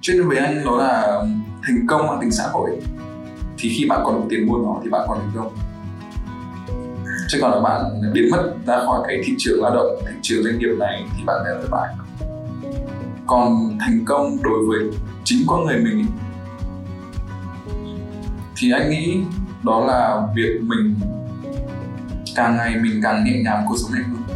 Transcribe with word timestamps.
cho 0.00 0.14
với 0.26 0.36
anh 0.36 0.64
đó 0.64 0.76
là 0.76 1.22
thành 1.62 1.86
công 1.86 2.06
mang 2.06 2.20
tính 2.20 2.30
xã 2.30 2.44
hội. 2.52 2.70
Thì 3.58 3.68
khi 3.68 3.86
bạn 3.88 4.00
còn 4.04 4.20
được 4.20 4.26
tiền 4.30 4.46
mua 4.46 4.58
nó 4.58 4.80
thì 4.84 4.90
bạn 4.90 5.02
còn 5.08 5.18
thành 5.18 5.32
công. 5.36 5.54
Chứ 7.28 7.38
còn 7.40 7.50
là 7.50 7.60
bạn 7.60 7.82
biến 8.12 8.30
mất 8.30 8.52
ra 8.66 8.78
khỏi 8.84 9.00
cái 9.08 9.22
thị 9.24 9.34
trường 9.38 9.62
lao 9.62 9.74
động, 9.74 9.86
thị 10.06 10.14
trường 10.22 10.44
doanh 10.44 10.58
nghiệp 10.58 10.74
này 10.78 11.04
thì 11.16 11.24
bạn 11.26 11.36
sẽ 11.44 11.50
thất 11.62 11.68
bại. 11.70 11.94
Còn 13.26 13.78
thành 13.80 14.04
công 14.04 14.42
đối 14.42 14.66
với 14.68 14.98
chính 15.24 15.38
con 15.46 15.66
người 15.66 15.78
mình 15.78 16.06
thì 18.56 18.70
anh 18.70 18.90
nghĩ 18.90 19.20
đó 19.62 19.84
là 19.86 20.22
việc 20.36 20.60
mình 20.62 20.94
càng 22.36 22.56
ngày 22.56 22.76
mình 22.82 23.00
càng 23.02 23.24
nhẹ 23.24 23.42
nhàng 23.44 23.64
cuộc 23.68 23.76
sống 23.78 23.92
này 23.94 24.02
hơn 24.02 24.27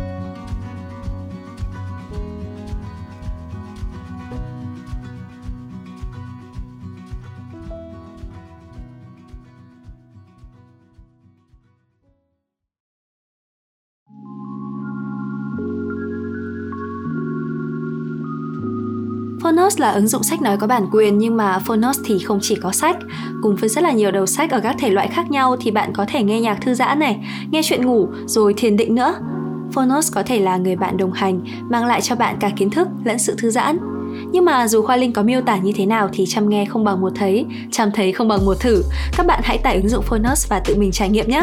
Phonos 19.63 19.81
là 19.81 19.91
ứng 19.91 20.09
dụng 20.09 20.23
sách 20.23 20.43
nói 20.43 20.57
có 20.57 20.67
bản 20.67 20.87
quyền 20.93 21.19
nhưng 21.19 21.37
mà 21.37 21.59
Phonos 21.59 21.99
thì 22.05 22.19
không 22.19 22.39
chỉ 22.43 22.57
có 22.63 22.73
sách. 22.73 22.97
Cùng 23.43 23.57
với 23.57 23.69
rất 23.69 23.85
là 23.85 23.93
nhiều 23.93 24.11
đầu 24.11 24.27
sách 24.27 24.51
ở 24.51 24.61
các 24.61 24.77
thể 24.79 24.91
loại 24.91 25.09
khác 25.09 25.31
nhau 25.31 25.57
thì 25.61 25.71
bạn 25.71 25.93
có 25.95 26.05
thể 26.09 26.23
nghe 26.23 26.41
nhạc 26.41 26.59
thư 26.61 26.75
giãn 26.75 26.99
này, 26.99 27.19
nghe 27.51 27.61
chuyện 27.65 27.87
ngủ 27.87 28.09
rồi 28.27 28.55
thiền 28.57 28.77
định 28.77 28.95
nữa. 28.95 29.15
Phonos 29.73 30.13
có 30.15 30.23
thể 30.23 30.41
là 30.41 30.57
người 30.57 30.77
bạn 30.77 30.97
đồng 30.97 31.13
hành, 31.13 31.41
mang 31.71 31.87
lại 31.87 32.01
cho 32.01 32.15
bạn 32.15 32.37
cả 32.41 32.51
kiến 32.57 32.71
thức 32.71 32.89
lẫn 33.05 33.19
sự 33.19 33.35
thư 33.39 33.51
giãn. 33.51 33.79
Nhưng 34.33 34.45
mà 34.45 34.69
dù 34.69 34.83
Khoa 34.83 34.97
Linh 34.97 35.13
có 35.13 35.23
miêu 35.23 35.41
tả 35.41 35.57
như 35.57 35.73
thế 35.77 35.87
nào 35.87 36.09
thì 36.13 36.25
chăm 36.29 36.49
nghe 36.49 36.65
không 36.65 36.85
bằng 36.85 37.01
một 37.01 37.13
thấy, 37.15 37.47
chăm 37.71 37.91
thấy 37.95 38.13
không 38.13 38.29
bằng 38.29 38.45
một 38.45 38.61
thử. 38.61 38.83
Các 39.17 39.27
bạn 39.27 39.41
hãy 39.45 39.59
tải 39.59 39.77
ứng 39.77 39.89
dụng 39.89 40.05
Phonos 40.05 40.49
và 40.49 40.59
tự 40.59 40.77
mình 40.77 40.91
trải 40.93 41.09
nghiệm 41.09 41.29
nhé! 41.29 41.43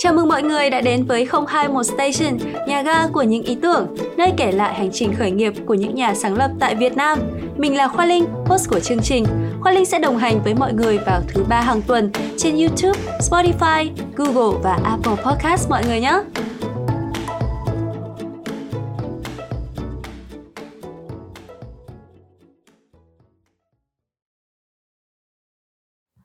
Chào 0.00 0.12
mừng 0.12 0.28
mọi 0.28 0.42
người 0.42 0.70
đã 0.70 0.80
đến 0.80 1.04
với 1.04 1.28
021 1.48 1.86
Station, 1.86 2.38
nhà 2.66 2.82
ga 2.82 3.06
của 3.06 3.22
những 3.22 3.42
ý 3.42 3.58
tưởng, 3.62 3.96
nơi 4.16 4.32
kể 4.36 4.52
lại 4.52 4.74
hành 4.74 4.90
trình 4.92 5.14
khởi 5.18 5.30
nghiệp 5.30 5.52
của 5.66 5.74
những 5.74 5.94
nhà 5.94 6.14
sáng 6.14 6.36
lập 6.36 6.50
tại 6.60 6.74
Việt 6.74 6.96
Nam. 6.96 7.18
Mình 7.56 7.76
là 7.76 7.88
Khoa 7.88 8.06
Linh, 8.06 8.24
host 8.46 8.70
của 8.70 8.80
chương 8.80 9.02
trình. 9.02 9.24
Khoa 9.60 9.72
Linh 9.72 9.84
sẽ 9.84 9.98
đồng 9.98 10.18
hành 10.18 10.40
với 10.44 10.54
mọi 10.54 10.72
người 10.72 10.98
vào 10.98 11.20
thứ 11.28 11.44
ba 11.48 11.60
hàng 11.60 11.82
tuần 11.82 12.10
trên 12.36 12.56
YouTube, 12.56 13.00
Spotify, 13.20 13.90
Google 14.16 14.58
và 14.62 14.78
Apple 14.84 15.24
Podcast 15.24 15.70
mọi 15.70 15.82
người 15.86 16.00
nhé. 16.00 16.22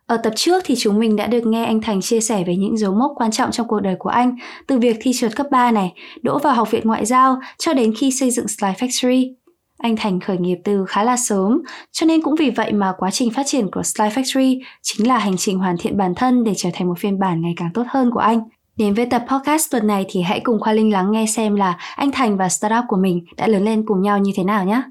Ở 0.08 0.18
tập 0.18 0.34
trước 0.36 0.64
thì 0.66 0.76
chúng 0.78 1.00
mình 1.00 1.16
đã 1.16 1.28
được 1.28 1.46
nghe 1.46 1.66
anh 1.66 1.82
Thành 1.82 2.02
chia 2.02 2.20
sẻ 2.20 2.44
về 2.48 2.56
những 2.56 2.78
dấu 2.78 2.94
mốc 2.94 3.12
quan 3.16 3.32
trọng 3.32 3.52
trong 3.52 3.68
cuộc 3.68 3.80
đời 3.80 3.96
của 4.00 4.10
anh, 4.10 4.36
từ 4.68 4.80
việc 4.80 4.98
thi 5.02 5.12
trượt 5.14 5.36
cấp 5.36 5.48
3 5.52 5.72
này, 5.72 5.94
đỗ 6.22 6.40
vào 6.40 6.54
học 6.54 6.72
viện 6.72 6.88
ngoại 6.88 7.06
giao 7.06 7.40
cho 7.58 7.74
đến 7.74 7.94
khi 7.98 8.12
xây 8.12 8.32
dựng 8.32 8.48
Slide 8.48 8.74
Factory. 8.74 9.34
Anh 9.78 9.96
Thành 9.96 10.20
khởi 10.20 10.38
nghiệp 10.38 10.58
từ 10.64 10.86
khá 10.86 11.04
là 11.04 11.18
sớm, 11.18 11.62
cho 11.92 12.06
nên 12.06 12.22
cũng 12.22 12.36
vì 12.36 12.50
vậy 12.50 12.74
mà 12.74 12.94
quá 12.98 13.12
trình 13.12 13.32
phát 13.32 13.44
triển 13.46 13.72
của 13.72 13.84
Slide 13.84 14.10
Factory 14.10 14.60
chính 14.82 15.08
là 15.08 15.18
hành 15.18 15.38
trình 15.38 15.60
hoàn 15.60 15.76
thiện 15.80 15.98
bản 15.98 16.16
thân 16.16 16.44
để 16.44 16.54
trở 16.58 16.70
thành 16.74 16.88
một 16.88 17.00
phiên 17.00 17.20
bản 17.20 17.42
ngày 17.42 17.54
càng 17.58 17.70
tốt 17.74 17.84
hơn 17.90 18.12
của 18.12 18.20
anh. 18.20 18.42
Đến 18.78 18.94
với 18.94 19.06
tập 19.06 19.26
podcast 19.32 19.72
tuần 19.72 19.88
này 19.88 20.06
thì 20.10 20.22
hãy 20.22 20.40
cùng 20.40 20.60
Khoa 20.60 20.74
Linh 20.74 20.94
lắng 20.94 21.12
nghe 21.12 21.26
xem 21.26 21.56
là 21.56 21.78
anh 21.96 22.12
Thành 22.12 22.38
và 22.38 22.50
startup 22.50 22.84
của 22.88 22.98
mình 22.98 23.26
đã 23.38 23.48
lớn 23.48 23.64
lên 23.64 23.86
cùng 23.86 24.02
nhau 24.02 24.20
như 24.20 24.32
thế 24.36 24.44
nào 24.44 24.66
nhé. 24.66 24.82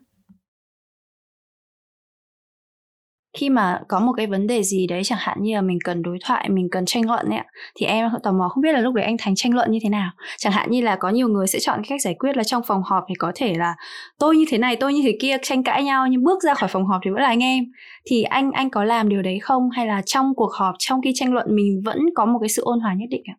Khi 3.38 3.50
mà 3.50 3.80
có 3.88 4.00
một 4.00 4.12
cái 4.16 4.26
vấn 4.26 4.46
đề 4.46 4.62
gì 4.62 4.86
đấy, 4.86 5.02
chẳng 5.04 5.18
hạn 5.22 5.42
như 5.42 5.54
là 5.54 5.60
mình 5.60 5.78
cần 5.84 6.02
đối 6.02 6.18
thoại, 6.24 6.48
mình 6.48 6.68
cần 6.70 6.84
tranh 6.86 7.06
luận 7.06 7.28
ấy 7.28 7.40
thì 7.74 7.86
em 7.86 8.10
tò 8.22 8.32
mò 8.32 8.48
không 8.48 8.62
biết 8.62 8.72
là 8.72 8.80
lúc 8.80 8.94
đấy 8.94 9.04
anh 9.04 9.16
thành 9.18 9.34
tranh 9.36 9.54
luận 9.54 9.70
như 9.70 9.78
thế 9.82 9.88
nào. 9.88 10.10
Chẳng 10.38 10.52
hạn 10.52 10.70
như 10.70 10.80
là 10.80 10.96
có 10.96 11.08
nhiều 11.10 11.28
người 11.28 11.46
sẽ 11.46 11.58
chọn 11.58 11.78
cái 11.78 11.86
cách 11.88 12.02
giải 12.02 12.14
quyết 12.18 12.36
là 12.36 12.44
trong 12.44 12.62
phòng 12.66 12.82
họp 12.82 13.04
thì 13.08 13.14
có 13.14 13.32
thể 13.34 13.54
là 13.54 13.74
tôi 14.18 14.36
như 14.36 14.44
thế 14.48 14.58
này, 14.58 14.76
tôi 14.76 14.94
như 14.94 15.02
thế 15.02 15.16
kia 15.20 15.36
tranh 15.42 15.64
cãi 15.64 15.84
nhau 15.84 16.06
nhưng 16.06 16.24
bước 16.24 16.42
ra 16.42 16.54
khỏi 16.54 16.68
phòng 16.68 16.86
họp 16.86 17.00
thì 17.04 17.10
vẫn 17.10 17.22
là 17.22 17.28
anh 17.28 17.42
em. 17.42 17.64
Thì 18.04 18.22
anh 18.22 18.50
anh 18.52 18.70
có 18.70 18.84
làm 18.84 19.08
điều 19.08 19.22
đấy 19.22 19.38
không? 19.38 19.70
Hay 19.70 19.86
là 19.86 20.02
trong 20.06 20.34
cuộc 20.34 20.52
họp, 20.52 20.74
trong 20.78 21.02
khi 21.02 21.12
tranh 21.14 21.32
luận 21.32 21.46
mình 21.50 21.82
vẫn 21.84 21.98
có 22.14 22.24
một 22.24 22.38
cái 22.38 22.48
sự 22.48 22.62
ôn 22.62 22.80
hòa 22.80 22.94
nhất 22.94 23.06
định 23.10 23.22
ạ? 23.26 23.36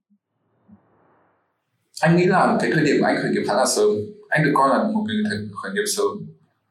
Anh 2.01 2.17
nghĩ 2.17 2.25
là 2.25 2.57
cái 2.61 2.71
thời 2.73 2.85
điểm 2.85 3.01
anh 3.03 3.15
khởi 3.21 3.31
nghiệp 3.31 3.43
khá 3.47 3.53
là 3.53 3.65
sớm. 3.65 3.89
Anh 4.29 4.43
được 4.43 4.51
coi 4.53 4.69
là 4.69 4.83
một 4.83 5.03
người 5.07 5.23
khởi 5.63 5.71
nghiệp 5.73 5.85
sớm. 5.97 6.25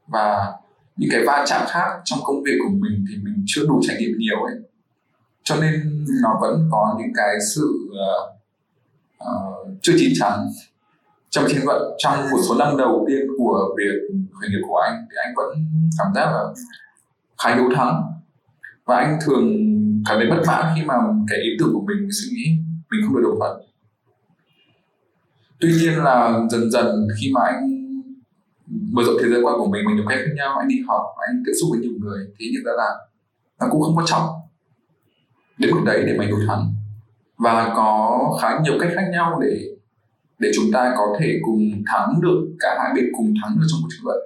Và 0.07 0.53
những 1.03 1.11
cái 1.13 1.23
va 1.27 1.45
chạm 1.49 1.67
khác 1.69 1.89
trong 2.05 2.19
công 2.23 2.43
việc 2.43 2.59
của 2.65 2.71
mình 2.71 3.05
thì 3.09 3.17
mình 3.25 3.45
chưa 3.47 3.63
đủ 3.67 3.81
trải 3.83 3.97
nghiệm 4.01 4.19
nhiều 4.19 4.43
ấy. 4.43 4.55
Cho 5.45 5.57
nên 5.57 6.05
nó 6.23 6.39
vẫn 6.41 6.69
có 6.71 6.97
những 6.99 7.13
cái 7.17 7.35
sự 7.55 7.91
uh, 7.91 8.33
uh, 9.25 9.79
chưa 9.83 9.93
chín 9.99 10.13
chắn. 10.21 10.39
Trong 11.31 11.45
chiến 11.49 11.61
vận 11.67 11.83
trong 11.99 12.31
một 12.31 12.39
số 12.49 12.55
năm 12.59 12.77
đầu 12.77 13.05
tiên 13.09 13.27
của 13.39 13.75
việc 13.79 14.17
khởi 14.41 14.51
nghiệp 14.51 14.63
của 14.69 14.77
anh 14.77 15.07
thì 15.11 15.17
anh 15.25 15.35
vẫn 15.37 15.49
cảm 15.99 16.07
giác 16.15 16.25
là 16.25 16.43
khá 17.43 17.55
yếu 17.55 17.69
thắng. 17.77 18.03
Và 18.85 18.97
anh 18.97 19.19
thường 19.27 19.45
cảm 20.09 20.19
thấy 20.19 20.31
bất 20.31 20.43
mãn 20.47 20.75
khi 20.77 20.83
mà 20.85 20.95
cái 21.29 21.39
ý 21.39 21.51
tưởng 21.59 21.71
của 21.73 21.85
mình 21.87 22.09
suy 22.13 22.37
nghĩ 22.37 22.45
mình 22.91 23.01
không 23.07 23.17
được 23.17 23.23
đồng 23.23 23.39
thuận. 23.39 23.63
Tuy 25.61 25.73
nhiên 25.73 25.95
là 25.95 26.41
dần 26.51 26.71
dần 26.71 27.09
khi 27.21 27.33
mà 27.35 27.41
anh 27.45 27.82
mở 28.93 29.03
rộng 29.07 29.17
thế 29.23 29.29
giới 29.29 29.43
quan 29.43 29.55
của 29.59 29.67
mình 29.67 29.85
mình 29.87 29.97
nhiều 29.97 30.05
cách 30.09 30.19
khác 30.25 30.33
nhau, 30.37 30.59
anh 30.59 30.69
đi 30.69 30.77
học, 30.89 31.03
anh 31.29 31.43
tiếp 31.47 31.53
xúc 31.61 31.69
với 31.73 31.81
nhiều 31.81 31.93
người. 31.99 32.27
Thì 32.39 32.47
nhận 32.55 32.65
ra 32.65 32.73
là 32.77 32.91
nó 33.61 33.67
cũng 33.71 33.83
không 33.83 33.97
quan 33.97 34.07
trọng. 34.07 34.27
Đến 35.59 35.71
mức 35.71 35.81
đấy 35.87 36.03
để 36.07 36.19
mình 36.19 36.31
đối 36.31 36.41
thắng 36.47 36.75
và 37.37 37.73
có 37.77 38.21
khá 38.43 38.61
nhiều 38.65 38.75
cách 38.81 38.91
khác 38.95 39.05
nhau 39.13 39.41
để 39.43 39.69
để 40.39 40.51
chúng 40.55 40.65
ta 40.73 40.95
có 40.97 41.17
thể 41.21 41.39
cùng 41.43 41.83
thắng 41.87 42.21
được, 42.21 42.57
cả 42.61 42.79
hai 42.79 42.93
bên 42.97 43.05
cùng 43.17 43.35
thắng 43.43 43.57
được 43.61 43.67
trong 43.71 43.81
cuộc 43.83 43.89
tranh 43.91 44.05
luận. 44.05 44.19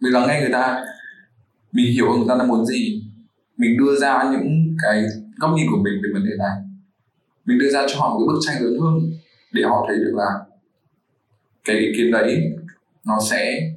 Mình 0.00 0.12
lắng 0.12 0.24
nghe 0.28 0.40
người 0.40 0.52
ta. 0.52 0.84
Mình 1.72 1.92
hiểu 1.92 2.06
người 2.16 2.26
ta 2.28 2.34
đang 2.38 2.48
muốn 2.48 2.66
gì. 2.66 3.04
Mình 3.56 3.76
đưa 3.78 3.96
ra 3.96 4.30
những 4.32 4.76
cái 4.82 5.04
góc 5.40 5.50
nhìn 5.56 5.66
của 5.70 5.82
mình 5.82 5.94
về 6.02 6.10
vấn 6.12 6.24
đề 6.24 6.30
này. 6.38 6.56
Mình 7.44 7.58
đưa 7.58 7.70
ra 7.70 7.86
cho 7.88 8.00
họ 8.00 8.08
một 8.08 8.18
cái 8.18 8.26
bức 8.26 8.40
tranh 8.46 8.62
lớn 8.62 8.80
hơn 8.80 9.12
để 9.52 9.62
họ 9.62 9.84
thấy 9.88 9.96
được 9.96 10.12
là 10.14 10.28
cái 11.64 11.76
ý 11.76 11.86
kiến 11.96 12.10
đấy 12.10 12.52
nó 13.06 13.18
sẽ 13.30 13.72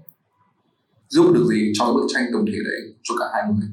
giúp 1.08 1.32
được 1.34 1.46
gì 1.50 1.72
cho 1.76 1.94
bức 1.94 2.08
tranh 2.14 2.26
tổng 2.34 2.46
thể 2.46 2.58
đấy 2.66 2.96
cho 3.04 3.16
cả 3.20 3.26
hai 3.34 3.44
người? 3.54 3.70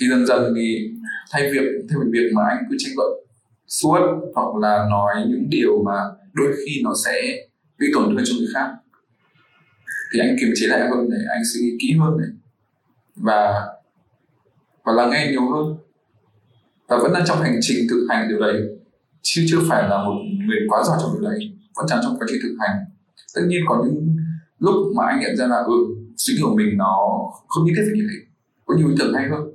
Thì 0.00 0.08
dần 0.08 0.26
dần 0.26 0.54
thì 0.56 0.90
thay 1.30 1.42
việc, 1.52 1.64
thay 1.88 1.98
vì 2.04 2.10
việc 2.12 2.32
mà 2.34 2.42
anh 2.48 2.64
cứ 2.70 2.76
tranh 2.78 2.92
luận 2.96 3.12
suốt 3.66 3.98
hoặc 4.34 4.56
là 4.60 4.86
nói 4.90 5.14
những 5.28 5.50
điều 5.50 5.82
mà 5.82 5.92
đôi 6.32 6.52
khi 6.56 6.82
nó 6.84 6.92
sẽ 7.04 7.22
gây 7.78 7.90
tổn 7.94 8.04
thương 8.04 8.24
cho 8.24 8.34
người 8.38 8.48
khác. 8.54 8.74
Thì 10.12 10.20
anh 10.20 10.36
kiềm 10.40 10.50
chế 10.54 10.66
lại 10.66 10.80
hơn 10.80 11.10
này, 11.10 11.20
anh 11.30 11.42
suy 11.52 11.60
nghĩ 11.60 11.76
kỹ 11.80 11.96
hơn 12.00 12.16
này. 12.18 12.28
Và 13.16 13.66
và 14.84 14.92
lắng 14.92 15.10
nghe 15.10 15.28
nhiều 15.30 15.50
hơn. 15.52 15.76
Và 16.88 16.98
vẫn 16.98 17.12
đang 17.12 17.24
trong 17.26 17.42
hành 17.42 17.58
trình 17.60 17.86
thực 17.90 18.06
hành 18.10 18.28
điều 18.28 18.40
đấy, 18.40 18.62
chứ 19.22 19.44
chưa 19.48 19.58
phải 19.68 19.88
là 19.88 20.04
một 20.04 20.14
người 20.46 20.58
quá 20.68 20.82
giỏi 20.86 20.98
trong 21.00 21.10
điều 21.12 21.30
đấy. 21.30 21.52
Vẫn 21.76 21.86
đang 21.90 22.00
trong 22.02 22.16
quá 22.18 22.26
trình 22.30 22.38
thực 22.42 22.56
hành. 22.60 22.84
Tất 23.34 23.42
nhiên 23.46 23.60
có 23.68 23.84
những 23.84 24.16
lúc 24.58 24.74
mà 24.96 25.04
anh 25.06 25.20
nhận 25.20 25.36
ra 25.36 25.46
là 25.46 25.56
ừ 25.56 25.96
suy 26.16 26.34
nghĩ 26.34 26.40
của 26.42 26.54
mình 26.56 26.76
nó 26.76 26.96
không 27.48 27.64
như 27.64 27.72
thiết 27.76 27.82
phải 27.86 27.96
như 27.96 28.06
thế. 28.10 28.26
Có 28.66 28.74
nhiều 28.76 28.88
ý 28.88 28.94
tưởng 28.98 29.14
hay 29.14 29.28
hơn. 29.28 29.50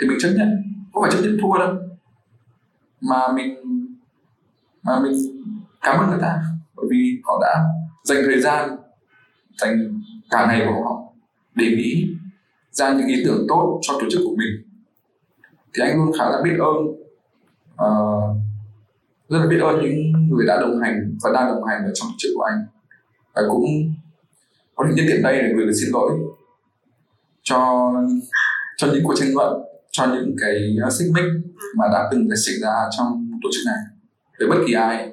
Thì 0.00 0.08
mình 0.08 0.18
chấp 0.20 0.28
nhận. 0.36 0.48
Không 0.92 1.02
phải 1.02 1.12
chấp 1.12 1.18
nhận 1.22 1.38
thua 1.42 1.58
đâu. 1.58 1.74
Mà 3.00 3.32
mình 3.32 3.56
mà 4.82 5.00
mình 5.00 5.12
cảm 5.80 6.00
ơn 6.00 6.10
người 6.10 6.18
ta. 6.22 6.42
Bởi 6.76 6.86
vì 6.90 7.20
họ 7.24 7.38
đã 7.42 7.64
dành 8.04 8.18
thời 8.26 8.40
gian 8.40 8.70
dành 9.58 10.02
cả 10.30 10.46
ngày 10.46 10.66
của 10.66 10.84
họ 10.84 11.02
để 11.54 11.66
nghĩ 11.66 12.16
ra 12.70 12.92
những 12.92 13.06
ý 13.06 13.22
tưởng 13.24 13.46
tốt 13.48 13.78
cho 13.82 13.94
tổ 14.00 14.06
chức 14.10 14.20
của 14.24 14.36
mình. 14.36 14.80
Thì 15.74 15.82
anh 15.82 15.96
luôn 15.96 16.12
khá 16.18 16.30
là 16.30 16.40
biết 16.44 16.56
ơn 16.58 16.76
uh, 17.72 18.36
rất 19.28 19.38
là 19.38 19.46
biết 19.46 19.58
ơn 19.58 19.82
những 19.82 20.28
người 20.28 20.46
đã 20.46 20.60
đồng 20.60 20.80
hành 20.80 21.16
và 21.22 21.30
đang 21.34 21.48
đồng 21.48 21.64
hành 21.64 21.84
ở 21.84 21.90
trong 21.94 22.08
tổ 22.08 22.14
chức 22.18 22.30
của 22.36 22.42
anh. 22.42 22.66
Và 23.34 23.42
cũng 23.48 23.64
có 24.80 24.86
thể 24.88 24.94
nhân 24.96 25.06
tiện 25.08 25.22
đây 25.22 25.42
để 25.42 25.48
gửi 25.56 25.66
lời 25.66 25.74
xin 25.74 25.90
lỗi 25.92 26.10
cho 27.42 27.90
cho 28.76 28.86
những 28.86 29.04
cuộc 29.04 29.14
tranh 29.16 29.28
luận, 29.34 29.62
cho 29.90 30.06
những 30.06 30.36
cái 30.40 30.76
à, 30.84 30.90
xích 30.90 31.08
mích 31.14 31.24
mà 31.76 31.84
đã 31.92 32.08
từng 32.12 32.28
xảy 32.46 32.54
ra 32.62 32.72
trong 32.98 33.30
tổ 33.42 33.48
chức 33.52 33.62
này 33.66 33.76
với 34.38 34.48
bất 34.48 34.64
kỳ 34.66 34.72
ai. 34.72 35.08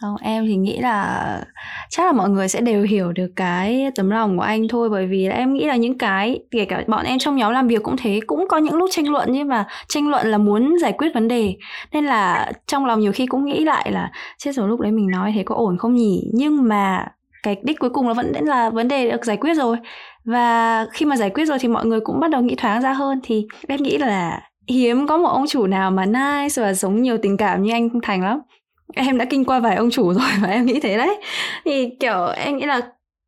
Không, 0.00 0.16
em 0.20 0.46
thì 0.46 0.56
nghĩ 0.56 0.78
là 0.78 1.44
chắc 1.90 2.06
là 2.06 2.12
mọi 2.12 2.30
người 2.30 2.48
sẽ 2.48 2.60
đều 2.60 2.82
hiểu 2.82 3.12
được 3.12 3.30
cái 3.36 3.90
tấm 3.94 4.10
lòng 4.10 4.36
của 4.36 4.42
anh 4.42 4.68
thôi, 4.68 4.88
bởi 4.90 5.06
vì 5.06 5.26
em 5.26 5.54
nghĩ 5.54 5.66
là 5.66 5.76
những 5.76 5.98
cái, 5.98 6.40
kể 6.50 6.64
cả 6.64 6.84
bọn 6.88 7.04
em 7.04 7.18
trong 7.18 7.36
nhóm 7.36 7.52
làm 7.52 7.68
việc 7.68 7.82
cũng 7.82 7.96
thế, 7.98 8.20
cũng 8.26 8.48
có 8.48 8.58
những 8.58 8.74
lúc 8.74 8.90
tranh 8.92 9.10
luận 9.12 9.28
nhưng 9.32 9.48
mà 9.48 9.66
tranh 9.88 10.08
luận 10.08 10.26
là 10.26 10.38
muốn 10.38 10.78
giải 10.82 10.92
quyết 10.92 11.08
vấn 11.14 11.28
đề. 11.28 11.54
Nên 11.92 12.04
là 12.04 12.52
trong 12.66 12.86
lòng 12.86 13.00
nhiều 13.00 13.12
khi 13.12 13.26
cũng 13.26 13.44
nghĩ 13.44 13.64
lại 13.64 13.92
là, 13.92 14.10
chết 14.38 14.52
rồi, 14.52 14.68
lúc 14.68 14.80
đấy 14.80 14.92
mình 14.92 15.10
nói 15.10 15.32
thế 15.36 15.42
có 15.46 15.54
ổn 15.54 15.78
không 15.78 15.94
nhỉ? 15.94 16.30
Nhưng 16.34 16.68
mà 16.68 17.06
cái 17.42 17.56
đích 17.62 17.78
cuối 17.78 17.90
cùng 17.90 18.06
nó 18.06 18.14
vẫn 18.14 18.32
là 18.32 18.70
vấn 18.70 18.88
đề 18.88 19.10
được 19.10 19.24
giải 19.24 19.36
quyết 19.36 19.54
rồi. 19.54 19.76
Và 20.24 20.86
khi 20.92 21.06
mà 21.06 21.16
giải 21.16 21.30
quyết 21.30 21.44
rồi 21.44 21.58
thì 21.58 21.68
mọi 21.68 21.86
người 21.86 22.00
cũng 22.00 22.20
bắt 22.20 22.30
đầu 22.30 22.42
nghĩ 22.42 22.54
thoáng 22.54 22.82
ra 22.82 22.92
hơn, 22.92 23.20
thì 23.22 23.46
em 23.68 23.82
nghĩ 23.82 23.98
là 23.98 24.40
hiếm 24.68 25.06
có 25.06 25.18
một 25.18 25.28
ông 25.28 25.46
chủ 25.48 25.66
nào 25.66 25.90
mà 25.90 26.06
nice 26.06 26.62
và 26.62 26.74
sống 26.74 27.02
nhiều 27.02 27.18
tình 27.22 27.36
cảm 27.36 27.62
như 27.62 27.72
anh 27.72 27.88
Thành 28.02 28.22
lắm. 28.22 28.40
Em 28.94 29.18
đã 29.18 29.24
kinh 29.24 29.44
qua 29.44 29.60
vài 29.60 29.76
ông 29.76 29.90
chủ 29.90 30.12
rồi 30.12 30.28
và 30.42 30.48
em 30.48 30.66
nghĩ 30.66 30.80
thế 30.80 30.96
đấy. 30.96 31.20
Thì, 31.64 31.88
kiểu, 32.00 32.26
em 32.26 32.56
nghĩ 32.56 32.66
là 32.66 32.80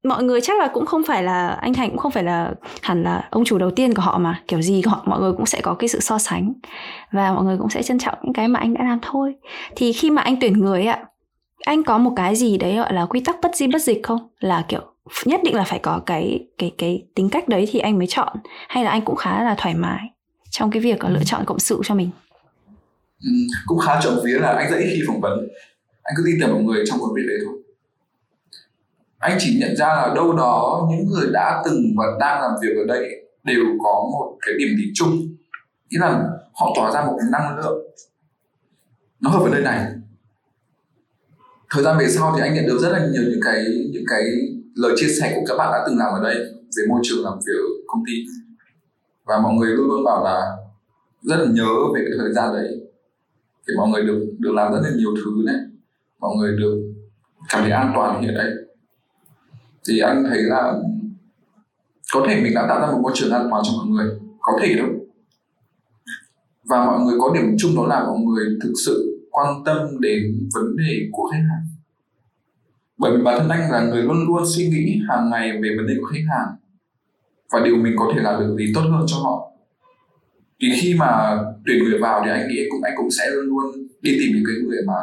mọi 0.05 0.23
người 0.23 0.41
chắc 0.41 0.59
là 0.59 0.69
cũng 0.69 0.87
không 0.87 1.03
phải 1.07 1.23
là, 1.23 1.49
anh 1.49 1.75
Thành 1.75 1.91
cũng 1.91 1.99
không 1.99 2.13
phải 2.13 2.25
là 2.25 2.51
hẳn 2.83 3.03
là 3.03 3.29
ông 3.31 3.45
chủ 3.45 3.59
đầu 3.59 3.71
tiên 3.71 3.95
của 3.95 4.03
họ 4.03 4.19
mà, 4.19 4.43
kiểu 4.49 4.63
gì 4.63 4.83
họ 4.87 5.03
mọi 5.07 5.21
người 5.21 5.33
cũng 5.33 5.47
sẽ 5.47 5.61
có 5.61 5.75
cái 5.75 5.89
sự 5.89 6.01
so 6.01 6.19
sánh 6.19 6.53
và 7.13 7.33
mọi 7.33 7.45
người 7.45 7.59
cũng 7.59 7.71
sẽ 7.71 7.83
trân 7.83 7.99
trọng 7.99 8.15
những 8.23 8.33
cái 8.33 8.49
mà 8.49 8.61
anh 8.61 8.75
đã 8.75 8.85
làm 8.85 8.99
thôi. 9.03 9.35
Thì 9.77 9.93
khi 9.93 10.11
mà 10.11 10.23
anh 10.23 10.37
tuyển 10.41 10.53
người 10.53 10.87
ạ 10.87 10.99
anh 11.65 11.85
có 11.85 11.99
một 11.99 12.13
cái 12.17 12.37
gì 12.37 12.59
đấy 12.59 12.77
gọi 12.77 12.93
là 12.93 13.07
quy 13.07 13.21
tắc 13.21 13.37
bất 13.43 13.57
di 13.57 13.67
bất 13.67 13.83
dịch 13.83 14.01
không? 14.03 14.29
Là 14.41 14.65
kiểu 14.69 14.81
nhất 15.25 15.41
định 15.45 15.55
là 15.55 15.65
phải 15.65 15.79
có 15.79 16.03
cái 16.07 16.47
cái 16.59 16.73
cái 16.79 17.05
tính 17.15 17.31
cách 17.31 17.49
đấy 17.49 17.69
thì 17.71 17.79
anh 17.79 17.99
mới 17.99 18.07
chọn 18.07 18.37
hay 18.69 18.85
là 18.85 18.91
anh 18.91 19.05
cũng 19.05 19.17
khá 19.17 19.45
là 19.45 19.55
thoải 19.59 19.75
mái 19.75 20.01
trong 20.51 20.71
cái 20.71 20.83
việc 20.83 21.05
lựa 21.05 21.25
chọn 21.25 21.45
cộng 21.45 21.59
sự 21.59 21.81
cho 21.85 21.95
mình? 21.95 22.11
Ừ, 23.23 23.31
cũng 23.67 23.79
khá 23.79 24.01
trộm 24.03 24.15
vía 24.25 24.39
là 24.39 24.53
anh 24.53 24.71
rất 24.71 24.77
ít 24.77 24.91
khi 24.93 25.03
phỏng 25.07 25.21
vấn. 25.21 25.49
Anh 26.03 26.15
cứ 26.17 26.23
tin 26.27 26.37
tưởng 26.41 26.53
một 26.53 26.61
người 26.65 26.85
trong 26.87 27.01
công 27.01 27.15
việc 27.15 27.23
đấy 27.29 27.39
thôi. 27.45 27.59
Anh 29.19 29.39
chỉ 29.41 29.59
nhận 29.61 29.77
ra 29.77 29.87
là 29.87 30.13
đâu 30.15 30.33
đó 30.33 30.89
những 30.91 31.07
người 31.07 31.31
đã 31.33 31.63
từng 31.65 31.95
và 31.97 32.05
đang 32.21 32.43
làm 32.43 32.51
việc 32.63 32.77
ở 32.77 32.85
đây 32.89 33.27
đều 33.45 33.65
có 33.83 34.09
một 34.13 34.37
cái 34.47 34.55
điểm 34.59 34.69
tính 34.79 34.93
chung. 34.95 35.11
Nghĩa 35.91 35.99
là 35.99 36.25
họ 36.55 36.73
tỏa 36.77 36.93
ra 36.93 37.05
một 37.05 37.17
cái 37.19 37.29
năng 37.33 37.59
lượng. 37.59 37.79
Nó 39.21 39.31
hợp 39.31 39.41
với 39.43 39.51
nơi 39.51 39.63
này 39.63 39.87
thời 41.73 41.85
gian 41.85 41.99
về 41.99 42.09
sau 42.09 42.33
thì 42.37 42.43
anh 42.43 42.55
nhận 42.55 42.67
được 42.67 42.79
rất 42.79 42.89
là 42.89 43.07
nhiều 43.13 43.23
những 43.23 43.41
cái 43.45 43.65
những 43.93 44.05
cái 44.09 44.23
lời 44.75 44.93
chia 44.97 45.09
sẻ 45.21 45.33
của 45.37 45.45
các 45.49 45.55
bạn 45.59 45.73
đã 45.73 45.85
từng 45.87 45.99
làm 45.99 46.13
ở 46.13 46.23
đây, 46.23 46.35
về 46.77 46.85
môi 46.89 47.01
trường 47.03 47.25
làm 47.25 47.39
việc 47.47 47.59
ở 47.59 47.69
công 47.87 48.03
ty. 48.07 48.13
Và 49.25 49.39
mọi 49.39 49.55
người 49.55 49.71
luôn 49.71 49.89
luôn 49.89 50.05
bảo 50.05 50.25
là 50.25 50.57
rất 51.23 51.37
là 51.37 51.47
nhớ 51.53 51.71
về 51.95 52.01
cái 52.05 52.19
thời 52.19 52.33
gian 52.33 52.53
đấy. 52.53 52.69
Thì 53.69 53.75
mọi 53.77 53.89
người 53.89 54.03
được 54.03 54.27
được 54.39 54.53
làm 54.55 54.73
rất 54.73 54.81
là 54.83 54.91
nhiều 54.97 55.15
thứ 55.17 55.43
này 55.45 55.57
mọi 56.23 56.37
người 56.37 56.57
được 56.57 56.93
cảm 57.49 57.63
thấy 57.63 57.71
an 57.71 57.93
toàn 57.95 58.23
hiện 58.23 58.35
đây 58.35 58.51
thì 59.89 59.99
anh 59.99 60.25
thấy 60.29 60.43
là 60.43 60.75
có 62.15 62.25
thể 62.29 62.41
mình 62.43 62.55
đã 62.55 62.67
tạo 62.69 62.81
ra 62.81 62.87
một 62.87 62.99
môi 63.03 63.13
trường 63.15 63.33
an 63.33 63.47
toàn 63.51 63.63
cho 63.67 63.73
mọi 63.77 63.87
người. 63.87 64.19
Có 64.41 64.53
thể 64.63 64.75
đâu. 64.75 64.89
Và 66.65 66.85
mọi 66.85 67.01
người 67.01 67.19
có 67.21 67.33
điểm 67.35 67.57
chung 67.59 67.77
đó 67.77 67.87
là 67.87 68.05
mọi 68.05 68.19
người 68.19 68.47
thực 68.63 68.73
sự 68.87 69.12
quan 69.33 69.65
tâm 69.65 70.01
đến 70.01 70.49
vấn 70.55 70.77
đề 70.77 71.09
của 71.13 71.31
khách 71.33 71.43
hàng. 71.51 71.67
Bởi 72.99 73.17
vì 73.17 73.23
bản 73.25 73.39
thân 73.39 73.49
anh 73.49 73.71
là 73.71 73.85
người 73.85 74.03
luôn 74.03 74.27
luôn 74.27 74.43
suy 74.47 74.69
nghĩ 74.69 75.01
hàng 75.09 75.31
ngày 75.31 75.53
về 75.63 75.69
vấn 75.77 75.87
đề 75.87 75.95
của 76.01 76.07
khách 76.07 76.25
hàng. 76.29 76.57
Và 77.53 77.61
điều 77.65 77.77
mình 77.77 77.95
có 77.97 78.13
thể 78.15 78.23
làm 78.23 78.41
được 78.41 78.57
gì 78.59 78.73
tốt 78.75 78.81
hơn 78.81 79.05
cho 79.07 79.17
họ. 79.17 79.53
Thì 80.61 80.69
khi 80.81 80.95
mà 80.95 81.39
tuyển 81.67 81.85
người 81.85 81.99
vào 81.99 82.23
thì 82.25 82.31
anh 82.31 82.49
nghĩ 82.49 82.67
cũng, 82.71 82.83
anh 82.83 82.95
cũng 82.97 83.11
sẽ 83.11 83.31
luôn 83.31 83.47
luôn 83.47 83.87
đi 84.03 84.17
tìm 84.19 84.33
những 84.35 84.45
cái 84.47 84.57
người 84.65 84.79
mà 84.87 84.95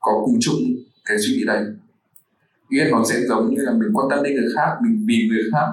có 0.00 0.12
cùng 0.24 0.38
chung 0.40 0.56
cái 1.04 1.18
suy 1.18 1.36
nghĩ 1.36 1.44
đấy. 1.46 1.64
Nghĩa 2.70 2.88
nó 2.90 3.04
sẽ 3.04 3.20
giống 3.28 3.54
như 3.54 3.62
là 3.62 3.72
mình 3.72 3.88
quan 3.92 4.06
tâm 4.10 4.22
đến 4.22 4.34
người 4.34 4.48
khác, 4.56 4.76
mình 4.82 5.04
vì 5.06 5.28
người 5.28 5.42
khác. 5.52 5.66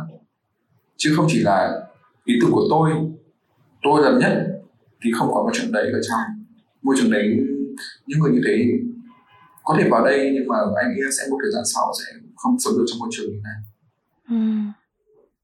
Chứ 0.98 1.14
không 1.16 1.26
chỉ 1.30 1.40
là 1.40 1.82
ý 2.24 2.36
tưởng 2.42 2.52
của 2.52 2.68
tôi. 2.70 2.92
Tôi 3.84 4.04
là 4.04 4.20
nhất 4.20 4.48
thì 5.04 5.12
không 5.16 5.28
có 5.34 5.44
một 5.44 5.50
chuyện 5.54 5.72
đấy 5.72 5.92
ở 5.94 6.00
trong. 6.10 6.20
Môi 6.82 6.96
trường 7.00 7.12
đấy 7.12 7.38
những 8.06 8.20
người 8.20 8.32
như 8.32 8.42
thế 8.48 8.66
có 9.64 9.76
thể 9.80 9.90
vào 9.90 10.06
đây 10.06 10.32
nhưng 10.34 10.48
mà 10.48 10.56
anh 10.84 10.94
nghĩ 10.96 11.02
sẽ 11.20 11.24
một 11.30 11.38
thời 11.42 11.52
gian 11.52 11.64
sau 11.74 11.92
sẽ 12.00 12.20
không 12.36 12.60
sống 12.60 12.74
được 12.78 12.86
trong 12.88 13.00
môi 13.00 13.10
trường 13.12 13.32
như 13.32 13.40
này 13.44 13.56
ừ. 14.30 14.72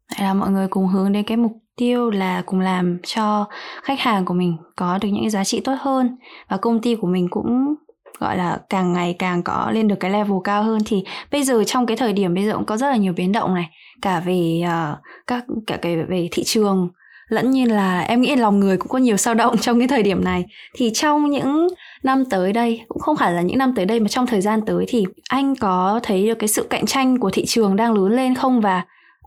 Vậy 0.09 0.27
là 0.27 0.33
mọi 0.33 0.51
người 0.51 0.67
cùng 0.67 0.87
hướng 0.87 1.11
đến 1.11 1.23
cái 1.23 1.37
mục 1.37 1.51
tiêu 1.75 2.09
là 2.09 2.43
cùng 2.45 2.59
làm 2.59 2.97
cho 3.03 3.47
khách 3.83 3.99
hàng 3.99 4.25
của 4.25 4.33
mình 4.33 4.57
có 4.75 4.97
được 5.01 5.09
những 5.11 5.29
giá 5.29 5.43
trị 5.43 5.61
tốt 5.63 5.75
hơn 5.79 6.17
và 6.49 6.57
công 6.57 6.81
ty 6.81 6.95
của 6.95 7.07
mình 7.07 7.27
cũng 7.29 7.75
gọi 8.19 8.37
là 8.37 8.61
càng 8.69 8.93
ngày 8.93 9.15
càng 9.19 9.43
có 9.43 9.71
lên 9.73 9.87
được 9.87 9.95
cái 9.99 10.11
level 10.11 10.37
cao 10.43 10.63
hơn 10.63 10.79
thì 10.85 11.03
bây 11.31 11.43
giờ 11.43 11.63
trong 11.63 11.85
cái 11.85 11.97
thời 11.97 12.13
điểm 12.13 12.33
bây 12.33 12.45
giờ 12.45 12.53
cũng 12.55 12.65
có 12.65 12.77
rất 12.77 12.89
là 12.89 12.95
nhiều 12.95 13.13
biến 13.13 13.31
động 13.31 13.55
này 13.55 13.69
cả 14.01 14.19
về 14.19 14.61
uh, 14.63 14.97
các 15.27 15.45
cả 15.67 15.77
cái 15.81 15.97
về 15.97 16.27
thị 16.31 16.43
trường 16.45 16.89
lẫn 17.31 17.51
như 17.51 17.65
là 17.65 18.01
em 18.01 18.21
nghĩ 18.21 18.35
lòng 18.35 18.59
người 18.59 18.77
cũng 18.77 18.89
có 18.89 18.97
nhiều 18.97 19.17
sao 19.17 19.33
động 19.33 19.57
trong 19.57 19.79
cái 19.79 19.87
thời 19.87 20.03
điểm 20.03 20.23
này 20.23 20.45
thì 20.75 20.91
trong 20.93 21.29
những 21.29 21.67
năm 22.03 22.25
tới 22.25 22.53
đây 22.53 22.81
cũng 22.87 23.01
không 23.01 23.17
phải 23.17 23.33
là 23.33 23.41
những 23.41 23.57
năm 23.57 23.73
tới 23.75 23.85
đây 23.85 23.99
mà 23.99 24.07
trong 24.07 24.27
thời 24.27 24.41
gian 24.41 24.61
tới 24.65 24.85
thì 24.87 25.05
anh 25.29 25.55
có 25.55 25.99
thấy 26.03 26.27
được 26.27 26.35
cái 26.39 26.47
sự 26.47 26.67
cạnh 26.69 26.85
tranh 26.85 27.19
của 27.19 27.29
thị 27.29 27.45
trường 27.45 27.75
đang 27.75 27.93
lớn 27.93 28.11
lên 28.11 28.35
không 28.35 28.61
và 28.61 28.85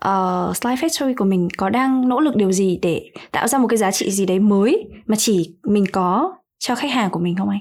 uh, 0.08 0.56
Slide 0.56 0.76
Factory 0.76 1.14
của 1.16 1.24
mình 1.24 1.48
có 1.56 1.68
đang 1.68 2.08
nỗ 2.08 2.20
lực 2.20 2.36
điều 2.36 2.52
gì 2.52 2.78
để 2.82 3.10
tạo 3.32 3.48
ra 3.48 3.58
một 3.58 3.68
cái 3.68 3.76
giá 3.76 3.90
trị 3.90 4.10
gì 4.10 4.26
đấy 4.26 4.38
mới 4.38 4.88
mà 5.06 5.16
chỉ 5.18 5.54
mình 5.62 5.84
có 5.92 6.34
cho 6.58 6.74
khách 6.74 6.90
hàng 6.90 7.10
của 7.10 7.20
mình 7.20 7.36
không 7.36 7.48
anh? 7.48 7.60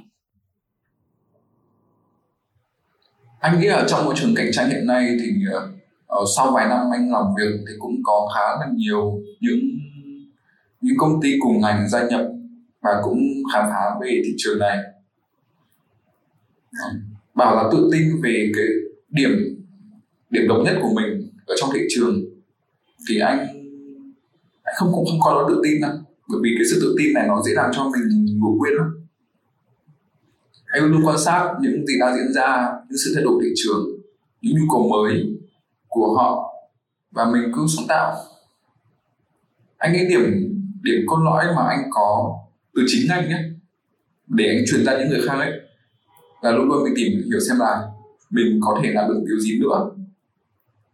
Anh 3.39 3.59
nghĩ 3.59 3.67
là 3.67 3.85
trong 3.87 4.05
môi 4.05 4.15
trường 4.17 4.35
cạnh 4.35 4.49
tranh 4.53 4.69
hiện 4.69 4.87
nay 4.87 5.17
thì 5.19 5.31
uh, 5.57 6.27
sau 6.35 6.51
vài 6.51 6.67
năm 6.67 6.79
anh 6.93 7.11
làm 7.11 7.23
việc 7.37 7.63
thì 7.67 7.73
cũng 7.79 7.95
có 8.03 8.29
khá 8.35 8.41
là 8.59 8.67
nhiều 8.75 9.19
những 9.39 9.59
những 10.83 10.97
công 10.97 11.21
ty 11.21 11.37
cùng 11.39 11.61
ngành 11.61 11.89
gia 11.89 12.07
nhập 12.07 12.21
và 12.81 13.01
cũng 13.03 13.19
khám 13.53 13.65
phá 13.69 13.83
về 14.01 14.21
thị 14.25 14.33
trường 14.37 14.59
này. 14.59 14.77
Bảo 17.35 17.55
là 17.55 17.69
tự 17.71 17.89
tin 17.91 18.21
về 18.23 18.51
cái 18.55 18.65
điểm 19.09 19.31
điểm 20.29 20.47
độc 20.47 20.57
nhất 20.65 20.79
của 20.81 20.93
mình 20.95 21.29
ở 21.45 21.55
trong 21.59 21.69
thị 21.73 21.79
trường 21.89 22.23
thì 23.09 23.19
anh 23.19 23.39
anh 24.63 24.75
không 24.77 24.91
cũng 24.93 25.05
không 25.05 25.19
có 25.21 25.31
đó 25.31 25.45
tự 25.49 25.61
tin 25.63 25.81
đâu 25.81 25.91
bởi 26.29 26.39
vì 26.43 26.49
cái 26.57 26.65
sự 26.71 26.79
tự 26.81 26.95
tin 26.97 27.13
này 27.13 27.27
nó 27.27 27.41
dễ 27.41 27.51
làm 27.55 27.71
cho 27.73 27.83
mình 27.83 28.39
ngủ 28.39 28.57
quên 28.59 28.73
lắm. 28.73 29.07
Anh 30.65 30.83
luôn 30.83 31.01
quan 31.05 31.17
sát 31.19 31.53
những 31.61 31.85
gì 31.85 31.93
đang 31.99 32.15
diễn 32.15 32.33
ra, 32.33 32.71
những 32.89 32.97
sự 33.05 33.11
thay 33.15 33.23
đổi 33.23 33.43
thị 33.43 33.49
trường, 33.55 33.85
những 34.41 34.53
nhu 34.55 34.65
cầu 34.71 34.89
mới 34.89 35.37
của 35.87 36.15
họ 36.17 36.53
và 37.11 37.25
mình 37.25 37.51
cứ 37.55 37.61
sáng 37.77 37.85
tạo. 37.87 38.15
Anh 39.77 39.93
nghĩ 39.93 39.99
điểm 40.09 40.52
điểm 40.83 41.01
cốt 41.07 41.17
lõi 41.23 41.45
mà 41.55 41.63
anh 41.69 41.83
có 41.91 42.39
từ 42.75 42.81
chính 42.87 43.11
anh 43.11 43.29
nhé. 43.29 43.43
Để 44.27 44.45
anh 44.47 44.63
truyền 44.71 44.85
ra 44.85 44.97
những 44.97 45.09
người 45.09 45.21
khác 45.27 45.35
ấy. 45.39 45.51
Là 46.41 46.51
luôn 46.51 46.67
luôn 46.67 46.83
mình 46.83 46.93
tìm 46.95 47.11
hiểu 47.11 47.39
xem 47.49 47.57
là 47.59 47.81
mình 48.29 48.59
có 48.61 48.79
thể 48.83 48.91
làm 48.93 49.09
được 49.09 49.23
điều 49.27 49.39
gì 49.39 49.59
nữa. 49.59 49.91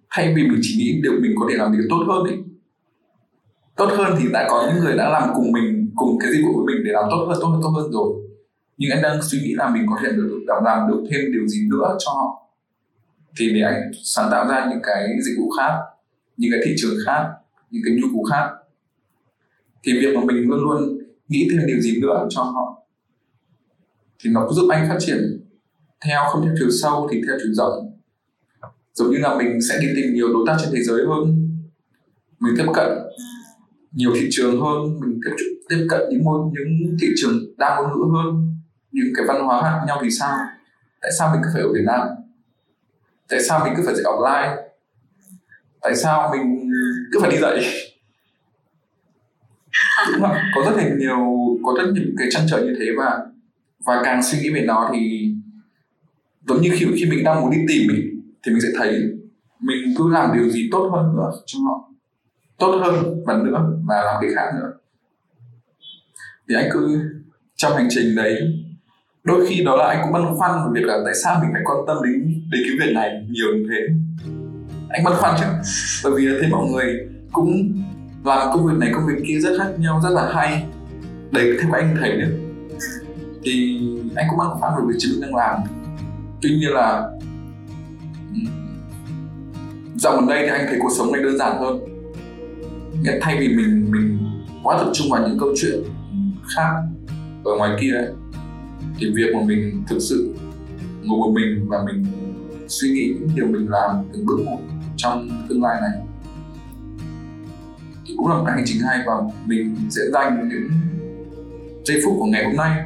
Thay 0.10 0.34
vì 0.36 0.43
mình 0.43 0.60
chỉ 0.62 0.75
nghĩ 0.77 1.01
được 1.03 1.19
mình 1.22 1.31
có 1.39 1.48
thể 1.50 1.58
làm 1.58 1.72
điều 1.72 1.81
tốt 1.89 2.03
hơn 2.08 2.24
ấy. 2.24 2.38
Tốt 3.75 3.89
hơn 3.98 4.15
thì 4.19 4.25
đã 4.34 4.48
có 4.50 4.69
những 4.69 4.84
người 4.84 4.98
đã 4.98 5.10
làm 5.10 5.29
cùng 5.36 5.51
mình, 5.51 5.91
cùng 5.96 6.19
cái 6.19 6.31
dịch 6.31 6.43
vụ 6.46 6.53
của 6.53 6.65
mình 6.67 6.77
để 6.86 6.91
làm 6.91 7.05
tốt 7.10 7.25
hơn 7.29 7.38
tốt 7.41 7.48
hơn 7.48 7.62
tốt 7.63 7.69
hơn 7.69 7.91
rồi. 7.91 8.13
Nhưng 8.77 8.91
anh 8.91 9.01
đang 9.01 9.22
suy 9.22 9.39
nghĩ 9.39 9.53
là 9.53 9.69
mình 9.69 9.86
có 9.89 10.00
thể 10.03 10.10
được 10.12 10.39
làm 10.63 10.88
được 10.88 11.03
thêm 11.12 11.22
điều 11.31 11.48
gì 11.48 11.67
nữa 11.69 11.98
cho 12.00 12.12
họ. 12.12 12.50
Thì 13.38 13.53
để 13.53 13.62
anh 13.62 13.91
sáng 14.03 14.27
tạo 14.31 14.48
ra 14.48 14.67
những 14.69 14.79
cái 14.84 15.08
dịch 15.25 15.36
vụ 15.39 15.50
khác, 15.50 15.74
những 16.38 16.51
cái 16.51 16.62
thị 16.65 16.75
trường 16.77 16.96
khác, 17.05 17.27
những 17.72 17.81
cái 17.86 17.96
nhu 17.96 18.08
cầu 18.13 18.24
khác 18.24 18.50
thì 19.83 19.93
việc 19.93 20.15
mà 20.15 20.21
mình 20.25 20.38
luôn 20.38 20.59
luôn 20.59 20.98
nghĩ 21.27 21.48
thêm 21.51 21.67
điều 21.67 21.79
gì 21.79 22.01
nữa 22.01 22.27
cho 22.29 22.41
họ 22.43 22.83
thì 24.24 24.29
nó 24.29 24.45
cũng 24.45 24.53
giúp 24.53 24.67
anh 24.69 24.89
phát 24.89 24.98
triển 25.00 25.45
theo 26.05 26.21
không 26.29 26.45
theo 26.45 26.53
chiều 26.59 26.69
sâu 26.81 27.07
thì 27.12 27.21
theo 27.27 27.38
chiều 27.43 27.53
rộng. 27.53 28.00
Giống 28.93 29.12
như 29.12 29.17
là 29.17 29.38
mình 29.38 29.62
sẽ 29.69 29.77
đi 29.81 29.88
tìm 29.95 30.13
nhiều 30.13 30.33
đối 30.33 30.43
tác 30.48 30.57
trên 30.62 30.69
thế 30.74 30.83
giới 30.83 31.05
hơn 31.07 31.50
mình 32.39 32.53
tiếp 32.57 32.65
cận 32.75 32.88
nhiều 33.91 34.12
thị 34.15 34.27
trường 34.31 34.62
hơn 34.62 35.00
mình 35.00 35.19
tiếp, 35.25 35.45
tiếp 35.69 35.88
cận 35.89 36.01
những 36.09 36.24
môi 36.24 36.39
những 36.53 36.98
thị 37.01 37.07
trường 37.17 37.57
đa 37.57 37.75
ngôn 37.75 37.91
ngữ 37.91 38.17
hơn 38.17 38.55
những 38.91 39.13
cái 39.15 39.25
văn 39.27 39.43
hóa 39.45 39.62
khác 39.62 39.86
nhau 39.88 40.00
thì 40.03 40.12
sao? 40.12 40.38
Tại 41.01 41.12
sao 41.19 41.31
mình 41.33 41.41
cứ 41.43 41.50
phải 41.53 41.62
ở 41.62 41.74
Việt 41.74 41.83
Nam? 41.86 42.07
Tại 43.29 43.43
sao 43.43 43.65
mình 43.65 43.74
cứ 43.77 43.83
phải 43.86 43.95
dạy 43.95 44.03
offline 44.03 44.69
tại 45.81 45.95
sao 45.95 46.29
mình 46.31 46.71
cứ 47.12 47.19
phải 47.21 47.31
đi 47.31 47.38
dạy? 47.41 47.63
Đúng 50.13 50.21
không? 50.21 50.35
có 50.55 50.61
rất 50.65 50.77
là 50.77 50.89
nhiều 50.97 51.17
có 51.63 51.73
rất 51.77 51.91
nhiều 51.93 52.03
cái 52.17 52.27
trăn 52.31 52.43
trở 52.49 52.63
như 52.63 52.75
thế 52.79 52.85
và 52.97 53.19
và 53.85 54.01
càng 54.03 54.23
suy 54.23 54.39
nghĩ 54.39 54.49
về 54.49 54.61
nó 54.61 54.89
thì 54.93 55.31
giống 56.47 56.61
như 56.61 56.69
khi 56.73 56.85
khi 56.95 57.05
mình 57.09 57.23
đang 57.23 57.41
muốn 57.41 57.51
đi 57.51 57.57
tìm 57.67 57.95
ý, 57.95 58.03
thì 58.43 58.51
mình 58.51 58.61
sẽ 58.61 58.67
thấy 58.77 59.01
mình 59.59 59.93
cứ 59.97 60.09
làm 60.11 60.33
điều 60.33 60.49
gì 60.49 60.69
tốt 60.71 60.89
hơn 60.93 61.15
nữa 61.15 61.31
cho 61.45 61.59
họ 61.59 61.89
tốt 62.57 62.79
hơn 62.81 63.23
và 63.25 63.37
nữa 63.37 63.77
và 63.87 63.95
làm 64.03 64.15
cái 64.21 64.29
khác 64.35 64.51
nữa 64.55 64.71
thì 66.49 66.55
anh 66.55 66.69
cứ 66.73 66.99
trong 67.55 67.73
hành 67.73 67.87
trình 67.89 68.15
đấy 68.15 68.37
đôi 69.23 69.47
khi 69.47 69.63
đó 69.63 69.75
là 69.75 69.87
anh 69.87 69.99
cũng 70.03 70.13
băn 70.13 70.35
khoăn 70.37 70.51
về 70.51 70.81
việc 70.81 70.87
là 70.87 70.97
tại 71.05 71.13
sao 71.23 71.39
mình 71.41 71.49
phải 71.53 71.61
quan 71.65 71.77
tâm 71.87 71.97
đến 72.03 72.41
đến 72.51 72.61
cái 72.63 72.87
việc 72.87 72.93
này 72.95 73.25
nhiều 73.29 73.47
như 73.55 73.67
thế 73.69 73.93
anh 74.89 75.03
băn 75.03 75.13
khoăn 75.17 75.35
chứ 75.39 75.45
bởi 76.03 76.13
vì 76.17 76.25
là 76.25 76.37
thấy 76.41 76.49
mọi 76.49 76.67
người 76.69 77.07
cũng 77.31 77.73
làm 78.23 78.49
công 78.53 78.65
việc 78.65 78.77
này 78.77 78.91
công 78.93 79.05
việc 79.07 79.23
kia 79.27 79.39
rất 79.39 79.57
khác 79.57 79.69
nhau 79.77 79.99
rất 80.03 80.09
là 80.09 80.31
hay. 80.33 80.65
Đấy 81.31 81.57
theo 81.61 81.71
anh 81.71 81.95
thấy 81.99 82.17
nữa 82.17 82.29
thì 83.43 83.81
anh 84.15 84.25
cũng 84.29 84.38
băn 84.39 84.47
khoăn 84.59 84.73
về 84.77 84.83
việc 84.88 84.95
chính 84.97 85.11
mình 85.11 85.21
đang 85.21 85.35
làm. 85.35 85.59
Tuy 86.41 86.49
nhiên 86.49 86.69
là 86.69 87.11
dạo 89.95 90.15
gần 90.15 90.27
đây 90.27 90.41
thì 90.41 90.49
anh 90.49 90.65
thấy 90.69 90.79
cuộc 90.81 90.91
sống 90.97 91.11
này 91.11 91.23
đơn 91.23 91.38
giản 91.38 91.57
hơn. 91.59 91.79
Thay 93.21 93.38
vì 93.39 93.47
mình 93.47 93.91
mình 93.91 94.19
quá 94.63 94.77
tập 94.77 94.91
trung 94.93 95.07
vào 95.11 95.27
những 95.27 95.39
câu 95.39 95.49
chuyện 95.61 95.83
khác 96.55 96.73
ở 97.45 97.51
ngoài 97.57 97.77
kia 97.81 97.91
ấy, 97.91 98.07
thì 98.97 99.11
việc 99.15 99.35
mà 99.35 99.41
mình 99.45 99.83
thực 99.88 99.99
sự 99.99 100.35
ngồi 101.03 101.17
một 101.17 101.31
mình 101.35 101.65
và 101.69 101.83
mình 101.85 102.05
suy 102.67 102.89
nghĩ 102.89 103.15
những 103.19 103.29
điều 103.35 103.47
mình 103.47 103.69
làm 103.69 103.95
từng 104.13 104.25
bước 104.25 104.39
một 104.45 104.59
trong 104.97 105.45
tương 105.49 105.63
lai 105.63 105.81
này 105.81 106.05
cũng 108.19 108.27
là 108.27 108.35
một 108.35 108.43
cái 108.45 108.55
hành 108.55 108.63
trình 108.67 108.81
hay 108.81 108.99
và 109.05 109.13
mình 109.45 109.75
sẽ 109.89 110.01
dành 110.13 110.49
những 110.49 110.69
giây 111.83 112.01
phút 112.05 112.13
của 112.19 112.25
ngày 112.25 112.45
hôm 112.45 112.55
nay. 112.55 112.81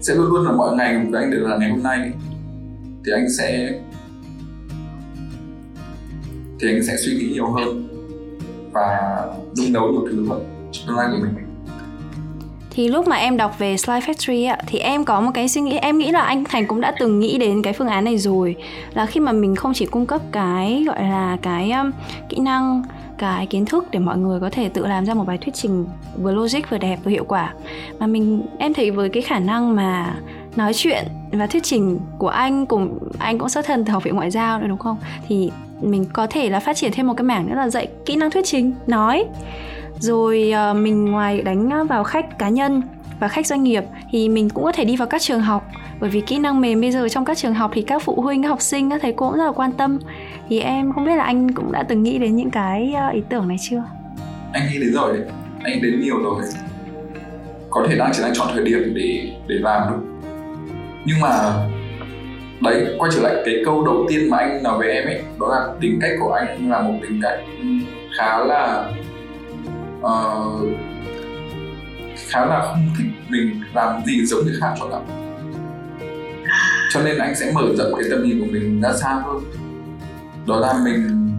Sẽ 0.00 0.14
luôn 0.14 0.26
luôn 0.26 0.46
là 0.46 0.52
mọi 0.52 0.76
ngày 0.76 1.00
của 1.10 1.18
anh 1.18 1.30
đều 1.30 1.40
là 1.40 1.56
ngày 1.56 1.70
hôm 1.70 1.82
nay. 1.82 2.10
Thì 3.04 3.12
anh 3.12 3.26
sẽ 3.38 3.72
thì 6.60 6.68
anh 6.68 6.82
sẽ 6.86 6.96
suy 6.96 7.12
nghĩ 7.12 7.30
nhiều 7.32 7.50
hơn 7.50 7.88
và 8.72 9.16
nung 9.58 9.72
nấu 9.72 9.92
nhiều 9.92 10.06
thứ 10.10 10.28
hơn 10.28 10.44
trong 10.72 10.86
tương 10.86 10.96
lai 10.96 11.08
của 11.10 11.18
mình. 11.22 11.34
Thì 12.70 12.88
lúc 12.88 13.08
mà 13.08 13.16
em 13.16 13.36
đọc 13.36 13.58
về 13.58 13.76
Slide 13.76 14.00
Factory 14.00 14.50
ạ 14.50 14.58
thì 14.66 14.78
em 14.78 15.04
có 15.04 15.20
một 15.20 15.30
cái 15.34 15.48
suy 15.48 15.60
nghĩ 15.60 15.76
em 15.76 15.98
nghĩ 15.98 16.10
là 16.10 16.20
anh 16.20 16.44
Thành 16.44 16.66
cũng 16.66 16.80
đã 16.80 16.94
từng 17.00 17.20
nghĩ 17.20 17.38
đến 17.38 17.62
cái 17.62 17.72
phương 17.72 17.88
án 17.88 18.04
này 18.04 18.18
rồi. 18.18 18.56
Là 18.94 19.06
khi 19.06 19.20
mà 19.20 19.32
mình 19.32 19.56
không 19.56 19.72
chỉ 19.74 19.86
cung 19.86 20.06
cấp 20.06 20.20
cái 20.32 20.84
gọi 20.86 21.02
là 21.02 21.36
cái 21.42 21.72
um, 21.72 21.90
kỹ 22.28 22.38
năng 22.38 22.82
cái 23.18 23.46
kiến 23.46 23.66
thức 23.66 23.90
để 23.90 23.98
mọi 23.98 24.18
người 24.18 24.40
có 24.40 24.50
thể 24.50 24.68
tự 24.68 24.86
làm 24.86 25.06
ra 25.06 25.14
một 25.14 25.24
bài 25.26 25.38
thuyết 25.38 25.54
trình 25.54 25.86
vừa 26.22 26.32
logic 26.32 26.70
vừa 26.70 26.78
đẹp 26.78 26.98
vừa 27.04 27.10
hiệu 27.10 27.24
quả. 27.24 27.54
Mà 27.98 28.06
mình, 28.06 28.42
em 28.58 28.74
thấy 28.74 28.90
với 28.90 29.08
cái 29.08 29.22
khả 29.22 29.38
năng 29.38 29.76
mà 29.76 30.16
nói 30.56 30.72
chuyện 30.74 31.04
và 31.32 31.46
thuyết 31.46 31.62
trình 31.62 32.00
của 32.18 32.28
anh 32.28 32.66
cùng, 32.66 32.98
anh 33.18 33.38
cũng 33.38 33.48
xuất 33.48 33.66
thân 33.66 33.84
từ 33.84 33.92
học 33.92 34.02
viện 34.02 34.16
ngoại 34.16 34.30
giao 34.30 34.60
nữa, 34.60 34.66
đúng 34.68 34.78
không? 34.78 34.96
Thì 35.28 35.50
mình 35.80 36.04
có 36.12 36.26
thể 36.26 36.50
là 36.50 36.60
phát 36.60 36.76
triển 36.76 36.92
thêm 36.92 37.06
một 37.06 37.14
cái 37.16 37.24
mảng 37.24 37.48
nữa 37.48 37.54
là 37.54 37.68
dạy 37.68 37.88
kỹ 38.06 38.16
năng 38.16 38.30
thuyết 38.30 38.44
trình, 38.44 38.74
nói. 38.86 39.24
Rồi 39.98 40.50
ờ, 40.50 40.74
mình 40.74 41.04
ngoài 41.04 41.42
đánh 41.42 41.86
vào 41.86 42.04
khách 42.04 42.38
cá 42.38 42.48
nhân 42.48 42.82
và 43.20 43.28
khách 43.28 43.46
doanh 43.46 43.62
nghiệp 43.62 43.84
thì 44.10 44.28
mình 44.28 44.50
cũng 44.50 44.64
có 44.64 44.72
thể 44.72 44.84
đi 44.84 44.96
vào 44.96 45.08
các 45.08 45.22
trường 45.22 45.40
học 45.40 45.70
bởi 46.00 46.10
vì 46.10 46.20
kỹ 46.20 46.38
năng 46.38 46.60
mềm 46.60 46.80
bây 46.80 46.90
giờ 46.92 47.08
trong 47.08 47.24
các 47.24 47.38
trường 47.38 47.54
học 47.54 47.70
thì 47.74 47.82
các 47.82 48.02
phụ 48.02 48.20
huynh 48.20 48.42
các 48.42 48.48
học 48.48 48.62
sinh 48.62 48.90
các 48.90 49.02
thầy 49.02 49.12
cô 49.12 49.28
cũng 49.28 49.38
rất 49.38 49.44
là 49.44 49.52
quan 49.52 49.72
tâm. 49.72 49.98
Thì 50.48 50.60
em 50.60 50.92
không 50.92 51.04
biết 51.04 51.16
là 51.16 51.24
anh 51.24 51.52
cũng 51.52 51.72
đã 51.72 51.82
từng 51.82 52.02
nghĩ 52.02 52.18
đến 52.18 52.36
những 52.36 52.50
cái 52.50 52.92
ờ, 52.92 53.08
ý 53.08 53.22
tưởng 53.28 53.48
này 53.48 53.56
chưa? 53.60 53.82
Anh 54.52 54.62
nghĩ 54.72 54.78
đến 54.78 54.92
rồi 54.92 55.18
anh 55.64 55.82
đến 55.82 56.00
nhiều 56.00 56.18
rồi. 56.22 56.42
Có 57.70 57.86
thể 57.88 57.98
đang 57.98 58.10
chỉ 58.14 58.22
đang 58.22 58.34
chọn 58.34 58.48
thời 58.54 58.64
điểm 58.64 58.92
để 58.94 59.32
để 59.48 59.54
làm 59.54 59.90
được 59.90 60.16
nhưng 61.06 61.20
mà 61.20 61.52
đấy 62.62 62.94
quay 62.98 63.10
trở 63.14 63.22
lại 63.22 63.34
cái 63.44 63.54
câu 63.64 63.84
đầu 63.84 64.06
tiên 64.08 64.30
mà 64.30 64.38
anh 64.38 64.62
nói 64.62 64.78
với 64.78 64.88
em 64.88 65.06
ấy 65.06 65.22
đó 65.40 65.48
là 65.48 65.74
tính 65.80 65.98
cách 66.02 66.10
của 66.20 66.32
anh 66.32 66.70
là 66.70 66.82
một 66.82 66.94
tính 67.02 67.20
cách 67.22 67.38
khá 68.18 68.38
là 68.38 68.92
uh, 70.00 70.68
khá 72.28 72.46
là 72.46 72.60
không 72.62 72.88
thích 72.98 73.06
mình 73.28 73.60
làm 73.74 74.04
gì 74.06 74.26
giống 74.26 74.44
người 74.44 74.54
khác 74.60 74.74
cho 74.80 74.88
lắm 74.88 75.25
cho 76.92 77.02
nên 77.02 77.18
anh 77.18 77.34
sẽ 77.36 77.52
mở 77.52 77.62
rộng 77.78 77.94
cái 77.94 78.04
tầm 78.10 78.22
nhìn 78.22 78.40
của 78.40 78.46
mình 78.52 78.80
ra 78.80 78.92
xa 78.92 79.22
hơn. 79.24 79.42
Đó 80.46 80.60
là 80.60 80.80
mình 80.84 81.30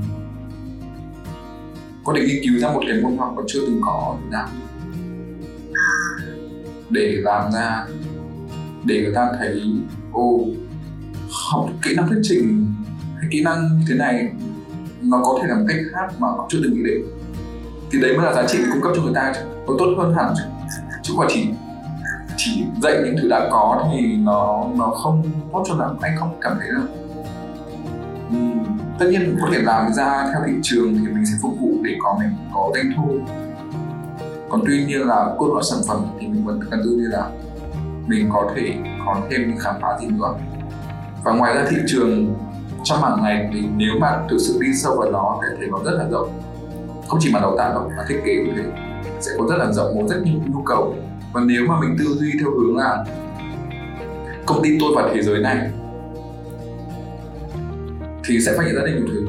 có 2.04 2.14
thể 2.16 2.22
nghiên 2.22 2.44
cứu 2.44 2.60
ra 2.60 2.74
một 2.74 2.82
cái 2.88 3.02
môn 3.02 3.18
học 3.18 3.34
mà 3.38 3.44
chưa 3.48 3.60
từng 3.68 3.82
có 3.86 3.92
ở 3.92 4.14
Việt 4.22 4.30
Nam 4.32 4.50
để 6.90 7.18
làm 7.22 7.52
ra, 7.52 7.86
để 8.86 9.02
người 9.02 9.14
ta 9.16 9.30
thấy, 9.40 9.62
ô, 10.12 10.40
học 11.52 11.70
kỹ 11.82 11.96
năng 11.96 12.08
thuyết 12.08 12.20
trình 12.24 12.74
hay 13.16 13.26
kỹ 13.32 13.44
năng 13.44 13.80
như 13.80 13.86
thế 13.90 13.96
này, 13.96 14.32
nó 15.02 15.22
có 15.24 15.40
thể 15.42 15.48
làm 15.48 15.66
cách 15.68 15.78
khác 15.94 16.08
mà 16.20 16.28
họ 16.28 16.48
chưa 16.50 16.60
từng 16.64 16.74
nghĩ 16.74 16.82
đến. 16.86 17.02
Thì 17.92 18.02
đấy 18.02 18.18
mới 18.18 18.26
là 18.26 18.34
giá 18.34 18.48
trị 18.48 18.60
cung 18.72 18.82
cấp 18.82 18.92
cho 18.96 19.02
người 19.02 19.16
ta 19.16 19.34
chứ. 19.36 19.42
Nó 19.68 19.74
tốt 19.80 19.96
hơn 19.98 20.14
hẳn 20.16 20.34
chứ. 20.38 20.44
Chứ 21.04 21.14
không 21.18 21.26
chỉ 21.30 21.50
chỉ 22.48 22.64
dạy 22.82 22.94
những 23.06 23.16
thứ 23.22 23.30
đã 23.30 23.48
có 23.52 23.88
thì 23.92 24.16
nó 24.16 24.66
nó 24.78 24.88
không 24.88 25.24
tốt 25.54 25.64
cho 25.68 25.76
lắm. 25.76 25.98
Anh 26.02 26.16
không 26.18 26.38
cảm 26.42 26.58
thấy 26.60 26.70
là 26.72 26.82
ừ. 28.30 28.38
tất 29.00 29.06
nhiên 29.12 29.38
có 29.42 29.48
thể 29.54 29.62
làm 29.62 29.94
ra 29.94 30.28
theo 30.32 30.42
thị 30.48 30.54
trường 30.64 30.94
thì 30.94 31.14
mình 31.14 31.26
sẽ 31.26 31.34
phục 31.42 31.60
vụ 31.60 31.70
để 31.84 31.92
có 32.04 32.18
mình 32.20 32.30
có 32.54 32.72
doanh 32.74 32.92
thu. 32.98 33.10
Còn 34.50 34.62
tuy 34.66 34.86
nhiên 34.86 35.02
là 35.08 35.36
cốt 35.38 35.54
lõi 35.54 35.64
sản 35.64 35.80
phẩm 35.88 36.06
thì 36.20 36.28
mình 36.28 36.46
vẫn 36.46 36.60
cần 36.72 36.82
tư 36.84 36.90
như 36.90 37.08
là 37.08 37.30
mình 38.08 38.30
có 38.34 38.50
thể 38.56 38.76
có 39.06 39.16
thêm 39.30 39.48
những 39.48 39.58
khám 39.60 39.76
phá 39.82 39.88
gì 40.02 40.08
nữa. 40.08 40.34
Và 41.24 41.32
ngoài 41.34 41.56
ra 41.56 41.66
thị 41.70 41.78
trường 41.88 42.36
trong 42.84 43.02
mảng 43.02 43.24
này 43.24 43.50
thì 43.54 43.64
nếu 43.78 43.92
mà 44.02 44.24
thực 44.30 44.38
sự 44.40 44.60
đi 44.62 44.68
sâu 44.74 44.96
vào 44.98 45.12
nó 45.12 45.40
thì 45.42 45.56
thấy 45.60 45.68
nó 45.72 45.78
rất 45.86 45.92
là 45.92 46.06
rộng. 46.12 46.30
Không 47.08 47.20
chỉ 47.22 47.32
mà 47.34 47.40
đào 47.40 47.58
tạo 47.58 47.74
đâu, 47.74 47.92
mà 47.98 48.04
thiết 48.10 48.22
kế 48.26 48.36
cũng 48.38 48.56
thế. 48.58 48.64
Sẽ 49.20 49.32
có 49.38 49.46
rất 49.50 49.56
là 49.58 49.72
rộng, 49.72 49.96
một 49.96 50.08
rất 50.10 50.22
nhiều 50.24 50.40
nhu 50.48 50.62
cầu 50.62 50.96
và 51.38 51.44
nếu 51.46 51.66
mà 51.68 51.80
mình 51.80 51.96
tư 52.00 52.06
duy 52.06 52.32
theo 52.40 52.52
hướng 52.52 52.78
là 52.78 53.06
công 54.46 54.64
ty 54.64 54.78
tôi 54.80 54.92
và 54.96 55.12
thế 55.14 55.22
giới 55.22 55.40
này, 55.40 55.72
thì 58.26 58.40
sẽ 58.40 58.58
phát 58.58 58.64
hiện 58.66 58.76
ra 58.76 58.82
được 58.86 58.94
nhiều 58.96 59.08
thứ. 59.08 59.28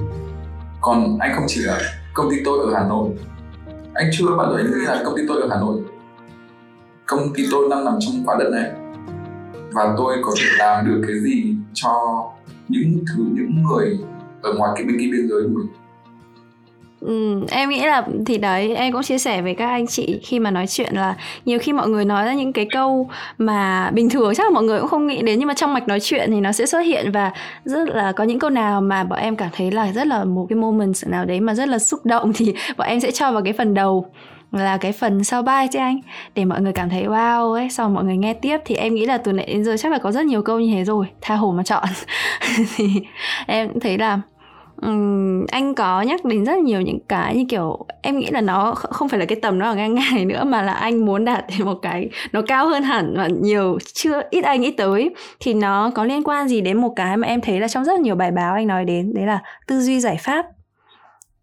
Còn 0.81 1.19
anh 1.19 1.33
không 1.35 1.45
chỉ 1.49 1.61
là 1.61 1.81
công 2.15 2.31
ty 2.31 2.37
tôi 2.45 2.59
ở 2.59 2.75
Hà 2.75 2.89
Nội. 2.89 3.11
Anh 3.95 4.11
chưa 4.13 4.37
bao 4.39 4.53
giờ 4.53 4.57
anh 4.57 4.67
nghĩ 4.67 4.87
là 4.87 5.03
công 5.05 5.17
ty 5.17 5.23
tôi 5.29 5.43
ở 5.43 5.49
Hà 5.51 5.61
Nội. 5.61 5.81
Công 7.07 7.35
ty 7.35 7.47
tôi 7.51 7.69
đang 7.71 7.85
nằm 7.85 7.95
trong 8.01 8.15
quả 8.27 8.37
đất 8.39 8.51
này. 8.53 8.71
Và 9.73 9.95
tôi 9.99 10.17
có 10.23 10.33
thể 10.41 10.47
làm 10.59 10.87
được 10.87 11.03
cái 11.07 11.21
gì 11.21 11.55
cho 11.75 12.25
những 12.69 13.05
thứ, 13.09 13.25
những 13.33 13.63
người 13.63 13.99
ở 14.43 14.55
ngoài 14.55 14.73
cái 14.77 14.85
bên 14.85 14.97
kia 15.01 15.09
biên 15.13 15.29
giới 15.29 15.43
của 15.43 15.49
mình? 15.49 15.67
Ừ, 17.09 17.41
em 17.51 17.69
nghĩ 17.69 17.87
là 17.87 18.03
thì 18.27 18.39
đấy 18.39 18.75
em 18.75 18.93
cũng 18.93 19.03
chia 19.03 19.19
sẻ 19.19 19.43
với 19.43 19.55
các 19.55 19.69
anh 19.69 19.87
chị 19.87 20.21
khi 20.23 20.39
mà 20.39 20.51
nói 20.51 20.67
chuyện 20.67 20.95
là 20.95 21.15
nhiều 21.45 21.59
khi 21.59 21.73
mọi 21.73 21.89
người 21.89 22.05
nói 22.05 22.25
ra 22.25 22.35
những 22.35 22.53
cái 22.53 22.67
câu 22.73 23.11
mà 23.39 23.91
bình 23.91 24.11
thường 24.11 24.35
chắc 24.35 24.45
là 24.45 24.51
mọi 24.51 24.65
người 24.65 24.81
cũng 24.81 24.89
không 24.89 25.07
nghĩ 25.07 25.23
đến 25.23 25.39
nhưng 25.39 25.49
mà 25.49 25.55
trong 25.55 25.75
mạch 25.75 25.89
nói 25.89 26.01
chuyện 26.01 26.31
thì 26.31 26.41
nó 26.41 26.53
sẽ 26.53 26.67
xuất 26.67 26.81
hiện 26.81 27.13
và 27.13 27.33
rất 27.65 27.89
là 27.89 28.13
có 28.13 28.25
những 28.25 28.39
câu 28.39 28.51
nào 28.51 28.81
mà 28.81 29.05
bọn 29.05 29.19
em 29.19 29.37
cảm 29.37 29.49
thấy 29.53 29.71
là 29.71 29.93
rất 29.93 30.07
là 30.07 30.25
một 30.25 30.47
cái 30.49 30.57
moment 30.57 30.95
nào 31.07 31.25
đấy 31.25 31.41
mà 31.41 31.55
rất 31.55 31.69
là 31.69 31.79
xúc 31.79 32.01
động 32.05 32.33
thì 32.37 32.55
bọn 32.77 32.89
em 32.89 33.01
sẽ 33.01 33.11
cho 33.11 33.33
vào 33.33 33.43
cái 33.43 33.53
phần 33.53 33.75
đầu 33.75 34.07
là 34.53 34.77
cái 34.77 34.93
phần 34.93 35.25
sau 35.25 35.43
bài 35.43 35.69
chứ 35.73 35.79
anh 35.79 36.01
để 36.35 36.45
mọi 36.45 36.61
người 36.61 36.73
cảm 36.73 36.91
thấy 36.91 37.05
wow 37.05 37.53
ấy. 37.53 37.69
Sau 37.71 37.89
mọi 37.89 38.05
người 38.05 38.17
nghe 38.17 38.35
tiếp 38.35 38.59
thì 38.65 38.75
em 38.75 38.95
nghĩ 38.95 39.07
là 39.07 39.19
từ 39.19 39.33
nãy 39.33 39.47
đến 39.47 39.65
giờ 39.65 39.77
chắc 39.79 39.93
là 39.93 39.99
có 39.99 40.13
rất 40.13 40.27
nhiều 40.27 40.43
câu 40.43 40.61
như 40.61 40.75
thế 40.75 40.85
rồi 40.85 41.07
tha 41.21 41.37
hồ 41.37 41.53
mà 41.53 41.63
chọn. 41.63 41.85
Thì 42.77 42.89
em 43.47 43.69
cũng 43.69 43.81
thấy 43.81 43.99
là 43.99 44.21
um, 44.83 45.47
anh 45.47 45.75
có 45.75 46.03
nhắc 46.03 46.25
đến 46.25 46.45
rất 46.45 46.59
nhiều 46.59 46.81
những 46.81 46.99
cái 47.09 47.37
như 47.37 47.45
kiểu 47.49 47.87
em 48.03 48.19
nghĩ 48.19 48.31
là 48.31 48.41
nó 48.41 48.75
không 48.75 49.09
phải 49.09 49.21
là 49.21 49.27
cái 49.27 49.39
tầm 49.43 49.59
nó 49.59 49.71
ở 49.71 49.75
ngang 49.75 49.95
ngang 49.95 50.15
này 50.15 50.25
nữa 50.25 50.45
mà 50.45 50.63
là 50.63 50.73
anh 50.73 51.07
muốn 51.07 51.25
đạt 51.25 51.45
đến 51.49 51.67
một 51.67 51.79
cái 51.83 52.09
nó 52.33 52.43
cao 52.43 52.69
hơn 52.69 52.83
hẳn 52.83 53.15
và 53.17 53.29
nhiều 53.41 53.79
chưa 53.93 54.23
ít 54.31 54.45
anh 54.45 54.61
nghĩ 54.61 54.71
tới 54.71 55.15
thì 55.41 55.55
nó 55.55 55.91
có 55.95 56.05
liên 56.05 56.23
quan 56.25 56.49
gì 56.49 56.61
đến 56.61 56.81
một 56.81 56.93
cái 56.97 57.17
mà 57.17 57.29
em 57.29 57.41
thấy 57.41 57.61
là 57.61 57.69
trong 57.69 57.85
rất 57.85 58.01
nhiều 58.01 58.15
bài 58.15 58.31
báo 58.31 58.55
anh 58.55 58.67
nói 58.67 58.85
đến 58.85 59.15
đấy 59.15 59.27
là 59.27 59.43
tư 59.67 59.81
duy 59.81 60.01
giải 60.01 60.17
pháp 60.21 60.47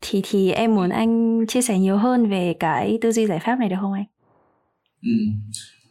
thì 0.01 0.21
thì 0.29 0.51
em 0.51 0.75
muốn 0.75 0.89
anh 0.89 1.45
chia 1.47 1.61
sẻ 1.61 1.79
nhiều 1.79 1.97
hơn 1.97 2.29
về 2.29 2.55
cái 2.59 2.97
tư 3.01 3.11
duy 3.11 3.27
giải 3.27 3.39
pháp 3.45 3.59
này 3.59 3.69
được 3.69 3.75
không 3.81 3.93
anh? 3.93 4.05
Ừ. 5.03 5.11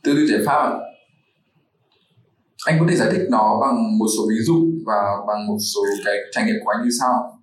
Tư 0.03 0.15
duy 0.17 0.27
giải 0.27 0.41
pháp 0.47 0.81
anh 2.67 2.79
có 2.81 2.87
thể 2.89 2.97
giải 2.97 3.09
thích 3.13 3.27
nó 3.31 3.59
bằng 3.61 3.99
một 3.99 4.07
số 4.17 4.23
ví 4.29 4.37
dụ 4.47 4.55
và 4.87 4.95
bằng 5.27 5.47
một 5.47 5.57
số 5.75 5.81
cái 6.05 6.15
trải 6.33 6.45
nghiệm 6.45 6.57
của 6.65 6.71
anh 6.71 6.85
như 6.85 6.91
sau 7.01 7.34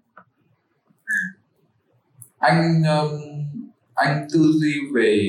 anh 2.42 2.84
um, 2.84 3.22
anh 3.94 4.28
tư 4.34 4.40
duy 4.54 4.74
về 4.96 5.20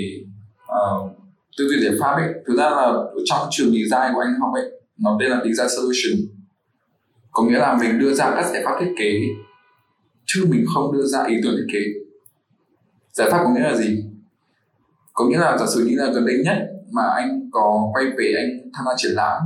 uh, 0.62 1.10
tư 1.58 1.68
duy 1.68 1.84
giải 1.84 1.92
pháp 2.00 2.12
ấy 2.12 2.28
thực 2.46 2.54
ra 2.58 2.70
là 2.70 2.92
trong 3.24 3.48
trường 3.50 3.66
design 3.66 4.14
của 4.14 4.20
anh 4.20 4.40
học 4.40 4.50
ấy 4.54 4.70
nó 4.98 5.16
tên 5.20 5.30
là 5.30 5.40
design 5.44 5.68
solution. 5.68 6.28
Có 7.30 7.42
nghĩa 7.42 7.58
là 7.58 7.78
mình 7.80 7.98
đưa 7.98 8.14
ra 8.14 8.32
các 8.34 8.50
giải 8.52 8.62
pháp 8.64 8.76
thiết 8.80 8.92
kế 8.98 9.20
chứ 10.24 10.46
mình 10.50 10.64
không 10.74 10.92
đưa 10.92 11.02
ra 11.02 11.24
ý 11.24 11.36
tưởng 11.42 11.54
thiết 11.56 11.72
kế. 11.72 11.80
Giải 13.12 13.30
pháp 13.30 13.44
có 13.44 13.50
nghĩa 13.50 13.60
là 13.60 13.76
gì? 13.76 14.04
Có 15.12 15.24
nghĩa 15.24 15.38
là 15.38 15.58
giả 15.58 15.66
sử 15.74 15.84
như 15.88 15.96
là 15.96 16.12
gần 16.14 16.26
đây 16.26 16.36
nhất 16.44 16.56
mà 16.92 17.02
anh 17.16 17.48
có 17.52 17.90
quay 17.92 18.04
về 18.18 18.34
anh 18.36 18.70
tham 18.74 18.84
gia 18.86 18.92
triển 18.96 19.12
lãm 19.12 19.42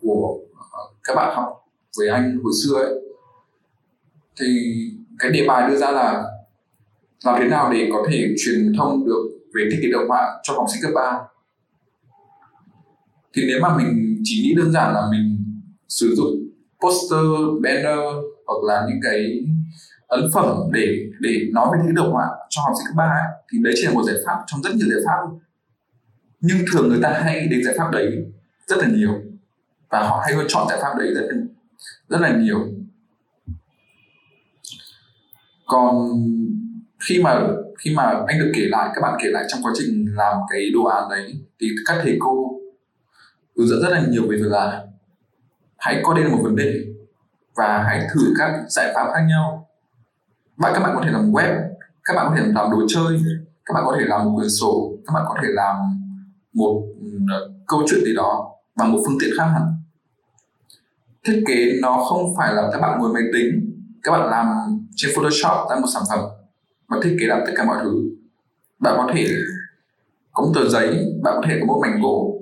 của 0.00 0.38
uh, 0.52 0.96
các 1.04 1.14
bạn 1.14 1.36
học 1.36 1.64
với 1.98 2.08
anh 2.08 2.38
hồi 2.42 2.52
xưa 2.64 2.74
ấy 2.74 2.94
thì 4.40 4.46
cái 5.18 5.30
đề 5.30 5.44
bài 5.48 5.70
đưa 5.70 5.76
ra 5.76 5.90
là 5.90 6.24
làm 7.24 7.40
thế 7.40 7.48
nào 7.48 7.72
để 7.72 7.88
có 7.92 8.06
thể 8.10 8.34
truyền 8.44 8.72
thông 8.78 9.06
được 9.06 9.28
về 9.54 9.68
thiết 9.70 9.78
kế 9.82 9.88
đồ 9.92 9.98
họa 10.08 10.40
cho 10.42 10.54
học 10.54 10.66
sinh 10.72 10.82
cấp 10.82 10.92
3 10.94 11.18
thì 13.34 13.42
nếu 13.46 13.58
mà 13.62 13.76
mình 13.76 14.20
chỉ 14.24 14.42
nghĩ 14.42 14.54
đơn 14.56 14.72
giản 14.72 14.94
là 14.94 15.08
mình 15.10 15.44
sử 15.88 16.14
dụng 16.16 16.34
poster 16.80 17.26
banner 17.62 17.98
hoặc 18.46 18.62
là 18.66 18.86
những 18.88 19.00
cái 19.02 19.40
ấn 20.06 20.30
phẩm 20.34 20.56
để 20.72 20.98
để 21.20 21.48
nói 21.52 21.68
về 21.72 21.78
thiết 21.82 21.88
kế 21.88 21.92
đồ 21.92 22.12
họa 22.12 22.26
cho 22.50 22.62
học 22.62 22.72
sinh 22.78 22.86
cấp 22.86 22.94
ba 22.96 23.04
ấy, 23.04 23.44
thì 23.52 23.58
đấy 23.62 23.74
chỉ 23.76 23.86
là 23.86 23.92
một 23.92 24.02
giải 24.02 24.16
pháp 24.26 24.38
trong 24.46 24.62
rất 24.62 24.70
nhiều 24.74 24.88
giải 24.90 25.00
pháp 25.06 25.36
nhưng 26.40 26.58
thường 26.72 26.88
người 26.88 27.02
ta 27.02 27.20
hay 27.24 27.46
đến 27.46 27.64
giải 27.64 27.74
pháp 27.78 27.90
đấy 27.92 28.26
rất 28.66 28.76
là 28.78 28.88
nhiều 28.88 29.10
và 29.94 30.08
họ 30.08 30.20
hay 30.24 30.34
hơn 30.34 30.46
chọn 30.48 30.66
giải 30.68 30.78
pháp 30.82 30.94
đấy 30.98 31.14
rất 31.14 31.22
là, 31.30 31.36
rất 32.08 32.20
là 32.20 32.36
nhiều. 32.36 32.58
Còn 35.66 35.94
khi 37.08 37.22
mà 37.22 37.40
khi 37.78 37.94
mà 37.96 38.02
anh 38.26 38.38
được 38.38 38.52
kể 38.54 38.62
lại, 38.68 38.90
các 38.94 39.00
bạn 39.02 39.18
kể 39.22 39.28
lại 39.30 39.44
trong 39.48 39.62
quá 39.62 39.72
trình 39.78 40.06
làm 40.14 40.36
cái 40.50 40.70
đồ 40.74 40.84
án 40.84 41.08
đấy, 41.10 41.34
thì 41.60 41.68
các 41.86 41.98
thầy 42.02 42.16
cô 42.20 42.60
hướng 43.56 43.68
dẫn 43.68 43.82
rất 43.82 43.88
là 43.88 44.02
nhiều 44.08 44.22
về 44.22 44.36
việc 44.36 44.48
là 44.50 44.84
hãy 45.76 46.00
coi 46.02 46.14
đây 46.14 46.24
là 46.24 46.30
một 46.30 46.40
vấn 46.42 46.56
đề 46.56 46.84
và 47.56 47.84
hãy 47.86 48.08
thử 48.14 48.34
các 48.38 48.64
giải 48.68 48.92
pháp 48.94 49.10
khác 49.14 49.20
nhau. 49.28 49.68
Bạn, 50.56 50.72
các 50.74 50.80
bạn 50.80 50.92
có 50.96 51.02
thể 51.04 51.10
làm 51.10 51.32
web, 51.32 51.62
các 52.04 52.14
bạn 52.16 52.26
có 52.28 52.36
thể 52.36 52.42
làm 52.46 52.70
đồ 52.70 52.78
chơi, 52.88 53.20
các 53.64 53.74
bạn 53.74 53.84
có 53.86 53.96
thể 53.98 54.04
làm 54.06 54.24
một 54.24 54.32
quyển 54.36 54.50
sổ, 54.50 54.92
các 55.06 55.12
bạn 55.12 55.24
có 55.28 55.34
thể 55.42 55.48
làm 55.52 55.76
một 56.52 56.82
câu 57.66 57.82
chuyện 57.90 58.04
gì 58.04 58.14
đó 58.14 58.50
bằng 58.76 58.92
một 58.92 58.98
phương 59.06 59.18
tiện 59.20 59.30
khác 59.38 59.44
hẳn. 59.44 59.62
Thiết 61.24 61.44
kế 61.46 61.72
nó 61.82 62.04
không 62.08 62.34
phải 62.36 62.54
là 62.54 62.68
các 62.72 62.80
bạn 62.80 62.98
ngồi 62.98 63.12
máy 63.12 63.22
tính, 63.32 63.70
các 64.02 64.12
bạn 64.12 64.30
làm 64.30 64.46
trên 64.96 65.10
Photoshop 65.16 65.70
ra 65.70 65.76
một 65.76 65.86
sản 65.94 66.02
phẩm 66.10 66.20
và 66.94 67.00
thiết 67.02 67.16
kế 67.20 67.26
làm 67.26 67.42
tất 67.46 67.52
cả 67.56 67.64
mọi 67.64 67.78
thứ. 67.82 68.10
Bạn 68.78 68.94
có 68.96 69.12
thể 69.14 69.28
có 70.32 70.42
một 70.42 70.52
tờ 70.54 70.68
giấy 70.68 71.14
bạn 71.22 71.34
có 71.36 71.42
thể 71.48 71.56
có 71.60 71.66
một 71.66 71.80
mảnh 71.82 72.00
gỗ 72.02 72.34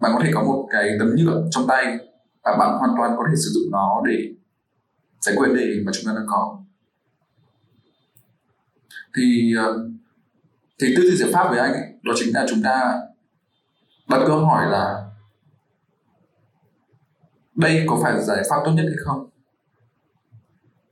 bạn 0.00 0.12
có 0.14 0.20
thể 0.24 0.30
có 0.34 0.42
một 0.42 0.68
cái 0.70 0.96
tấm 0.98 1.14
nhựa 1.16 1.42
trong 1.50 1.66
tay 1.68 1.98
và 2.42 2.56
bạn 2.58 2.78
hoàn 2.78 2.90
toàn 2.96 3.14
có 3.16 3.24
thể 3.28 3.36
sử 3.36 3.50
dụng 3.50 3.70
nó 3.72 4.02
để 4.06 4.34
giải 5.20 5.36
quyết 5.36 5.48
đề 5.54 5.82
mà 5.86 5.92
chúng 5.94 6.04
ta 6.06 6.12
đang 6.16 6.26
có. 6.26 6.62
Thì 9.16 9.54
ờ, 9.56 9.88
thì 10.80 10.94
tư 10.96 11.02
duy 11.02 11.16
giải 11.16 11.30
pháp 11.32 11.48
với 11.50 11.58
anh 11.58 11.72
ấy, 11.72 11.82
đó 12.02 12.12
chính 12.16 12.34
là 12.34 12.46
chúng 12.48 12.62
ta 12.62 13.00
đặt 14.08 14.24
câu 14.26 14.44
hỏi 14.44 14.70
là 14.70 15.10
đây 17.54 17.84
có 17.88 18.00
phải 18.02 18.12
là 18.12 18.20
giải 18.20 18.42
pháp 18.50 18.56
tốt 18.64 18.70
nhất 18.70 18.84
hay 18.86 18.96
không? 19.04 19.28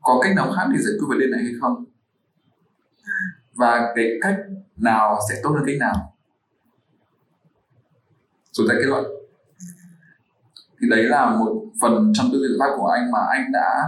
Có 0.00 0.20
cách 0.22 0.36
nào 0.36 0.52
khác 0.56 0.66
để 0.72 0.78
giải 0.78 0.94
quyết 0.98 1.06
vấn 1.08 1.18
đề 1.18 1.26
này 1.26 1.40
hay 1.42 1.52
không? 1.60 1.84
Và 3.58 3.92
cái 3.96 4.18
cách 4.20 4.36
nào 4.76 5.18
sẽ 5.28 5.40
tốt 5.42 5.50
hơn 5.50 5.64
cách 5.66 5.76
nào? 5.80 6.14
Rồi 8.52 8.66
ta 8.70 8.74
kết 8.78 8.86
luận. 8.86 9.04
Thì 10.80 10.88
đấy 10.90 11.02
là 11.02 11.30
một 11.30 11.64
phần 11.80 12.12
trong 12.14 12.28
tư 12.32 12.38
duy 12.38 12.48
giải 12.48 12.58
pháp 12.60 12.76
của 12.78 12.86
anh 12.86 13.10
mà 13.10 13.18
anh 13.30 13.52
đã 13.52 13.84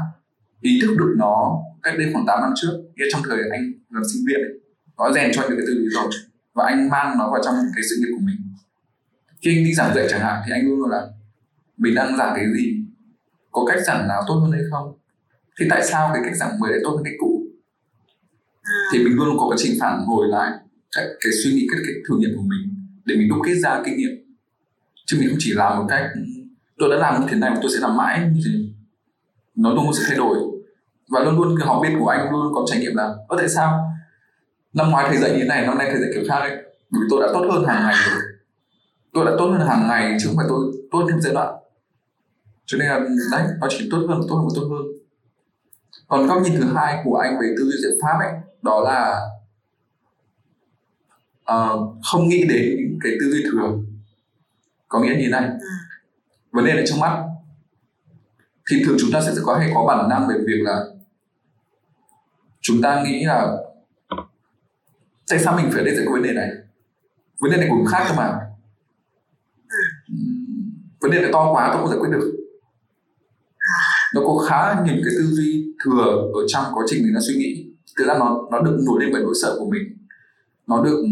ý 0.61 0.79
thức 0.83 0.95
được 0.99 1.15
nó 1.17 1.63
cách 1.83 1.95
đây 1.99 2.11
khoảng 2.13 2.27
8 2.27 2.41
năm 2.41 2.53
trước. 2.57 2.83
Nghĩa 2.95 3.05
trong 3.13 3.23
thời 3.29 3.39
anh 3.51 3.73
làm 3.91 4.03
sinh 4.13 4.23
viên 4.27 4.41
ấy, 4.41 4.61
có 4.97 5.13
rèn 5.15 5.31
cho 5.35 5.43
những 5.43 5.57
cái 5.59 5.67
tư 5.67 5.75
duy 5.75 5.89
rồi 5.89 6.11
và 6.55 6.65
anh 6.67 6.89
mang 6.89 7.19
nó 7.19 7.31
vào 7.31 7.41
trong 7.45 7.55
cái 7.75 7.83
sự 7.91 7.97
nghiệp 7.99 8.13
của 8.15 8.25
mình. 8.27 8.37
Khi 9.43 9.59
anh 9.59 9.65
đi 9.65 9.75
giảng 9.75 9.95
dạy 9.95 10.07
chẳng 10.11 10.21
hạn 10.21 10.43
thì 10.47 10.53
anh 10.53 10.67
luôn 10.67 10.79
luôn 10.79 10.91
là 10.91 11.09
mình 11.77 11.95
đang 11.95 12.17
giảng 12.17 12.33
cái 12.37 12.45
gì? 12.55 12.85
Có 13.51 13.65
cách 13.67 13.79
giảng 13.87 14.09
nào 14.09 14.23
tốt 14.27 14.35
hơn 14.35 14.53
hay 14.53 14.63
không? 14.71 14.99
Thì 15.61 15.67
tại 15.71 15.85
sao 15.85 16.11
cái 16.15 16.23
cách 16.25 16.37
giảng 16.37 16.59
mới 16.61 16.71
lại 16.71 16.81
tốt 16.85 16.91
hơn 16.91 17.05
cách 17.05 17.15
cũ? 17.19 17.40
Thì 18.93 19.05
mình 19.05 19.15
luôn 19.15 19.39
có 19.39 19.47
quá 19.47 19.57
trình 19.59 19.73
phản 19.81 20.01
hồi 20.07 20.29
lại 20.29 20.53
cái, 20.97 21.05
cái 21.21 21.33
suy 21.45 21.53
nghĩ 21.53 21.67
cái, 21.71 21.81
cái 21.85 21.95
thử 22.09 22.17
nghiệm 22.19 22.31
của 22.37 22.43
mình 22.43 22.75
để 23.05 23.17
mình 23.17 23.29
đúc 23.29 23.39
kết 23.47 23.55
ra 23.55 23.83
kinh 23.85 23.97
nghiệm. 23.97 24.11
Chứ 25.07 25.17
mình 25.21 25.29
không 25.29 25.39
chỉ 25.41 25.53
làm 25.55 25.79
một 25.79 25.87
cách 25.89 26.05
tôi 26.79 26.91
đã 26.91 26.97
làm 26.97 27.21
như 27.21 27.27
thế 27.31 27.37
này 27.37 27.51
tôi 27.63 27.71
sẽ 27.75 27.81
làm 27.81 27.97
mãi. 27.97 28.31
Như 28.35 28.41
thế. 28.45 28.51
Nó 29.57 29.75
luôn 29.75 29.93
sẽ 29.95 30.05
thay 30.09 30.17
đổi. 30.17 30.39
Và 31.09 31.21
luôn 31.21 31.37
luôn 31.37 31.59
cái 31.59 31.67
học 31.67 31.81
viên 31.83 31.99
của 31.99 32.09
anh 32.09 32.31
luôn 32.33 32.55
có 32.55 32.65
trải 32.67 32.81
nghiệm 32.81 32.95
là 32.95 33.15
có 33.29 33.37
tại 33.37 33.49
sao 33.49 33.91
năm 34.73 34.91
ngoái 34.91 35.07
thầy 35.09 35.19
dạy 35.19 35.31
như 35.31 35.39
thế 35.39 35.45
này 35.45 35.67
năm 35.67 35.79
nay 35.79 35.89
thầy 35.91 36.01
dạy 36.01 36.11
kiểu 36.15 36.23
khác 36.29 36.41
đấy 36.41 36.57
bởi 36.91 37.01
vì 37.03 37.07
tôi 37.11 37.23
đã 37.23 37.29
tốt 37.33 37.49
hơn 37.51 37.65
hàng 37.65 37.83
ngày 37.83 37.95
rồi. 38.11 38.23
Tôi 39.13 39.25
đã 39.25 39.33
tốt 39.39 39.47
hơn 39.47 39.69
hàng 39.69 39.89
ngày 39.89 40.17
chứ 40.21 40.27
không 40.27 40.37
phải 40.37 40.47
tôi 40.49 40.73
tốt 40.91 41.07
thêm 41.11 41.21
giai 41.21 41.35
đoạn. 41.35 41.55
Cho 42.67 42.79
nên 42.79 42.89
là 42.89 43.01
đấy 43.33 43.43
nó 43.61 43.67
chỉ 43.71 43.89
tốt 43.91 44.07
hơn 44.09 44.21
tốt 44.29 44.37
hơn 44.37 44.47
và 44.49 44.53
tốt 44.55 44.69
hơn 44.71 44.83
còn 46.09 46.27
góc 46.27 46.43
nhìn 46.43 46.61
thứ 46.61 46.73
hai 46.75 47.03
của 47.05 47.17
anh 47.17 47.39
về 47.41 47.55
tư 47.59 47.65
duy 47.65 47.77
giải 47.83 47.93
pháp 48.03 48.19
ấy 48.19 48.33
đó 48.63 48.81
là 48.81 49.21
uh, 51.53 51.97
không 52.05 52.29
nghĩ 52.29 52.45
đến 52.49 52.99
cái 53.03 53.13
tư 53.21 53.31
duy 53.31 53.43
thường. 53.53 53.87
Có 54.89 55.01
nghĩa 55.01 55.09
như 55.09 55.23
thế 55.23 55.29
này. 55.29 55.45
Ừ. 55.45 55.69
vấn 56.53 56.65
đề 56.65 56.75
này 56.75 56.85
trong 56.87 57.01
mắt. 57.01 57.25
Thì 58.71 58.83
thường 58.85 58.97
chúng 59.01 59.11
ta 59.13 59.21
sẽ 59.21 59.33
có 59.45 59.59
hay 59.59 59.71
có 59.75 59.85
bản 59.87 60.09
năng 60.09 60.29
về 60.29 60.35
việc 60.47 60.61
là 60.63 60.85
chúng 62.61 62.83
ta 62.83 63.03
nghĩ 63.03 63.25
là 63.25 63.57
tại 65.29 65.39
sao 65.39 65.57
mình 65.57 65.71
phải 65.73 65.85
đi 65.85 65.91
giải 65.91 66.07
quyết 66.07 66.13
vấn 66.13 66.23
đề 66.23 66.33
này? 66.33 66.51
Vấn 67.41 67.51
đề 67.51 67.57
này 67.57 67.67
cũng 67.71 67.87
khác 67.87 68.05
cơ 68.09 68.15
mà. 68.15 68.39
Ừ. 70.09 70.15
vấn 71.01 71.11
đề 71.11 71.21
này 71.21 71.31
to 71.33 71.53
quá 71.53 71.71
tôi 71.73 71.83
không 71.83 71.91
giải 71.91 71.99
quyết 72.01 72.11
được 72.13 72.40
nó 74.21 74.27
có 74.27 74.39
khá 74.49 74.83
nhiều 74.85 74.95
cái 75.05 75.15
tư 75.19 75.27
duy 75.27 75.75
thừa 75.85 76.31
ở 76.35 76.41
trong 76.49 76.65
quá 76.75 76.85
trình 76.87 77.03
mình 77.03 77.13
đang 77.13 77.23
suy 77.29 77.35
nghĩ. 77.37 77.67
Thực 77.97 78.07
ra 78.07 78.15
nó 78.19 78.49
nó 78.51 78.61
được 78.61 78.79
nổi 78.87 79.01
lên 79.01 79.11
bởi 79.13 79.23
nỗi 79.23 79.35
sợ 79.43 79.57
của 79.59 79.71
mình. 79.71 79.83
Nó 80.67 80.85
được 80.85 80.97
ừ, 80.97 81.09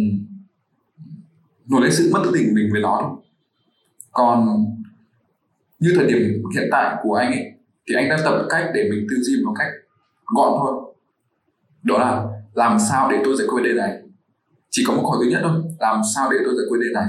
nổi 1.66 1.83
lên 1.83 1.92
sự 1.92 2.11
mất 2.12 2.21
tự 2.25 2.31
tin 2.35 2.49
của 2.49 2.55
mình 2.55 2.68
với 2.73 2.81
nó 2.81 3.18
còn 4.12 4.66
như 5.79 5.92
thời 5.97 6.07
điểm 6.07 6.42
hiện 6.55 6.68
tại 6.71 6.97
của 7.03 7.14
anh 7.14 7.33
ấy, 7.33 7.53
thì 7.88 7.94
anh 7.94 8.09
đang 8.09 8.21
tập 8.25 8.47
cách 8.49 8.71
để 8.75 8.88
mình 8.90 9.07
tư 9.11 9.16
duy 9.21 9.44
một 9.44 9.55
cách 9.59 9.68
gọn 10.27 10.53
thôi. 10.61 10.94
Đó 11.83 11.99
là 11.99 12.25
làm 12.55 12.79
sao 12.90 13.11
để 13.11 13.16
tôi 13.25 13.37
giải 13.37 13.47
quyết 13.47 13.55
vấn 13.55 13.62
đề 13.62 13.73
này? 13.75 14.03
Chỉ 14.71 14.85
có 14.87 14.94
một 14.94 15.01
câu 15.03 15.11
hỏi 15.11 15.25
duy 15.25 15.31
nhất 15.31 15.40
thôi, 15.42 15.62
làm 15.79 16.01
sao 16.14 16.31
để 16.33 16.38
tôi 16.44 16.55
giải 16.57 16.66
quyết 16.68 16.79
vấn 16.79 16.81
đề 16.81 16.92
này? 16.94 17.07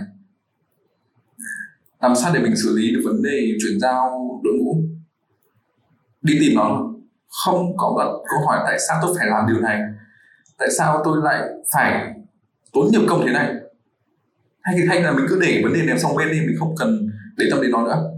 Làm 2.01 2.15
sao 2.15 2.33
để 2.33 2.39
mình 2.39 2.55
xử 2.55 2.77
lý 2.77 2.91
được 2.95 3.01
vấn 3.03 3.23
đề 3.23 3.57
chuyển 3.61 3.79
giao 3.79 4.39
đội 4.43 4.53
ngũ? 4.53 4.83
Đi 6.21 6.37
tìm 6.39 6.55
nó. 6.55 6.85
Không 7.45 7.77
có 7.77 7.95
đặt 7.99 8.11
câu 8.29 8.47
hỏi 8.47 8.59
tại 8.65 8.79
sao 8.87 8.99
tôi 9.01 9.15
phải 9.17 9.27
làm 9.27 9.47
điều 9.47 9.59
này. 9.61 9.81
Tại 10.57 10.67
sao 10.77 11.01
tôi 11.05 11.17
lại 11.23 11.49
phải 11.73 12.13
tốn 12.73 12.87
nhiều 12.91 13.01
công 13.09 13.23
thế 13.25 13.33
này? 13.33 13.53
Hay 14.61 14.75
thì 14.77 14.87
hay 14.87 15.01
là 15.01 15.11
mình 15.11 15.25
cứ 15.29 15.39
để 15.41 15.61
vấn 15.63 15.73
đề 15.73 15.81
ném 15.85 15.99
xong 15.99 16.15
bên 16.15 16.31
đi, 16.31 16.39
mình 16.39 16.55
không 16.59 16.75
cần 16.77 17.09
để 17.37 17.45
tâm 17.51 17.61
đến 17.61 17.71
nó 17.71 17.83
nữa. 17.83 18.11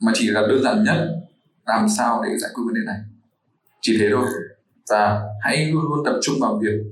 Mà 0.00 0.12
chỉ 0.14 0.30
là 0.30 0.40
đơn 0.40 0.62
giản 0.62 0.84
nhất, 0.84 1.22
làm 1.66 1.86
sao 1.98 2.22
để 2.24 2.38
giải 2.38 2.50
quyết 2.54 2.62
vấn 2.66 2.74
đề 2.74 2.80
này. 2.86 2.98
Chỉ 3.80 3.96
thế 4.00 4.08
thôi. 4.12 4.26
Và 4.90 5.22
hãy 5.40 5.66
luôn 5.66 5.82
luôn 5.82 6.04
tập 6.04 6.18
trung 6.22 6.34
vào 6.40 6.60
việc 6.62 6.82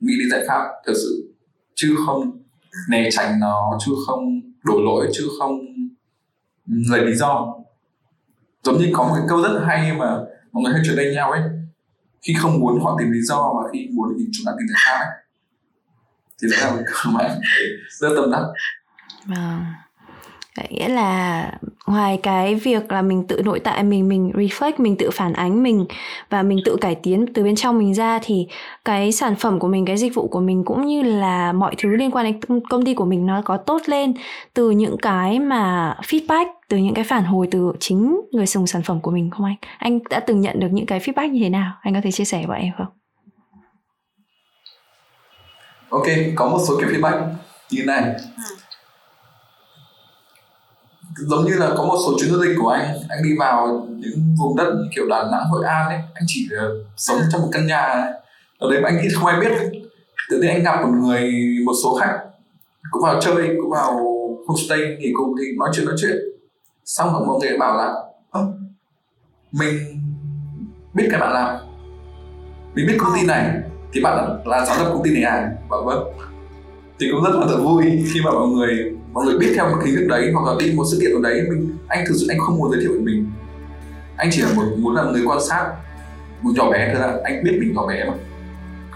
nghĩ 0.00 0.12
đến 0.18 0.30
giải 0.30 0.44
pháp, 0.48 0.68
thật 0.86 0.92
sự. 0.94 1.34
Chứ 1.74 1.96
không 2.06 2.42
né 2.90 3.08
tránh 3.12 3.40
nó, 3.40 3.78
chứ 3.86 3.92
không 4.06 4.40
đổ 4.64 4.74
lỗi, 4.84 5.08
chứ 5.12 5.28
không 5.38 5.58
lấy 6.66 7.04
lý 7.06 7.14
do 7.14 7.54
giống 8.62 8.78
như 8.78 8.90
có 8.92 9.04
một 9.04 9.14
cái 9.14 9.24
câu 9.28 9.42
rất 9.42 9.60
hay 9.66 9.92
mà 9.92 10.18
mọi 10.52 10.62
người 10.62 10.72
hay 10.72 10.82
truyền 10.84 10.96
đây 10.96 11.14
nhau 11.14 11.30
ấy. 11.30 11.42
Khi 12.22 12.34
không 12.38 12.60
muốn 12.60 12.84
họ 12.84 12.96
tìm 12.98 13.10
lý 13.10 13.20
do 13.20 13.36
và 13.36 13.68
khi 13.72 13.88
muốn 13.92 14.14
thì 14.18 14.24
chúng 14.32 14.46
ta 14.46 14.52
tìm 14.58 14.68
giải 14.68 14.80
pháp 14.86 15.04
ấy. 15.04 15.16
Thì 16.42 16.48
đấy 16.50 16.60
là 16.60 16.70
một 16.70 16.82
câu 16.86 17.12
mà 17.12 17.36
rất 17.90 18.08
tâm 18.16 18.30
đắc. 18.30 18.42
Vâng. 19.24 19.64
Nghĩa 20.70 20.88
là 20.88 21.52
ngoài 21.90 22.20
cái 22.22 22.54
việc 22.54 22.92
là 22.92 23.02
mình 23.02 23.26
tự 23.26 23.42
nội 23.44 23.60
tại 23.60 23.82
mình 23.82 24.08
mình 24.08 24.32
reflect 24.34 24.72
mình 24.78 24.96
tự 24.96 25.10
phản 25.10 25.32
ánh 25.32 25.62
mình 25.62 25.86
và 26.30 26.42
mình 26.42 26.58
tự 26.64 26.76
cải 26.80 26.94
tiến 26.94 27.26
từ 27.34 27.42
bên 27.44 27.56
trong 27.56 27.78
mình 27.78 27.94
ra 27.94 28.18
thì 28.22 28.46
cái 28.84 29.12
sản 29.12 29.36
phẩm 29.36 29.58
của 29.58 29.68
mình 29.68 29.84
cái 29.84 29.96
dịch 29.96 30.14
vụ 30.14 30.28
của 30.28 30.40
mình 30.40 30.64
cũng 30.64 30.86
như 30.86 31.02
là 31.02 31.52
mọi 31.52 31.74
thứ 31.78 31.88
liên 31.88 32.10
quan 32.10 32.24
đến 32.24 32.60
công 32.70 32.84
ty 32.84 32.94
của 32.94 33.04
mình 33.04 33.26
nó 33.26 33.42
có 33.44 33.56
tốt 33.56 33.82
lên. 33.86 34.14
Từ 34.54 34.70
những 34.70 34.96
cái 35.02 35.38
mà 35.38 35.96
feedback 36.02 36.46
từ 36.68 36.76
những 36.76 36.94
cái 36.94 37.04
phản 37.04 37.24
hồi 37.24 37.48
từ 37.50 37.72
chính 37.80 38.20
người 38.32 38.46
dùng 38.46 38.66
sản 38.66 38.82
phẩm 38.82 39.00
của 39.00 39.10
mình 39.10 39.30
không 39.30 39.46
anh? 39.46 39.56
Anh 39.78 39.98
đã 40.10 40.20
từng 40.20 40.40
nhận 40.40 40.60
được 40.60 40.68
những 40.70 40.86
cái 40.86 41.00
feedback 41.00 41.30
như 41.30 41.40
thế 41.42 41.48
nào? 41.48 41.72
Anh 41.80 41.94
có 41.94 42.00
thể 42.04 42.10
chia 42.10 42.24
sẻ 42.24 42.44
với 42.48 42.60
em 42.60 42.72
không? 42.78 42.86
Ok 45.88 46.06
có 46.34 46.48
một 46.48 46.58
số 46.68 46.80
kiểu 46.80 46.88
feedback. 46.88 47.28
Như 47.70 47.84
này. 47.86 48.02
Ừ 48.36 48.59
giống 51.26 51.44
như 51.44 51.54
là 51.54 51.70
có 51.76 51.84
một 51.84 51.96
số 52.06 52.16
chuyến 52.18 52.30
du 52.30 52.42
lịch 52.42 52.56
của 52.60 52.68
anh 52.68 52.96
anh 53.08 53.22
đi 53.24 53.30
vào 53.38 53.86
những 53.88 54.34
vùng 54.38 54.56
đất 54.56 54.72
như 54.74 54.88
kiểu 54.94 55.08
đà 55.08 55.22
nẵng 55.32 55.44
hội 55.50 55.64
an 55.66 55.88
ấy 55.88 55.98
anh 56.14 56.24
chỉ 56.26 56.48
ờ, 56.58 56.70
sống 56.96 57.18
trong 57.32 57.40
một 57.40 57.48
căn 57.52 57.66
nhà 57.66 58.12
ở 58.58 58.70
đấy 58.70 58.80
mà 58.82 58.88
anh 58.88 59.02
nghĩ 59.02 59.08
không 59.14 59.26
ai 59.26 59.40
biết. 59.40 59.52
Tự 60.30 60.40
nhiên 60.40 60.50
anh 60.50 60.62
gặp 60.62 60.82
một 60.82 60.92
người 61.02 61.32
một 61.64 61.72
số 61.82 61.98
khách 62.00 62.18
cũng 62.90 63.02
vào 63.02 63.20
chơi 63.20 63.56
cũng 63.62 63.70
vào 63.70 63.92
homestay 64.48 64.78
nghỉ 64.98 65.12
cùng 65.14 65.34
thì 65.38 65.44
nói 65.58 65.70
chuyện 65.72 65.86
nói 65.86 65.94
chuyện. 66.00 66.16
Xong 66.84 67.12
rồi 67.12 67.26
mọi 67.26 67.38
người 67.40 67.58
bảo 67.58 67.76
là 67.76 67.94
mình 69.52 69.74
biết 70.94 71.08
cái 71.10 71.20
bạn 71.20 71.32
làm. 71.32 71.56
Mình 72.74 72.86
biết 72.86 72.96
công 72.98 73.12
ty 73.14 73.26
này. 73.26 73.60
Thì 73.92 74.00
bạn 74.00 74.16
là, 74.16 74.36
là 74.44 74.66
giám 74.66 74.78
đốc 74.78 74.92
công 74.92 75.02
ty 75.02 75.10
này 75.14 75.22
à? 75.22 75.50
Bảo 75.70 75.84
vâng. 75.84 76.04
Thì 77.00 77.06
cũng 77.12 77.24
rất 77.24 77.30
là 77.34 77.46
thật 77.48 77.58
vui 77.62 77.84
khi 78.14 78.20
mà 78.24 78.30
mọi 78.30 78.48
người 78.48 78.92
mọi 79.12 79.24
người 79.24 79.38
biết 79.38 79.52
theo 79.54 79.68
một 79.68 79.76
hình 79.84 79.94
thức 79.96 80.06
đấy 80.08 80.30
hoặc 80.34 80.52
là 80.52 80.54
đi 80.58 80.72
một 80.76 80.84
sự 80.90 80.98
kiện 81.00 81.12
nào 81.12 81.22
đấy, 81.22 81.42
mình, 81.50 81.76
anh 81.88 82.04
thực 82.08 82.14
sự 82.20 82.26
anh 82.28 82.38
không 82.38 82.58
muốn 82.58 82.70
giới 82.72 82.80
thiệu 82.80 82.92
về 82.92 83.00
mình. 83.00 83.30
Anh 84.16 84.28
chỉ 84.32 84.42
là 84.42 84.48
một, 84.56 84.62
muốn 84.78 84.94
là 84.94 85.02
người 85.02 85.22
quan 85.26 85.38
sát 85.48 85.70
một 86.42 86.50
nhỏ 86.54 86.70
bé 86.70 86.94
thôi 86.94 87.02
là 87.02 87.20
anh 87.24 87.44
biết 87.44 87.58
mình 87.60 87.74
nhỏ 87.74 87.86
bé 87.86 88.04
mà. 88.04 88.14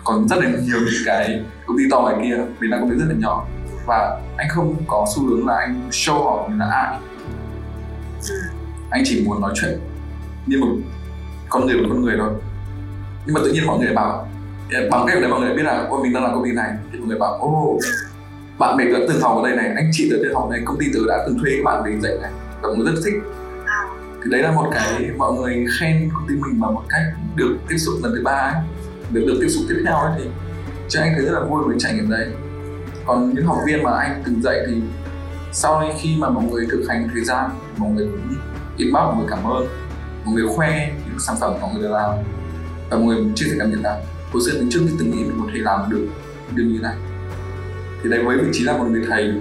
Còn 0.04 0.28
rất 0.28 0.36
là 0.36 0.50
nhiều 0.50 0.78
những 0.78 1.02
cái 1.06 1.42
công 1.66 1.78
ty 1.78 1.84
to 1.90 2.00
ngoài 2.00 2.16
kia, 2.22 2.36
mình 2.60 2.70
đang 2.70 2.80
công 2.80 2.90
ty 2.90 2.96
rất 2.96 3.06
là 3.08 3.14
nhỏ. 3.18 3.46
Và 3.86 4.20
anh 4.36 4.48
không 4.50 4.76
có 4.86 5.06
xu 5.14 5.26
hướng 5.26 5.46
là 5.46 5.56
anh 5.56 5.88
show 5.90 6.24
họ 6.24 6.48
mình 6.48 6.58
là 6.58 6.66
ai. 6.66 6.98
Anh 8.90 9.02
chỉ 9.06 9.24
muốn 9.26 9.40
nói 9.40 9.52
chuyện 9.54 9.78
như 10.46 10.58
một 10.60 10.68
con 11.48 11.66
người 11.66 11.76
với 11.76 11.86
con 11.88 12.02
người 12.02 12.14
thôi. 12.18 12.30
Nhưng 13.26 13.34
mà 13.34 13.40
tự 13.44 13.52
nhiên 13.52 13.66
mọi 13.66 13.78
người 13.78 13.94
bảo, 13.94 14.28
bằng 14.90 15.06
cách 15.06 15.20
đấy 15.20 15.30
mọi 15.30 15.40
người 15.40 15.56
biết 15.56 15.62
là, 15.62 15.86
ôi, 15.90 16.00
mình 16.02 16.12
đang 16.12 16.22
làm 16.22 16.34
công 16.34 16.44
ty 16.44 16.52
này. 16.52 16.72
Thì 16.92 16.98
mọi 16.98 17.08
người 17.08 17.18
bảo 17.18 17.32
ô 17.32 17.78
bạn 18.64 18.76
mình 18.76 18.92
đã 18.92 18.98
từng 19.08 19.20
học 19.20 19.36
ở 19.36 19.48
đây 19.48 19.56
này 19.56 19.72
anh 19.76 19.90
chị 19.92 20.10
đã 20.10 20.16
từng 20.22 20.34
học 20.34 20.48
này 20.50 20.60
công 20.64 20.78
ty 20.80 20.86
tớ 20.94 21.00
đã 21.08 21.24
từng 21.26 21.38
thuê 21.38 21.52
các 21.56 21.64
bạn 21.64 21.82
về 21.84 22.00
dạy 22.00 22.12
này. 22.22 22.30
Và 22.62 22.68
người 22.68 22.92
rất 22.94 23.00
thích. 23.04 23.14
Thì 24.24 24.30
đấy 24.30 24.42
là 24.42 24.52
một 24.52 24.70
cái 24.72 25.10
mọi 25.16 25.32
người 25.32 25.66
khen 25.78 26.10
công 26.14 26.28
ty 26.28 26.34
mình 26.34 26.60
bằng 26.60 26.74
một 26.74 26.82
cách 26.88 27.02
được 27.36 27.56
tiếp 27.68 27.76
xúc 27.78 27.94
lần 28.02 28.12
thứ 28.16 28.22
ba 28.24 28.32
ấy. 28.32 28.62
Được 29.10 29.24
được 29.26 29.38
tiếp 29.40 29.48
xúc 29.48 29.64
tiếp 29.68 29.82
theo 29.86 29.96
ấy 29.96 30.12
thì 30.18 30.30
cho 30.88 31.00
anh 31.00 31.12
thấy 31.16 31.24
rất 31.24 31.32
là 31.32 31.40
vui 31.40 31.62
với 31.66 31.76
trải 31.78 31.94
nghiệm 31.94 32.10
đấy. 32.10 32.26
Còn 33.06 33.34
những 33.34 33.46
học 33.46 33.58
viên 33.66 33.82
mà 33.82 33.90
anh 33.98 34.22
từng 34.26 34.42
dạy 34.42 34.58
thì 34.68 34.74
sau 35.52 35.80
này 35.80 35.94
khi 36.00 36.16
mà 36.18 36.28
mọi 36.28 36.44
người 36.44 36.66
thực 36.70 36.84
hành 36.88 37.08
thời 37.14 37.24
gian 37.24 37.50
mọi 37.76 37.90
người 37.90 38.06
cũng 38.06 38.34
inbox 38.76 39.02
mọi 39.02 39.16
người 39.16 39.26
cảm 39.30 39.44
ơn 39.44 39.66
mọi 40.24 40.34
người 40.34 40.44
khoe 40.56 40.92
những 41.06 41.18
sản 41.18 41.36
phẩm 41.40 41.52
mọi 41.60 41.70
người 41.74 41.82
đã 41.82 41.88
làm. 41.90 42.10
Và 42.90 42.96
mọi 42.96 43.06
người 43.06 43.24
chia 43.34 43.46
sẻ 43.50 43.56
cảm 43.58 43.70
nhận 43.70 43.82
là 43.82 44.00
hồi 44.32 44.42
xưa 44.46 44.58
mình 44.58 44.68
chưa 44.70 44.80
từng 44.98 45.10
nghĩ 45.10 45.24
mình 45.24 45.38
có 45.40 45.50
thể 45.54 45.60
làm 45.60 45.90
được 45.90 46.06
điều 46.54 46.66
như 46.66 46.78
thế 46.78 46.82
này 46.82 46.96
thì 48.04 48.10
đấy 48.10 48.24
với 48.24 48.38
vị 48.38 48.48
trí 48.52 48.64
là 48.64 48.76
một 48.76 48.84
người 48.90 49.04
thầy. 49.08 49.32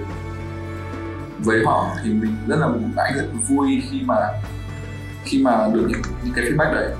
Với 1.39 1.65
họ 1.65 1.87
thì 2.03 2.13
mình 2.13 2.35
rất 2.47 2.55
là 2.59 2.67
anh 2.95 3.15
rất 3.15 3.25
vui 3.49 3.81
khi 3.89 4.01
mà 4.05 4.15
khi 5.23 5.43
mà 5.43 5.67
được 5.73 5.85
những, 5.89 6.01
những 6.23 6.33
cái 6.33 6.45
feedback 6.45 6.73
đấy. 6.73 6.95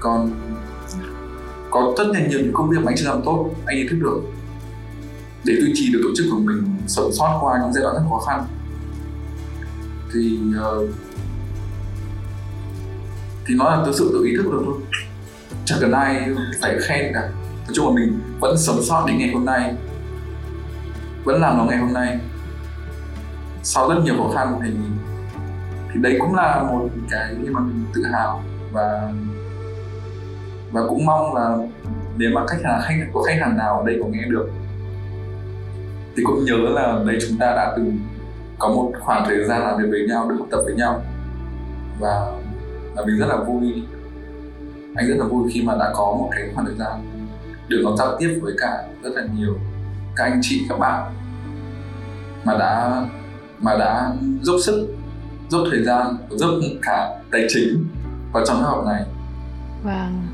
Còn 0.00 0.30
có 1.70 1.94
rất 1.98 2.06
là 2.06 2.20
nhiều 2.20 2.40
những 2.40 2.52
công 2.52 2.70
việc 2.70 2.76
mà 2.82 2.90
anh 2.90 2.96
chưa 2.96 3.08
làm 3.08 3.22
tốt 3.24 3.50
anh 3.66 3.76
ý 3.76 3.88
thức 3.88 3.96
được. 4.00 4.20
Để 5.44 5.54
duy 5.60 5.72
trì 5.74 5.92
được 5.92 6.00
tổ 6.02 6.10
chức 6.16 6.26
của 6.30 6.38
mình 6.38 6.76
sống 6.86 7.12
sót 7.12 7.38
qua 7.42 7.58
những 7.62 7.72
giai 7.72 7.82
đoạn 7.82 7.94
rất 7.94 8.02
khó 8.10 8.18
khăn. 8.26 8.44
Thì 10.14 10.38
uh, 10.58 10.88
thì 13.46 13.54
nó 13.54 13.70
là 13.70 13.82
từ 13.86 13.92
sự 13.92 14.10
tự 14.12 14.24
ý 14.24 14.36
thức 14.36 14.50
được 14.52 14.62
thôi. 14.64 14.74
Chẳng 15.64 15.78
cần 15.80 15.92
ai 15.92 16.28
phải 16.62 16.76
khen 16.80 17.12
cả. 17.14 17.20
Nói 17.66 17.74
chung 17.74 17.86
là 17.86 17.92
mình 17.94 18.20
vẫn 18.40 18.58
sống 18.58 18.82
sót 18.82 19.04
đến 19.06 19.18
ngày 19.18 19.30
hôm 19.32 19.44
nay 19.44 19.74
vẫn 21.24 21.40
làm 21.40 21.58
nó 21.58 21.64
ngày 21.64 21.78
hôm 21.78 21.92
nay. 21.92 22.18
Sau 23.62 23.88
rất 23.88 24.00
nhiều 24.04 24.14
khó 24.18 24.30
khăn 24.34 24.60
thì 24.62 24.70
thì 25.92 26.00
đấy 26.00 26.16
cũng 26.20 26.34
là 26.34 26.62
một 26.62 26.88
cái 27.10 27.34
mà 27.50 27.60
mình 27.60 27.84
tự 27.94 28.02
hào 28.12 28.42
và 28.72 29.12
và 30.72 30.80
cũng 30.88 31.06
mong 31.06 31.34
là 31.34 31.56
nếu 32.16 32.30
mà 32.34 32.46
khách 32.46 32.58
hàng, 32.64 32.80
khách, 32.84 32.94
có 33.14 33.22
khách 33.22 33.40
hàng 33.40 33.56
nào 33.56 33.78
ở 33.78 33.86
đây 33.86 34.00
có 34.02 34.08
nghe 34.08 34.24
được, 34.28 34.50
thì 36.16 36.22
cũng 36.26 36.44
nhớ 36.44 36.56
là 36.56 36.98
đây 37.06 37.18
chúng 37.28 37.38
ta 37.38 37.46
đã 37.46 37.72
từng 37.76 37.98
có 38.58 38.68
một 38.68 38.92
khoảng 39.00 39.24
thời 39.26 39.44
gian 39.44 39.62
làm 39.62 39.78
việc 39.78 39.88
với 39.90 40.06
nhau, 40.08 40.28
được 40.28 40.36
học 40.38 40.48
tập 40.50 40.60
với 40.64 40.74
nhau. 40.74 41.02
Và 42.00 42.32
là 42.96 43.04
mình 43.06 43.18
rất 43.18 43.26
là 43.26 43.36
vui. 43.36 43.82
Anh 44.94 45.06
rất 45.06 45.14
là 45.18 45.24
vui 45.24 45.50
khi 45.52 45.62
mà 45.62 45.74
đã 45.78 45.92
có 45.94 46.04
một 46.04 46.28
cái 46.32 46.50
khoảng 46.54 46.66
thời 46.66 46.76
gian 46.76 46.90
được 47.68 47.80
nó 47.84 47.96
giao 47.96 48.16
tiếp 48.18 48.38
với 48.42 48.52
cả 48.58 48.84
rất 49.02 49.10
là 49.14 49.22
nhiều 49.36 49.54
các 50.20 50.26
anh 50.26 50.40
chị, 50.42 50.66
các 50.68 50.78
bạn 50.78 51.12
mà 52.44 52.56
đã 52.58 53.02
mà 53.60 53.76
đã 53.78 54.12
giúp 54.42 54.56
sức 54.64 54.94
giúp 55.48 55.64
thời 55.70 55.84
gian 55.84 56.16
giúp 56.30 56.60
cả 56.82 57.08
tài 57.32 57.46
chính 57.48 57.86
vào 58.32 58.44
trong 58.46 58.60
lớp 58.60 58.66
học 58.68 58.84
này. 58.86 59.02
Vâng. 59.82 60.26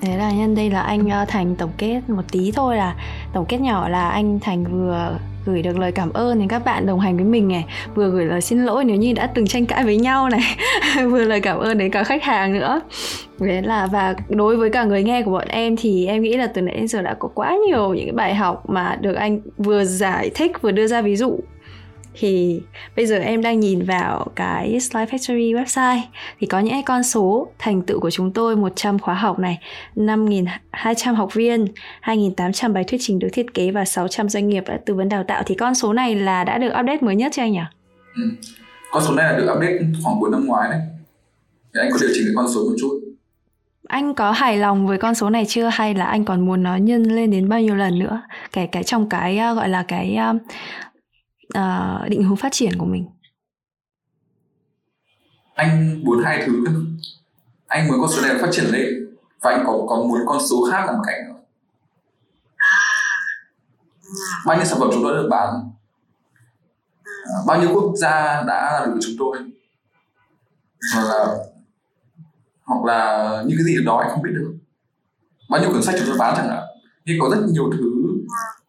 Thế 0.00 0.16
là 0.16 0.32
nhân 0.32 0.54
đây 0.54 0.70
là 0.70 0.80
anh 0.80 1.08
ờ, 1.08 1.24
thành 1.28 1.56
tổng 1.56 1.72
kết 1.78 2.00
một 2.08 2.22
tí 2.32 2.52
thôi 2.52 2.76
là 2.76 2.96
tổng 3.32 3.46
kết 3.48 3.58
nhỏ 3.60 3.88
là 3.88 4.08
anh 4.08 4.40
thành 4.40 4.64
vừa 4.64 5.18
gửi 5.46 5.62
được 5.62 5.78
lời 5.78 5.92
cảm 5.92 6.12
ơn 6.12 6.38
đến 6.38 6.48
các 6.48 6.64
bạn 6.64 6.86
đồng 6.86 7.00
hành 7.00 7.16
với 7.16 7.24
mình 7.24 7.48
này, 7.48 7.64
vừa 7.94 8.08
gửi 8.10 8.24
lời 8.24 8.40
xin 8.40 8.64
lỗi 8.64 8.84
nếu 8.84 8.96
như 8.96 9.12
đã 9.12 9.26
từng 9.26 9.46
tranh 9.46 9.66
cãi 9.66 9.84
với 9.84 9.96
nhau 9.96 10.28
này, 10.28 10.56
vừa 11.10 11.24
lời 11.24 11.40
cảm 11.40 11.58
ơn 11.58 11.78
đến 11.78 11.90
cả 11.90 12.04
khách 12.04 12.22
hàng 12.22 12.52
nữa. 12.52 12.80
Đấy 13.40 13.62
là, 13.62 13.86
và 13.86 14.14
đối 14.28 14.56
với 14.56 14.70
cả 14.70 14.84
người 14.84 15.02
nghe 15.02 15.22
của 15.22 15.30
bọn 15.30 15.48
em 15.48 15.76
thì 15.76 16.06
em 16.06 16.22
nghĩ 16.22 16.36
là 16.36 16.46
từ 16.46 16.62
nãy 16.62 16.76
đến 16.76 16.88
giờ 16.88 17.02
đã 17.02 17.14
có 17.18 17.28
quá 17.34 17.56
nhiều 17.68 17.94
những 17.94 18.06
cái 18.06 18.14
bài 18.14 18.34
học 18.34 18.70
mà 18.70 18.96
được 19.00 19.14
anh 19.14 19.40
vừa 19.58 19.84
giải 19.84 20.30
thích, 20.34 20.62
vừa 20.62 20.70
đưa 20.70 20.86
ra 20.86 21.02
ví 21.02 21.16
dụ 21.16 21.38
thì 22.14 22.62
bây 22.96 23.06
giờ 23.06 23.16
em 23.16 23.42
đang 23.42 23.60
nhìn 23.60 23.84
vào 23.84 24.26
cái 24.34 24.80
Slide 24.80 25.06
Factory 25.06 25.64
website 25.64 26.00
thì 26.40 26.46
có 26.46 26.60
những 26.60 26.82
con 26.86 27.02
số 27.02 27.48
thành 27.58 27.82
tựu 27.82 28.00
của 28.00 28.10
chúng 28.10 28.32
tôi 28.32 28.56
100 28.56 28.98
khóa 28.98 29.14
học 29.14 29.38
này, 29.38 29.58
5.200 29.96 31.14
học 31.14 31.34
viên, 31.34 31.66
2.800 32.02 32.72
bài 32.72 32.84
thuyết 32.84 32.98
trình 33.00 33.18
được 33.18 33.28
thiết 33.32 33.54
kế 33.54 33.70
và 33.70 33.84
600 33.84 34.28
doanh 34.28 34.48
nghiệp 34.48 34.64
đã 34.66 34.80
tư 34.86 34.94
vấn 34.94 35.08
đào 35.08 35.24
tạo 35.24 35.42
thì 35.46 35.54
con 35.54 35.74
số 35.74 35.92
này 35.92 36.14
là 36.14 36.44
đã 36.44 36.58
được 36.58 36.70
update 36.80 36.98
mới 37.00 37.16
nhất 37.16 37.32
cho 37.34 37.42
anh 37.42 37.52
nhỉ? 37.52 37.60
Ừ. 38.16 38.22
Con 38.92 39.02
số 39.06 39.14
này 39.14 39.32
là 39.32 39.38
được 39.38 39.52
update 39.56 39.78
khoảng 40.04 40.16
cuối 40.20 40.30
năm 40.32 40.46
ngoái 40.46 40.70
đấy. 40.70 40.80
Thì 41.74 41.80
anh 41.80 41.90
có 41.92 41.98
điều 42.00 42.10
chỉnh 42.14 42.24
cái 42.26 42.34
con 42.36 42.46
số 42.54 42.60
một 42.60 42.76
chút. 42.80 43.00
Anh 43.88 44.14
có 44.14 44.32
hài 44.32 44.58
lòng 44.58 44.86
với 44.86 44.98
con 44.98 45.14
số 45.14 45.30
này 45.30 45.44
chưa 45.48 45.68
hay 45.72 45.94
là 45.94 46.04
anh 46.04 46.24
còn 46.24 46.46
muốn 46.46 46.62
nó 46.62 46.76
nhân 46.76 47.02
lên 47.02 47.30
đến 47.30 47.48
bao 47.48 47.60
nhiêu 47.60 47.74
lần 47.74 47.98
nữa? 47.98 48.22
Kể 48.52 48.66
cái 48.66 48.84
trong 48.84 49.08
cái 49.08 49.40
uh, 49.50 49.56
gọi 49.56 49.68
là 49.68 49.82
cái 49.82 50.18
uh, 51.58 52.10
định 52.10 52.22
hướng 52.24 52.36
phát 52.36 52.52
triển 52.52 52.78
của 52.78 52.86
mình. 52.86 53.08
Anh 55.54 56.04
muốn 56.04 56.22
hai 56.24 56.42
thứ. 56.46 56.64
Anh 57.66 57.88
muốn 57.88 58.00
con 58.00 58.10
số 58.10 58.22
này 58.22 58.38
phát 58.40 58.48
triển 58.52 58.64
lên 58.64 59.16
và 59.42 59.50
anh 59.50 59.64
có 59.66 59.84
có 59.88 59.96
muốn 59.96 60.20
con 60.26 60.38
số 60.50 60.68
khác 60.70 60.86
làm 60.86 60.96
cạnh 61.06 61.28
nữa. 61.28 61.40
Bao 64.46 64.56
nhiêu 64.56 64.66
sản 64.66 64.78
phẩm 64.80 64.88
chúng 64.92 65.02
tôi 65.02 65.14
đã 65.14 65.22
được 65.22 65.28
bán? 65.30 65.50
À, 67.04 67.36
bao 67.46 67.60
nhiêu 67.60 67.70
quốc 67.74 67.92
gia 67.96 68.42
đã 68.42 68.80
làm 68.80 68.94
được 68.94 69.00
chúng 69.02 69.16
tôi? 69.18 69.38
Hoặc 70.94 71.04
là 71.08 71.36
hoặc 72.64 72.84
là 72.84 73.42
những 73.46 73.58
cái 73.58 73.64
gì 73.64 73.84
đó 73.84 73.96
anh 73.96 74.10
không 74.10 74.22
biết 74.22 74.30
được. 74.34 74.54
Bao 75.50 75.60
nhiêu 75.60 75.72
cuốn 75.72 75.82
sách 75.82 75.94
chúng 75.98 76.08
tôi 76.08 76.18
bán 76.18 76.34
chẳng 76.36 76.48
hạn. 76.48 76.62
Nhưng 77.04 77.20
có 77.20 77.30
rất 77.30 77.40
nhiều 77.48 77.70
thứ 77.72 77.92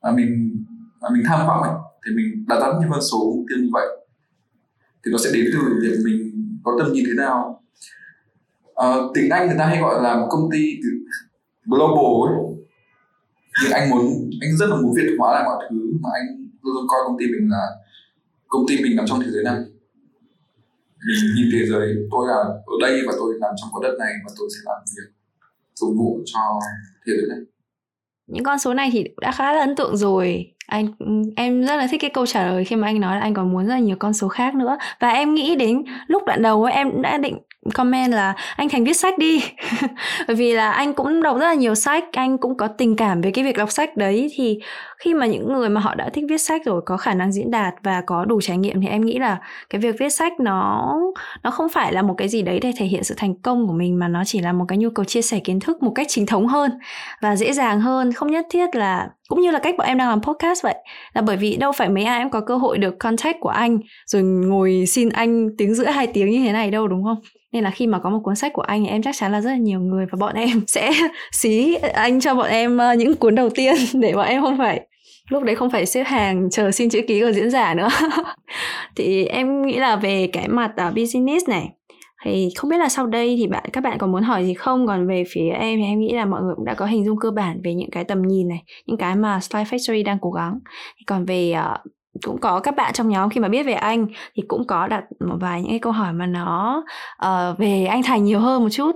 mà 0.02 0.12
mình 0.12 0.66
mà 1.02 1.10
mình 1.10 1.24
tham 1.28 1.48
vọng 1.48 1.62
ấy 1.62 1.72
thì 2.06 2.16
mình 2.16 2.46
đặt 2.48 2.60
ra 2.60 2.68
những 2.80 2.90
con 2.92 3.02
số 3.12 3.18
mục 3.36 3.46
tiêu 3.50 3.58
như 3.64 3.70
vậy. 3.74 3.88
Thì 5.06 5.12
nó 5.12 5.18
sẽ 5.18 5.30
đến 5.34 5.46
từ 5.54 5.60
việc 5.82 5.98
mình 6.06 6.32
có 6.64 6.76
tầm 6.80 6.94
nhìn 6.94 7.06
thế 7.08 7.14
nào. 7.18 7.64
À, 8.76 8.88
tiếng 9.14 9.30
anh 9.30 9.48
người 9.48 9.56
ta 9.60 9.66
hay 9.66 9.80
gọi 9.82 10.04
là 10.04 10.16
một 10.16 10.28
công 10.30 10.50
ty 10.52 10.80
global 11.66 12.30
ấy. 12.30 12.56
Nhưng 13.64 13.72
anh 13.72 13.90
muốn 13.90 14.30
anh 14.42 14.58
rất 14.58 14.70
là 14.70 14.76
muốn 14.76 14.94
việt 14.96 15.16
hóa 15.20 15.34
lại 15.34 15.44
mọi 15.46 15.66
thứ 15.70 15.92
mà 16.02 16.10
anh 16.14 16.50
luôn 16.62 16.74
luôn 16.76 16.86
coi 16.88 17.00
công 17.08 17.18
ty 17.20 17.26
mình 17.26 17.50
là 17.52 17.66
công 18.48 18.66
ty 18.68 18.84
mình 18.84 18.96
nằm 18.96 19.06
trong 19.08 19.20
thế 19.20 19.28
giới 19.32 19.44
này. 19.44 19.56
Mình 21.08 21.36
nhìn 21.36 21.50
thế 21.54 21.66
giới 21.70 21.96
tôi 22.12 22.28
là 22.28 22.36
ở 22.66 22.76
đây 22.82 23.02
và 23.08 23.14
tôi 23.18 23.34
nằm 23.42 23.52
trong 23.62 23.70
cái 23.74 23.92
đất 23.92 23.98
này 24.00 24.14
và 24.26 24.32
tôi 24.38 24.50
sẽ 24.54 24.60
làm 24.66 24.82
việc 24.96 25.14
phục 25.80 25.90
vụ 25.98 26.22
cho 26.26 26.40
thế 27.06 27.14
giới 27.18 27.30
này. 27.30 27.40
Những 28.28 28.44
con 28.44 28.60
số 28.60 28.74
này 28.74 28.90
thì 28.94 29.04
đã 29.22 29.32
khá 29.32 29.54
là 29.54 29.60
ấn 29.60 29.76
tượng 29.76 29.98
rồi 29.98 30.55
anh 30.68 30.88
ừ, 31.00 31.06
em 31.36 31.62
rất 31.66 31.76
là 31.76 31.88
thích 31.92 32.02
cái 32.02 32.10
câu 32.10 32.26
trả 32.26 32.48
lời 32.48 32.66
khi 32.66 32.76
mà 32.76 32.88
anh 32.88 33.02
nói 33.02 33.16
là 33.16 33.22
anh 33.22 33.34
còn 33.34 33.52
muốn 33.52 33.66
rất 33.66 33.74
là 33.74 33.80
nhiều 33.80 33.96
con 34.00 34.14
số 34.14 34.28
khác 34.28 34.56
nữa. 34.56 34.78
Và 35.00 35.10
em 35.10 35.34
nghĩ 35.34 35.56
đến 35.56 35.84
lúc 36.08 36.24
đoạn 36.26 36.42
đầu 36.42 36.64
ấy, 36.64 36.74
em 36.74 37.02
đã 37.02 37.18
định 37.18 37.38
comment 37.74 38.12
là 38.12 38.34
anh 38.56 38.70
thành 38.70 38.84
viết 38.84 38.94
sách 38.94 39.18
đi. 39.18 39.44
Bởi 40.28 40.36
vì 40.36 40.54
là 40.54 40.72
anh 40.72 40.94
cũng 40.94 41.24
đọc 41.24 41.38
rất 41.38 41.46
là 41.46 41.54
nhiều 41.54 41.76
sách 41.76 42.04
anh 42.12 42.38
cũng 42.38 42.58
có 42.58 42.68
tình 42.68 42.96
cảm 42.96 43.22
về 43.22 43.32
cái 43.32 43.44
việc 43.44 43.58
đọc 43.58 43.72
sách 43.72 43.98
đấy. 43.98 44.32
Thì 44.36 44.60
khi 44.98 45.14
mà 45.14 45.26
những 45.26 45.54
người 45.54 45.70
mà 45.70 45.82
họ 45.82 45.96
đã 45.96 46.10
thích 46.10 46.26
viết 46.30 46.38
sách 46.38 46.62
rồi 46.66 46.82
có 46.86 46.98
khả 46.98 47.14
năng 47.14 47.32
diễn 47.32 47.52
đạt 47.52 47.74
và 47.84 48.02
có 48.06 48.26
đủ 48.26 48.42
trải 48.42 48.58
nghiệm 48.58 48.82
thì 48.82 48.88
em 48.88 49.06
nghĩ 49.06 49.20
là 49.20 49.38
cái 49.70 49.82
việc 49.82 49.96
viết 50.00 50.10
sách 50.10 50.40
nó 50.40 50.94
nó 51.44 51.52
không 51.52 51.70
phải 51.70 51.94
là 51.94 52.02
một 52.02 52.14
cái 52.18 52.28
gì 52.28 52.42
đấy 52.42 52.60
để 52.60 52.72
thể 52.78 52.86
hiện 52.86 53.04
sự 53.04 53.16
thành 53.18 53.36
công 53.36 53.68
của 53.68 53.74
mình 53.74 54.00
mà 54.00 54.08
nó 54.08 54.24
chỉ 54.26 54.40
là 54.40 54.54
một 54.54 54.66
cái 54.68 54.78
nhu 54.78 54.90
cầu 54.90 55.06
chia 55.06 55.22
sẻ 55.22 55.40
kiến 55.40 55.60
thức 55.60 55.84
một 55.84 55.92
cách 55.96 56.08
chính 56.10 56.26
thống 56.26 56.48
hơn 56.48 56.72
và 57.22 57.36
dễ 57.36 57.54
dàng 57.54 57.82
hơn. 57.82 58.14
Không 58.14 58.32
nhất 58.32 58.46
thiết 58.50 58.76
là 58.76 59.10
cũng 59.30 59.42
như 59.42 59.52
là 59.52 59.60
cách 59.60 59.76
bọn 59.78 59.88
em 59.88 59.98
đang 59.98 60.10
làm 60.10 60.22
podcast 60.22 60.64
vậy. 60.64 60.76
Là 61.14 61.22
bởi 61.22 61.38
vì 61.38 61.56
đâu 61.56 61.72
phải 61.72 61.90
mấy 61.90 62.04
ai 62.04 62.20
em 62.20 62.30
có 62.30 62.42
cơ 62.42 62.56
hội 62.56 62.78
được 62.78 63.00
contact 63.00 63.40
của 63.40 63.50
anh, 63.50 63.80
rồi 64.06 64.24
ngồi 64.24 64.86
xin 64.88 65.10
anh 65.10 65.50
tiếng 65.58 65.76
giữa 65.76 65.86
hai 65.86 66.08
tiếng 66.08 66.32
như 66.32 66.44
thế 66.46 66.52
này 66.52 66.72
đâu, 66.72 66.88
đúng 66.88 67.04
không? 67.04 67.18
Nên 67.52 67.64
là 67.64 67.72
khi 67.72 67.88
mà 67.88 68.00
có 68.00 68.10
một 68.10 68.20
cuốn 68.24 68.36
sách 68.36 68.54
của 68.54 68.62
anh 68.62 68.84
thì 68.84 68.90
em 68.90 69.02
chắc 69.02 69.16
chắn 69.18 69.32
là 69.32 69.42
rất 69.42 69.50
là 69.50 69.58
nhiều 69.58 69.80
người 69.80 70.06
và 70.12 70.18
bọn 70.20 70.36
em 70.36 70.62
sẽ 70.68 70.92
xí 71.32 71.76
anh 71.76 72.20
cho 72.20 72.36
bọn 72.36 72.50
em 72.50 72.78
ờ, 72.78 72.94
những 72.94 73.16
cuốn 73.16 73.36
đầu 73.36 73.50
tiên 73.50 73.76
để 73.94 74.14
bọn 74.14 74.28
em 74.28 74.42
không 74.42 74.58
phải, 74.58 74.88
lúc 75.30 75.44
đấy 75.44 75.56
không 75.56 75.70
phải 75.70 75.86
xếp 75.86 76.04
hàng 76.04 76.50
chờ 76.52 76.72
xin 76.72 76.90
chữ 76.90 77.02
ký 77.08 77.22
của 77.22 77.32
diễn 77.32 77.50
giả 77.50 77.74
nữa. 77.74 77.90
Thì 78.96 79.26
em 79.26 79.66
nghĩ 79.66 79.78
là 79.78 79.96
về 79.96 80.30
cái 80.34 80.48
mặt 80.48 80.72
à, 80.76 80.90
business 80.90 81.50
này 81.50 81.70
thì 82.24 82.50
không 82.56 82.70
biết 82.70 82.78
là 82.78 82.90
sau 82.90 83.08
đây 83.08 83.36
thì 83.38 83.48
bạn 83.48 83.64
các 83.74 83.84
bạn 83.84 83.98
còn 83.98 84.12
muốn 84.12 84.24
hỏi 84.24 84.46
gì 84.46 84.54
không? 84.54 84.88
Còn 84.88 85.08
về 85.08 85.24
phía 85.32 85.50
em 85.50 85.80
thì 85.80 85.86
em 85.86 86.00
nghĩ 86.00 86.14
là 86.14 86.26
mọi 86.26 86.42
người 86.42 86.56
cũng 86.56 86.66
đã 86.66 86.74
có 86.74 86.86
hình 86.86 87.06
dung 87.06 87.20
cơ 87.20 87.32
bản 87.32 87.62
về 87.64 87.74
những 87.74 87.90
cái 87.92 88.04
tầm 88.04 88.22
nhìn 88.22 88.48
này 88.48 88.64
những 88.86 88.98
cái 88.98 89.16
mà 89.16 89.40
Slide 89.40 89.64
Factory 89.64 90.06
đang 90.06 90.18
cố 90.22 90.32
gắng. 90.32 90.60
Thì 91.00 91.04
còn 91.08 91.26
về 91.26 91.54
uh, 91.58 91.92
cũng 92.26 92.42
có 92.42 92.60
các 92.60 92.76
bạn 92.76 92.94
trong 92.94 93.10
nhóm 93.10 93.30
khi 93.30 93.42
mà 93.42 93.48
biết 93.48 93.64
về 93.64 93.74
anh 93.74 94.08
thì 94.36 94.44
cũng 94.48 94.68
có 94.68 94.88
đặt 94.88 95.04
một 95.20 95.38
vài 95.42 95.62
những 95.62 95.70
cái 95.70 95.80
câu 95.80 95.92
hỏi 95.92 96.14
mà 96.14 96.26
nó 96.26 96.84
uh, 97.26 97.58
về 97.58 97.86
anh 97.86 98.04
Thành 98.04 98.24
nhiều 98.24 98.40
hơn 98.40 98.64
một 98.64 98.70
chút. 98.72 98.92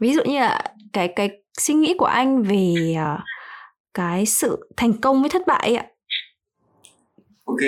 Ví 0.00 0.14
dụ 0.14 0.22
như 0.24 0.38
là 0.38 0.62
cái 0.92 1.08
cái 1.08 1.30
suy 1.58 1.74
nghĩ 1.74 1.94
của 1.98 2.06
anh 2.06 2.42
về 2.42 2.74
uh, 2.94 3.20
cái 3.94 4.26
sự 4.26 4.70
thành 4.76 4.92
công 4.92 5.20
với 5.20 5.30
thất 5.30 5.42
bại 5.46 5.74
ạ. 5.74 5.86
Ok 7.44 7.60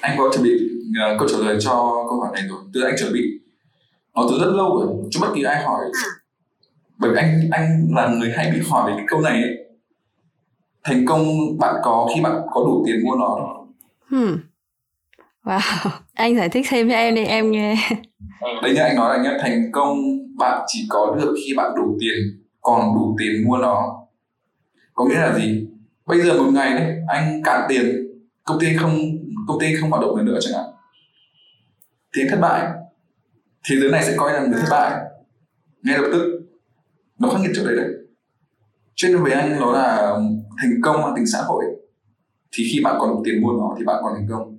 anh 0.00 0.18
có 0.18 0.30
chuẩn 0.32 0.44
bị 0.44 0.50
uh, 0.90 1.18
câu 1.18 1.28
trả 1.28 1.38
lời 1.38 1.58
cho 1.60 1.70
câu 2.08 2.20
hỏi 2.20 2.30
này 2.34 2.42
rồi. 2.48 2.58
Từ 2.74 2.82
anh 2.82 2.94
chuẩn 2.98 3.12
bị 3.12 3.20
nó 4.14 4.26
từ 4.30 4.38
rất 4.38 4.52
lâu 4.54 4.80
rồi. 4.80 4.96
Cho 5.10 5.20
bất 5.20 5.28
kỳ 5.34 5.42
ai 5.42 5.62
hỏi? 5.62 5.80
Bởi 6.98 7.10
vì 7.10 7.16
anh 7.16 7.48
anh 7.50 7.86
là 7.90 8.08
người 8.08 8.32
hay 8.36 8.50
bị 8.50 8.60
hỏi 8.70 8.90
về 8.90 8.96
cái 8.96 9.06
câu 9.08 9.20
này 9.20 9.42
ấy. 9.42 9.56
thành 10.84 11.06
công 11.06 11.24
bạn 11.58 11.74
có 11.82 12.08
khi 12.14 12.22
bạn 12.22 12.32
có 12.50 12.60
đủ 12.60 12.84
tiền 12.86 12.96
mua 13.04 13.16
nó 13.16 13.58
hmm. 14.10 14.38
wow. 15.44 15.90
Anh 16.14 16.36
giải 16.36 16.48
thích 16.48 16.66
thêm 16.68 16.88
cho 16.88 16.94
em 16.94 17.14
đi 17.14 17.24
em 17.24 17.50
nghe. 17.50 17.74
Đây 18.62 18.74
như 18.74 18.80
anh 18.80 18.96
nói 18.96 19.18
là 19.18 19.24
nhé 19.24 19.38
thành 19.40 19.72
công 19.72 19.98
bạn 20.38 20.64
chỉ 20.66 20.86
có 20.88 21.16
được 21.18 21.34
khi 21.44 21.54
bạn 21.56 21.70
đủ 21.76 21.96
tiền 22.00 22.44
còn 22.60 22.94
đủ 22.94 23.16
tiền 23.18 23.44
mua 23.46 23.56
nó. 23.56 24.06
Có 24.94 25.04
nghĩa 25.04 25.18
là 25.18 25.38
gì? 25.38 25.66
Bây 26.06 26.20
giờ 26.20 26.42
một 26.42 26.50
ngày 26.54 26.70
đấy 26.70 26.96
anh 27.08 27.42
cạn 27.44 27.66
tiền 27.68 27.84
công 28.44 28.60
ty 28.60 28.76
không 28.76 28.98
công 29.48 29.60
ty 29.60 29.74
không 29.80 29.90
hoạt 29.90 30.02
động 30.02 30.24
nữa 30.24 30.38
chẳng 30.40 30.54
hạn. 30.54 30.70
Thì 32.14 32.22
anh 32.22 32.30
thất 32.30 32.38
bại 32.40 32.66
thế 33.68 33.76
giới 33.80 33.90
này 33.90 34.04
sẽ 34.04 34.14
coi 34.16 34.32
là 34.32 34.46
người 34.46 34.60
thất 34.60 34.68
bại. 34.70 35.04
Ngay 35.82 35.98
lập 35.98 36.08
tức 36.12 36.40
nó 37.18 37.28
khắc 37.30 37.40
nghiệt 37.40 37.50
chỗ 37.54 37.64
đấy 37.66 37.76
đấy. 37.76 37.88
Cho 38.94 39.08
nên 39.08 39.22
với 39.22 39.32
anh 39.32 39.60
nó 39.60 39.72
là 39.72 40.16
thành 40.62 40.80
công 40.82 41.02
mang 41.02 41.12
tính 41.16 41.26
xã 41.26 41.42
hội. 41.42 41.64
Thì 42.52 42.64
khi 42.72 42.80
bạn 42.84 42.96
còn 42.98 43.10
đủ 43.10 43.22
tiền 43.24 43.42
mua 43.42 43.52
nó 43.52 43.74
thì 43.78 43.84
bạn 43.84 43.96
còn 44.02 44.12
thành 44.14 44.26
công. 44.30 44.58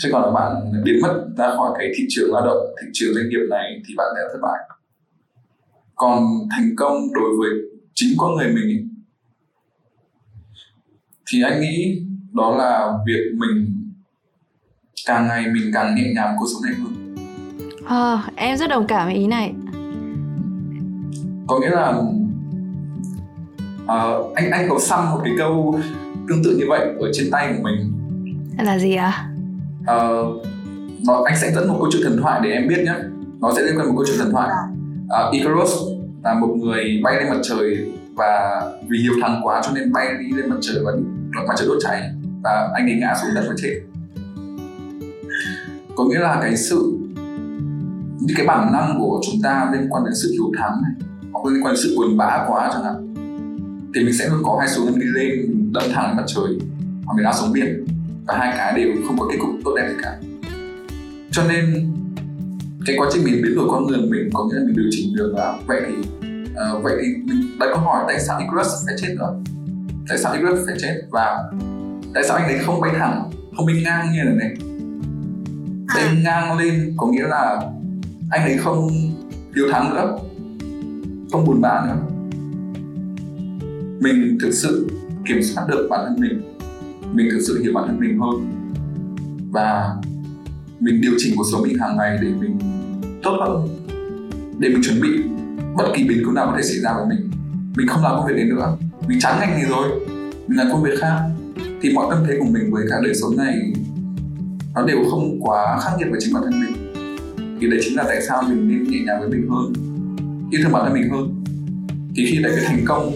Chứ 0.00 0.08
còn 0.12 0.22
là 0.22 0.30
bạn 0.30 0.82
biến 0.84 0.98
mất 1.02 1.24
ra 1.36 1.56
khỏi 1.56 1.74
cái 1.78 1.92
thị 1.96 2.06
trường 2.08 2.32
lao 2.32 2.46
động 2.46 2.74
thị 2.82 2.88
trường 2.92 3.14
doanh 3.14 3.28
nghiệp 3.28 3.46
này 3.50 3.82
thì 3.88 3.94
bạn 3.96 4.06
sẽ 4.16 4.20
thất 4.32 4.38
bại. 4.42 4.76
Còn 5.94 6.24
thành 6.50 6.76
công 6.76 6.96
đối 7.14 7.36
với 7.38 7.50
chính 7.94 8.14
con 8.18 8.36
người 8.36 8.48
mình 8.48 8.64
ấy, 8.64 8.88
thì 11.30 11.42
anh 11.42 11.60
nghĩ 11.60 12.02
đó 12.32 12.56
là 12.56 12.92
việc 13.06 13.32
mình 13.34 13.84
càng 15.06 15.26
ngày 15.26 15.46
mình 15.46 15.70
càng 15.74 15.94
nhẹ 15.94 16.12
nhàng 16.14 16.36
cuộc 16.38 16.46
sống 16.52 16.62
này 16.62 16.74
hơn 16.74 17.03
à, 17.86 18.22
em 18.36 18.56
rất 18.56 18.70
đồng 18.70 18.86
cảm 18.86 19.06
với 19.06 19.14
ý 19.14 19.26
này. 19.26 19.54
Có 21.46 21.58
nghĩa 21.58 21.70
là 21.70 21.88
uh, 23.84 24.34
anh 24.34 24.50
anh 24.50 24.68
có 24.68 24.78
xăm 24.78 25.10
một 25.10 25.20
cái 25.24 25.32
câu 25.38 25.80
tương 26.28 26.44
tự 26.44 26.56
như 26.58 26.64
vậy 26.68 26.80
ở 27.00 27.10
trên 27.12 27.30
tay 27.30 27.54
của 27.56 27.62
mình. 27.62 27.92
Là 28.58 28.78
gì 28.78 28.94
ạ? 28.94 29.28
À? 29.86 29.94
uh, 29.94 30.46
nó, 31.06 31.22
anh 31.24 31.36
sẽ 31.40 31.52
dẫn 31.52 31.68
một 31.68 31.76
câu 31.78 31.88
chuyện 31.92 32.02
thần 32.04 32.18
thoại 32.22 32.40
để 32.44 32.50
em 32.50 32.68
biết 32.68 32.84
nhé. 32.84 32.94
Nó 33.40 33.52
sẽ 33.56 33.62
liên 33.62 33.78
quan 33.78 33.86
một 33.86 33.94
câu 33.96 34.04
chuyện 34.06 34.18
thần 34.18 34.32
thoại. 34.32 34.50
Uh, 35.04 35.32
Icarus 35.32 35.70
là 36.22 36.34
một 36.34 36.56
người 36.56 37.00
bay 37.04 37.16
lên 37.16 37.28
mặt 37.28 37.40
trời 37.42 37.92
và 38.14 38.62
vì 38.88 38.98
hiếu 38.98 39.12
thắng 39.22 39.40
quá 39.42 39.62
cho 39.64 39.72
nên 39.74 39.92
bay 39.92 40.06
đi 40.20 40.36
lên 40.36 40.50
mặt 40.50 40.56
trời 40.60 40.76
và 40.84 40.92
mặt 41.48 41.54
trời 41.58 41.68
đốt 41.68 41.78
cháy. 41.80 42.10
Và 42.42 42.70
anh 42.74 42.86
ấy 42.86 42.96
ngã 43.00 43.14
xuống 43.14 43.34
đất 43.34 43.44
và 43.48 43.54
chết. 43.62 43.80
Có 45.96 46.04
nghĩa 46.04 46.18
là 46.18 46.38
cái 46.42 46.56
sự 46.56 46.98
những 48.24 48.36
cái 48.36 48.46
bản 48.46 48.72
năng 48.72 48.98
của 48.98 49.20
chúng 49.26 49.42
ta 49.42 49.70
liên 49.72 49.86
quan 49.90 50.04
đến 50.04 50.14
sự 50.22 50.30
hiếu 50.32 50.52
thắng 50.58 50.82
này 50.82 50.92
hoặc 51.32 51.46
liên 51.46 51.64
quan 51.64 51.74
đến 51.74 51.82
sự 51.82 51.96
buồn 51.96 52.16
bã 52.16 52.44
quá 52.48 52.70
chẳng 52.72 52.84
hạn 52.84 53.14
thì 53.94 54.04
mình 54.04 54.14
sẽ 54.14 54.28
luôn 54.28 54.42
có 54.44 54.56
hai 54.60 54.68
xuống 54.68 54.98
đi 54.98 55.06
lên 55.06 55.32
đâm 55.72 55.82
thẳng 55.92 56.06
lên 56.06 56.16
mặt 56.16 56.24
trời 56.26 56.58
hoặc 57.04 57.14
mình 57.16 57.24
ngã 57.24 57.32
xuống 57.32 57.52
biển. 57.52 57.86
Và 58.26 58.38
hai 58.38 58.54
cái 58.56 58.72
đều 58.76 58.94
không 59.06 59.18
có 59.18 59.28
kết 59.30 59.36
cục 59.40 59.50
tốt 59.64 59.74
đẹp 59.76 59.88
gì 59.88 59.94
cả. 60.02 60.18
Cho 61.30 61.42
nên 61.48 61.92
cái 62.86 62.96
quá 62.98 63.08
trình 63.12 63.24
mình 63.24 63.42
biến 63.42 63.56
đổi 63.56 63.68
con 63.70 63.86
người 63.86 63.98
mình 63.98 64.30
có 64.34 64.44
nghĩa 64.44 64.58
là 64.58 64.64
mình 64.66 64.76
điều 64.76 64.86
chỉnh 64.90 65.16
được 65.16 65.34
là 65.36 65.54
vậy 65.66 65.80
thì 65.86 65.94
uh, 66.50 66.84
vậy 66.84 66.94
thì 67.02 67.08
mình 67.24 67.58
đặt 67.58 67.66
câu 67.70 67.78
hỏi 67.78 68.04
tại 68.08 68.20
sao 68.20 68.38
Icarus 68.38 68.68
phải 68.86 68.94
chết 68.98 69.14
nữa? 69.18 69.34
Tại 70.08 70.18
sao 70.18 70.32
Icarus 70.32 70.58
phải 70.66 70.74
chết? 70.78 71.02
Và 71.10 71.52
tại 72.14 72.24
sao 72.28 72.36
anh 72.36 72.48
ấy 72.48 72.58
không 72.58 72.80
bay 72.80 72.90
thẳng 72.98 73.30
không 73.56 73.66
bay 73.66 73.82
ngang 73.84 74.12
như 74.12 74.22
là 74.22 74.32
này? 74.32 74.54
Bay 75.94 76.04
à. 76.04 76.14
ngang 76.24 76.58
lên 76.58 76.94
có 76.96 77.06
nghĩa 77.06 77.26
là 77.28 77.60
anh 78.34 78.44
ấy 78.44 78.58
không 78.58 78.88
hiếu 79.56 79.68
thắng 79.72 79.94
nữa. 79.94 80.18
Không 81.32 81.44
buồn 81.46 81.60
bã 81.60 81.82
nữa. 81.86 81.96
Mình 84.00 84.38
thực 84.42 84.52
sự 84.52 84.88
kiểm 85.28 85.42
soát 85.42 85.64
được 85.68 85.86
bản 85.90 86.00
thân 86.04 86.20
mình. 86.20 86.58
Mình 87.12 87.28
thực 87.30 87.40
sự 87.46 87.62
hiểu 87.62 87.72
bản 87.74 87.84
thân 87.86 88.00
mình 88.00 88.18
hơn. 88.18 88.50
Và 89.50 89.96
mình 90.80 91.00
điều 91.00 91.12
chỉnh 91.18 91.34
cuộc 91.36 91.44
sống 91.52 91.62
mình 91.62 91.78
hàng 91.78 91.96
ngày 91.96 92.18
để 92.22 92.28
mình 92.40 92.58
tốt 93.22 93.36
hơn. 93.40 93.68
Để 94.58 94.68
mình 94.68 94.82
chuẩn 94.82 95.00
bị 95.00 95.08
bất 95.76 95.84
kỳ 95.96 96.04
biến 96.04 96.22
cố 96.26 96.32
nào 96.32 96.46
có 96.46 96.52
thể 96.56 96.62
xảy 96.62 96.80
ra 96.80 96.90
với 96.94 97.06
mình. 97.06 97.30
Mình 97.76 97.88
không 97.88 98.02
làm 98.02 98.12
công 98.16 98.26
việc 98.26 98.34
đấy 98.36 98.44
nữa. 98.44 98.76
Mình 99.08 99.18
chán 99.20 99.40
ngành 99.40 99.50
này 99.50 99.64
rồi. 99.68 99.88
Mình 100.46 100.58
làm 100.58 100.66
công 100.72 100.82
việc 100.82 100.98
khác. 100.98 101.20
Thì 101.82 101.92
mọi 101.94 102.06
tâm 102.10 102.24
thế 102.28 102.36
của 102.38 102.46
mình 102.50 102.70
với 102.72 102.84
cả 102.90 102.96
đời 103.04 103.14
sống 103.14 103.36
này 103.36 103.72
nó 104.74 104.82
đều 104.86 104.98
không 105.10 105.40
quá 105.42 105.80
khắc 105.80 105.98
nghiệt 105.98 106.08
với 106.10 106.20
chính 106.22 106.34
bản 106.34 106.42
thân 106.42 106.60
mình 106.60 106.73
thì 107.60 107.70
đấy 107.70 107.80
chính 107.82 107.96
là 107.96 108.04
tại 108.08 108.22
sao 108.28 108.42
mình 108.48 108.68
nên 108.68 108.84
nhẹ 108.90 108.98
nhàng 109.06 109.20
với 109.20 109.28
mình 109.28 109.48
hơn, 109.50 109.72
yêu 110.50 110.60
thương 110.62 110.72
bản 110.72 110.84
thân 110.84 110.94
mình 110.94 111.10
hơn. 111.10 111.44
Thì 112.16 112.26
khi 112.26 112.42
đấy 112.42 112.52
cái 112.56 112.64
thành 112.66 112.84
công, 112.84 113.12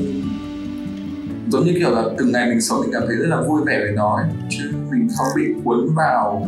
giống 1.48 1.64
như 1.64 1.72
kiểu 1.78 1.90
là 1.90 2.02
từng 2.18 2.32
ngày 2.32 2.48
mình 2.48 2.60
sống 2.60 2.80
mình 2.80 2.90
cảm 2.92 3.02
thấy 3.06 3.16
rất 3.16 3.26
là 3.28 3.40
vui 3.40 3.60
vẻ 3.66 3.78
với 3.80 3.92
nó 3.92 4.16
ấy. 4.16 4.26
chứ 4.50 4.70
mình 4.90 5.08
không 5.16 5.26
bị 5.36 5.42
cuốn 5.64 5.94
vào 5.96 6.46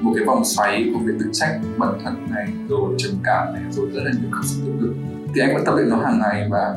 một 0.00 0.12
cái 0.16 0.24
vòng 0.24 0.44
xoáy 0.44 0.90
của 0.92 1.00
việc 1.04 1.12
tự 1.20 1.26
trách 1.32 1.60
bản 1.78 1.92
thân 2.04 2.14
này, 2.30 2.48
rồi 2.68 2.94
trầm 2.98 3.12
cảm 3.24 3.54
này, 3.54 3.62
rồi 3.70 3.90
rất 3.94 4.00
là 4.04 4.10
nhiều 4.10 4.30
cảm 4.32 4.42
xúc 4.44 4.62
tiêu 4.64 4.74
cực. 4.80 4.94
Thì 5.34 5.40
anh 5.40 5.54
vẫn 5.54 5.64
tập 5.64 5.74
luyện 5.76 5.88
nó 5.88 5.96
hàng 5.96 6.18
ngày 6.18 6.48
và 6.50 6.76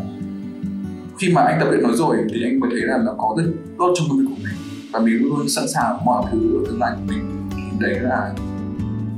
khi 1.20 1.34
mà 1.34 1.42
anh 1.42 1.60
tập 1.60 1.68
luyện 1.72 1.84
nó 1.84 1.90
rồi 1.94 2.18
thì 2.34 2.44
anh 2.44 2.60
mới 2.60 2.70
thấy 2.74 2.82
là 2.82 2.98
nó 3.06 3.14
có 3.18 3.36
rất 3.38 3.52
tốt 3.78 3.94
trong 3.98 4.08
công 4.10 4.18
việc 4.18 4.26
của 4.30 4.42
mình. 4.44 4.56
Và 4.94 5.00
mình 5.00 5.14
luôn 5.22 5.38
luôn 5.38 5.50
sẵn 5.50 5.68
sàng 5.68 6.06
mọi 6.06 6.24
thứ 6.32 6.38
ở 6.58 6.64
tương 6.68 6.80
lai 6.80 6.92
của 6.96 7.14
mình. 7.14 7.50
Thì 7.56 7.78
đấy 7.80 8.00
là 8.00 8.34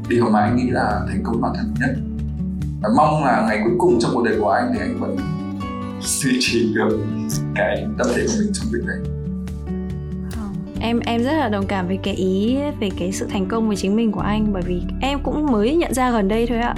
điều 0.10 0.30
mà 0.30 0.39
anh 0.39 0.56
nghĩ 0.56 0.70
là 0.70 1.02
thành 1.08 1.24
công 1.24 1.41
bản 1.41 1.54
thân 1.56 1.74
nhất. 1.80 1.96
Và 2.82 2.89
mong 2.98 3.24
là 3.26 3.46
ngày 3.48 3.60
cuối 3.63 3.74
cùng 3.78 4.00
trong 4.00 4.12
cuộc 4.13 4.24
đời 4.24 4.36
của 4.39 4.50
anh 4.50 4.72
thì 4.74 4.80
anh 4.80 5.00
vẫn 5.00 5.17
duy 6.02 6.38
trì 6.39 6.74
được 6.76 7.00
cái 7.56 7.86
tâm 7.98 8.08
thế 8.15 8.26
của 8.28 8.34
mình 8.39 8.52
trong 8.54 8.67
việc 8.72 8.84
này 8.86 8.98
em 10.80 11.00
em 11.00 11.24
rất 11.24 11.34
là 11.34 11.50
đồng 11.50 11.67
cảm 11.67 11.88
với 11.88 11.98
cái 12.04 12.13
ý, 12.13 12.58
về 12.80 12.89
cái 13.00 13.12
sự 13.12 13.28
thành 13.30 13.46
công 13.46 13.67
với 13.67 13.76
chính 13.76 13.96
mình 13.96 14.12
của 14.12 14.20
anh. 14.20 14.54
Bởi 14.54 14.62
vì 14.65 14.82
em 15.02 15.20
cũng 15.24 15.52
mới 15.52 15.76
nhận 15.76 15.93
ra 15.93 16.12
gần 16.12 16.28
đây 16.28 16.48
thôi 16.48 16.58
ạ. 16.58 16.76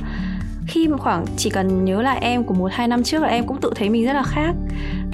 Khi 0.68 0.88
mà 0.88 0.98
khoảng, 0.98 1.26
chỉ 1.38 1.50
cần 1.50 1.86
nhớ 1.86 2.02
lại 2.02 2.20
em 2.22 2.44
của 2.44 2.54
một 2.54 2.72
hai 2.72 2.88
năm 2.88 3.04
trước 3.04 3.22
là 3.22 3.28
em 3.28 3.48
cũng 3.48 3.62
tự 3.62 3.72
thấy 3.76 3.90
mình 3.90 4.06
rất 4.06 4.14
là 4.14 4.24
khác 4.24 4.56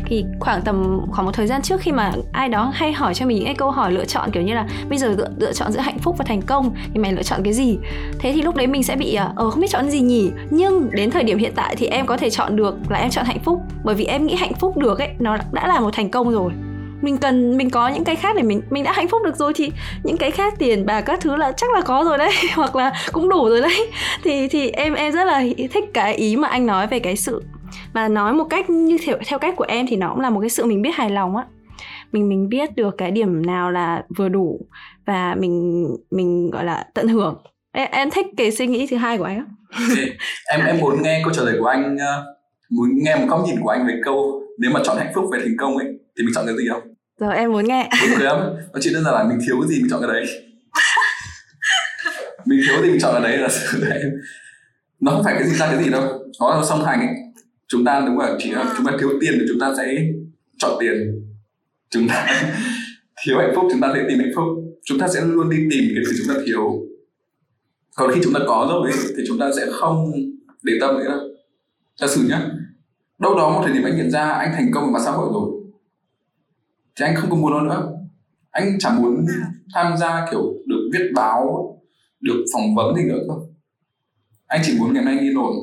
thì 0.05 0.25
khoảng 0.39 0.61
tầm 0.61 0.99
khoảng 1.11 1.25
một 1.25 1.31
thời 1.31 1.47
gian 1.47 1.61
trước 1.61 1.81
khi 1.81 1.91
mà 1.91 2.11
ai 2.31 2.49
đó 2.49 2.71
hay 2.73 2.93
hỏi 2.93 3.13
cho 3.13 3.25
mình 3.25 3.37
những 3.37 3.45
cái 3.45 3.55
câu 3.55 3.71
hỏi 3.71 3.91
lựa 3.91 4.05
chọn 4.05 4.31
kiểu 4.31 4.43
như 4.43 4.53
là 4.53 4.67
bây 4.89 4.97
giờ 4.97 5.07
lựa, 5.17 5.29
lựa 5.37 5.53
chọn 5.53 5.71
giữa 5.71 5.79
hạnh 5.79 5.99
phúc 5.99 6.15
và 6.17 6.25
thành 6.27 6.41
công 6.41 6.75
thì 6.93 6.99
mày 6.99 7.13
lựa 7.13 7.23
chọn 7.23 7.43
cái 7.43 7.53
gì? 7.53 7.77
Thế 8.19 8.31
thì 8.33 8.41
lúc 8.41 8.55
đấy 8.55 8.67
mình 8.67 8.83
sẽ 8.83 8.95
bị 8.95 9.13
à, 9.15 9.31
ờ 9.35 9.49
không 9.49 9.61
biết 9.61 9.69
chọn 9.69 9.89
gì 9.89 10.01
nhỉ? 10.01 10.31
Nhưng 10.49 10.89
đến 10.91 11.11
thời 11.11 11.23
điểm 11.23 11.37
hiện 11.37 11.53
tại 11.55 11.75
thì 11.75 11.87
em 11.87 12.05
có 12.05 12.17
thể 12.17 12.29
chọn 12.29 12.55
được 12.55 12.75
là 12.89 12.99
em 12.99 13.09
chọn 13.09 13.25
hạnh 13.25 13.39
phúc 13.43 13.61
bởi 13.83 13.95
vì 13.95 14.05
em 14.05 14.25
nghĩ 14.25 14.35
hạnh 14.35 14.53
phúc 14.53 14.77
được 14.77 14.99
ấy 14.99 15.09
nó 15.19 15.37
đã 15.51 15.67
là 15.67 15.79
một 15.79 15.93
thành 15.93 16.09
công 16.09 16.31
rồi. 16.31 16.51
Mình 17.01 17.17
cần 17.17 17.57
mình 17.57 17.69
có 17.69 17.87
những 17.87 18.03
cái 18.03 18.15
khác 18.15 18.35
để 18.35 18.43
mình 18.43 18.61
mình 18.69 18.83
đã 18.83 18.91
hạnh 18.91 19.07
phúc 19.07 19.21
được 19.25 19.35
rồi 19.35 19.53
thì 19.55 19.71
những 20.03 20.17
cái 20.17 20.31
khác 20.31 20.53
tiền 20.59 20.85
bạc 20.85 21.01
các 21.01 21.19
thứ 21.21 21.35
là 21.35 21.51
chắc 21.51 21.73
là 21.73 21.81
có 21.81 22.03
rồi 22.03 22.17
đấy 22.17 22.31
hoặc 22.55 22.75
là 22.75 22.93
cũng 23.11 23.29
đủ 23.29 23.49
rồi 23.49 23.61
đấy. 23.61 23.91
Thì 24.23 24.47
thì 24.47 24.69
em 24.69 24.93
em 24.93 25.13
rất 25.13 25.25
là 25.25 25.43
thích 25.71 25.83
cái 25.93 26.15
ý 26.15 26.35
mà 26.35 26.47
anh 26.47 26.65
nói 26.65 26.87
về 26.87 26.99
cái 26.99 27.15
sự 27.15 27.43
mà 27.93 28.07
nói 28.07 28.33
một 28.33 28.43
cách 28.49 28.69
như 28.69 28.97
theo 29.05 29.17
theo 29.27 29.39
cách 29.39 29.53
của 29.57 29.65
em 29.67 29.85
thì 29.87 29.95
nó 29.95 30.09
cũng 30.09 30.19
là 30.19 30.29
một 30.29 30.39
cái 30.41 30.49
sự 30.49 30.65
mình 30.65 30.81
biết 30.81 30.95
hài 30.95 31.09
lòng 31.09 31.35
á. 31.35 31.45
Mình 32.11 32.29
mình 32.29 32.49
biết 32.49 32.75
được 32.75 32.95
cái 32.97 33.11
điểm 33.11 33.45
nào 33.45 33.71
là 33.71 34.03
vừa 34.17 34.29
đủ 34.29 34.59
và 35.05 35.35
mình 35.35 35.87
mình 36.11 36.49
gọi 36.51 36.63
là 36.63 36.85
tận 36.93 37.07
hưởng. 37.07 37.43
Em, 37.71 37.89
em 37.91 38.09
thích 38.11 38.25
cái 38.37 38.51
suy 38.51 38.67
nghĩ 38.67 38.87
thứ 38.87 38.97
hai 38.97 39.17
của 39.17 39.23
anh 39.23 39.37
á. 39.37 39.45
Em 40.51 40.65
em 40.65 40.79
muốn 40.79 41.01
nghe 41.01 41.21
câu 41.23 41.33
trả 41.33 41.41
lời 41.41 41.55
của 41.59 41.65
anh 41.65 41.97
ờ, 41.97 42.25
muốn 42.69 42.89
nghe 42.93 43.15
một 43.15 43.25
góc 43.29 43.43
nhìn 43.45 43.55
của 43.61 43.69
anh 43.69 43.87
về 43.87 43.93
câu 44.03 44.41
nếu 44.57 44.71
mà 44.71 44.79
chọn 44.83 44.97
hạnh 44.97 45.11
phúc 45.15 45.25
về 45.31 45.39
thành 45.43 45.57
công 45.57 45.77
ấy 45.77 45.87
thì 45.87 46.25
mình 46.25 46.33
chọn 46.35 46.45
cái 46.45 46.55
gì 46.57 46.67
không? 46.69 46.81
Rồi 47.19 47.35
em 47.35 47.51
muốn 47.51 47.65
nghe. 47.65 47.89
Đúng 48.01 48.19
lắm 48.19 48.39
nó 48.73 48.79
chỉ 48.81 48.93
đơn 48.93 49.03
giản 49.03 49.13
là 49.13 49.23
mình 49.23 49.39
thiếu 49.47 49.61
cái 49.61 49.69
gì 49.69 49.81
mình 49.81 49.89
chọn 49.89 50.01
cái 50.01 50.09
đấy. 50.13 50.25
Mình 52.45 52.59
thiếu 52.67 52.81
gì 52.81 52.89
mình 52.89 52.99
chọn 53.01 53.13
cái 53.13 53.31
đấy 53.31 53.37
là 53.37 53.49
nó 54.99 55.11
không 55.11 55.23
phải 55.23 55.33
cái 55.33 55.43
gì 55.47 55.55
ra 55.55 55.67
cái 55.67 55.83
gì 55.83 55.89
đâu. 55.89 56.03
Nó 56.39 56.55
là 56.55 56.63
song 56.65 56.85
hành 56.85 56.99
ấy 56.99 57.24
chúng 57.67 57.85
ta 57.85 58.03
đúng 58.07 58.17
là 58.17 58.35
chỉ 58.39 58.51
là 58.51 58.73
chúng 58.77 58.85
ta 58.85 58.91
thiếu 58.99 59.09
tiền 59.21 59.33
thì 59.39 59.45
chúng 59.47 59.59
ta 59.59 59.73
sẽ 59.77 60.05
chọn 60.57 60.77
tiền. 60.79 60.95
Chúng 61.89 62.07
ta 62.07 62.27
thiếu 63.25 63.37
hạnh 63.37 63.51
phúc 63.55 63.65
chúng 63.71 63.81
ta 63.81 63.91
sẽ 63.93 64.05
tìm 64.09 64.19
hạnh 64.19 64.31
phúc. 64.35 64.45
Chúng 64.83 64.99
ta 64.99 65.07
sẽ 65.07 65.21
luôn 65.25 65.49
đi 65.49 65.57
tìm 65.57 65.83
cái 65.95 66.05
gì 66.05 66.11
chúng 66.17 66.35
ta 66.35 66.41
thiếu. 66.45 66.81
Còn 67.95 68.11
khi 68.13 68.21
chúng 68.23 68.33
ta 68.33 68.39
có 68.47 68.67
rồi 68.69 68.91
ấy, 68.91 68.99
thì 69.17 69.23
chúng 69.27 69.39
ta 69.39 69.51
sẽ 69.57 69.65
không 69.71 70.11
để 70.63 70.73
tâm 70.81 70.97
nữa. 70.97 71.21
Giả 71.97 72.07
sử 72.07 72.21
nhá 72.29 72.49
đâu 73.19 73.35
đó 73.35 73.49
một 73.49 73.61
thời 73.63 73.73
điểm 73.73 73.83
anh 73.83 73.97
nhận 73.97 74.11
ra 74.11 74.29
anh 74.29 74.51
thành 74.53 74.71
công 74.73 74.85
về 74.85 74.91
mặt 74.91 74.99
xã 75.05 75.11
hội 75.11 75.29
rồi 75.33 75.49
thì 76.95 77.05
anh 77.05 77.15
không 77.15 77.29
còn 77.29 77.41
muốn 77.41 77.51
nó 77.51 77.61
nữa. 77.61 77.91
Anh 78.51 78.79
chẳng 78.79 79.01
muốn 79.01 79.25
tham 79.73 79.97
gia 79.97 80.27
kiểu 80.31 80.53
được 80.65 80.89
viết 80.93 81.11
báo 81.15 81.71
được 82.21 82.45
phỏng 82.53 82.75
vấn 82.75 82.95
gì 82.95 83.03
nữa 83.03 83.19
cơ. 83.27 83.33
Anh 84.47 84.61
chỉ 84.63 84.79
muốn 84.79 84.93
ngày 84.93 85.03
nay 85.03 85.19
yên 85.19 85.37
ổn 85.37 85.53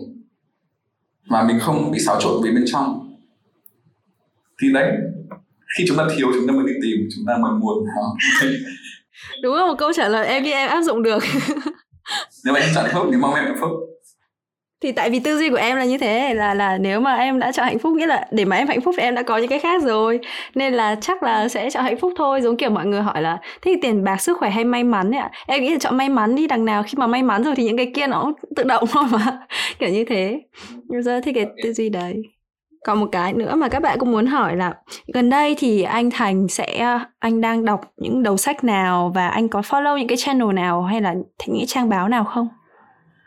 mà 1.26 1.42
mình 1.42 1.60
không 1.60 1.90
bị 1.90 1.98
xáo 1.98 2.20
trộn 2.20 2.42
về 2.44 2.50
bên 2.50 2.64
trong. 2.66 3.16
Thì 4.62 4.72
đấy 4.72 4.92
khi 5.78 5.84
chúng 5.88 5.96
ta 5.96 6.06
thiếu 6.16 6.28
chúng 6.34 6.46
ta 6.46 6.52
mới 6.52 6.64
đi 6.66 6.72
tìm 6.82 7.08
chúng 7.16 7.24
ta 7.26 7.36
mới 7.36 7.52
muốn 7.52 7.84
đúng 9.42 9.54
là 9.54 9.66
một 9.66 9.74
câu 9.78 9.92
trả 9.92 10.08
lời 10.08 10.26
em 10.26 10.42
nghĩ 10.42 10.50
em 10.50 10.68
áp 10.68 10.82
dụng 10.82 11.02
được. 11.02 11.22
Nếu 12.44 12.54
mà 12.54 12.60
em 12.60 12.70
chọn 12.74 12.84
hạnh 12.84 12.94
phúc 12.94 13.06
thì 13.10 13.16
mong 13.16 13.34
em 13.34 13.44
hạnh 13.44 13.56
phúc 13.60 13.70
thì 14.82 14.92
tại 14.92 15.10
vì 15.10 15.20
tư 15.20 15.38
duy 15.38 15.50
của 15.50 15.56
em 15.56 15.76
là 15.76 15.84
như 15.84 15.98
thế, 15.98 16.34
là 16.34 16.54
là 16.54 16.78
nếu 16.78 17.00
mà 17.00 17.14
em 17.14 17.38
đã 17.38 17.52
chọn 17.52 17.66
hạnh 17.66 17.78
phúc, 17.78 17.92
nghĩa 17.96 18.06
là 18.06 18.26
để 18.30 18.44
mà 18.44 18.56
em 18.56 18.68
hạnh 18.68 18.80
phúc 18.80 18.94
thì 18.98 19.02
em 19.02 19.14
đã 19.14 19.22
có 19.22 19.38
những 19.38 19.48
cái 19.48 19.58
khác 19.58 19.82
rồi. 19.82 20.20
Nên 20.54 20.74
là 20.74 20.94
chắc 21.00 21.22
là 21.22 21.48
sẽ 21.48 21.70
chọn 21.70 21.84
hạnh 21.84 21.98
phúc 22.00 22.12
thôi, 22.16 22.40
giống 22.40 22.56
kiểu 22.56 22.70
mọi 22.70 22.86
người 22.86 23.02
hỏi 23.02 23.22
là, 23.22 23.38
thế 23.42 23.72
thì 23.74 23.80
tiền 23.82 24.04
bạc, 24.04 24.20
sức 24.20 24.38
khỏe 24.38 24.50
hay 24.50 24.64
may 24.64 24.84
mắn 24.84 25.10
ấy 25.14 25.20
ạ? 25.20 25.30
Em 25.46 25.62
nghĩ 25.62 25.70
là 25.70 25.78
chọn 25.80 25.96
may 25.96 26.08
mắn 26.08 26.34
đi, 26.34 26.46
đằng 26.46 26.64
nào 26.64 26.82
khi 26.82 26.94
mà 26.96 27.06
may 27.06 27.22
mắn 27.22 27.44
rồi 27.44 27.54
thì 27.56 27.64
những 27.64 27.76
cái 27.76 27.92
kia 27.94 28.06
nó 28.06 28.32
tự 28.56 28.62
động 28.62 28.84
thôi 28.92 29.04
mà. 29.10 29.38
Kiểu 29.78 29.88
như 29.88 30.04
thế. 30.04 30.40
Giờ 30.88 31.20
thì 31.24 31.32
cái 31.32 31.46
tư 31.62 31.72
duy 31.72 31.88
đấy. 31.88 32.22
Còn 32.84 33.00
một 33.00 33.08
cái 33.12 33.32
nữa 33.32 33.54
mà 33.54 33.68
các 33.68 33.82
bạn 33.82 33.98
cũng 33.98 34.12
muốn 34.12 34.26
hỏi 34.26 34.56
là, 34.56 34.74
gần 35.14 35.30
đây 35.30 35.56
thì 35.58 35.82
anh 35.82 36.10
Thành 36.10 36.48
sẽ, 36.48 36.98
anh 37.18 37.40
đang 37.40 37.64
đọc 37.64 37.80
những 37.96 38.22
đầu 38.22 38.36
sách 38.36 38.64
nào 38.64 39.12
và 39.14 39.28
anh 39.28 39.48
có 39.48 39.60
follow 39.60 39.98
những 39.98 40.08
cái 40.08 40.18
channel 40.18 40.52
nào 40.52 40.82
hay 40.82 41.00
là 41.00 41.14
những 41.46 41.66
trang 41.66 41.88
báo 41.88 42.08
nào 42.08 42.24
không? 42.24 42.48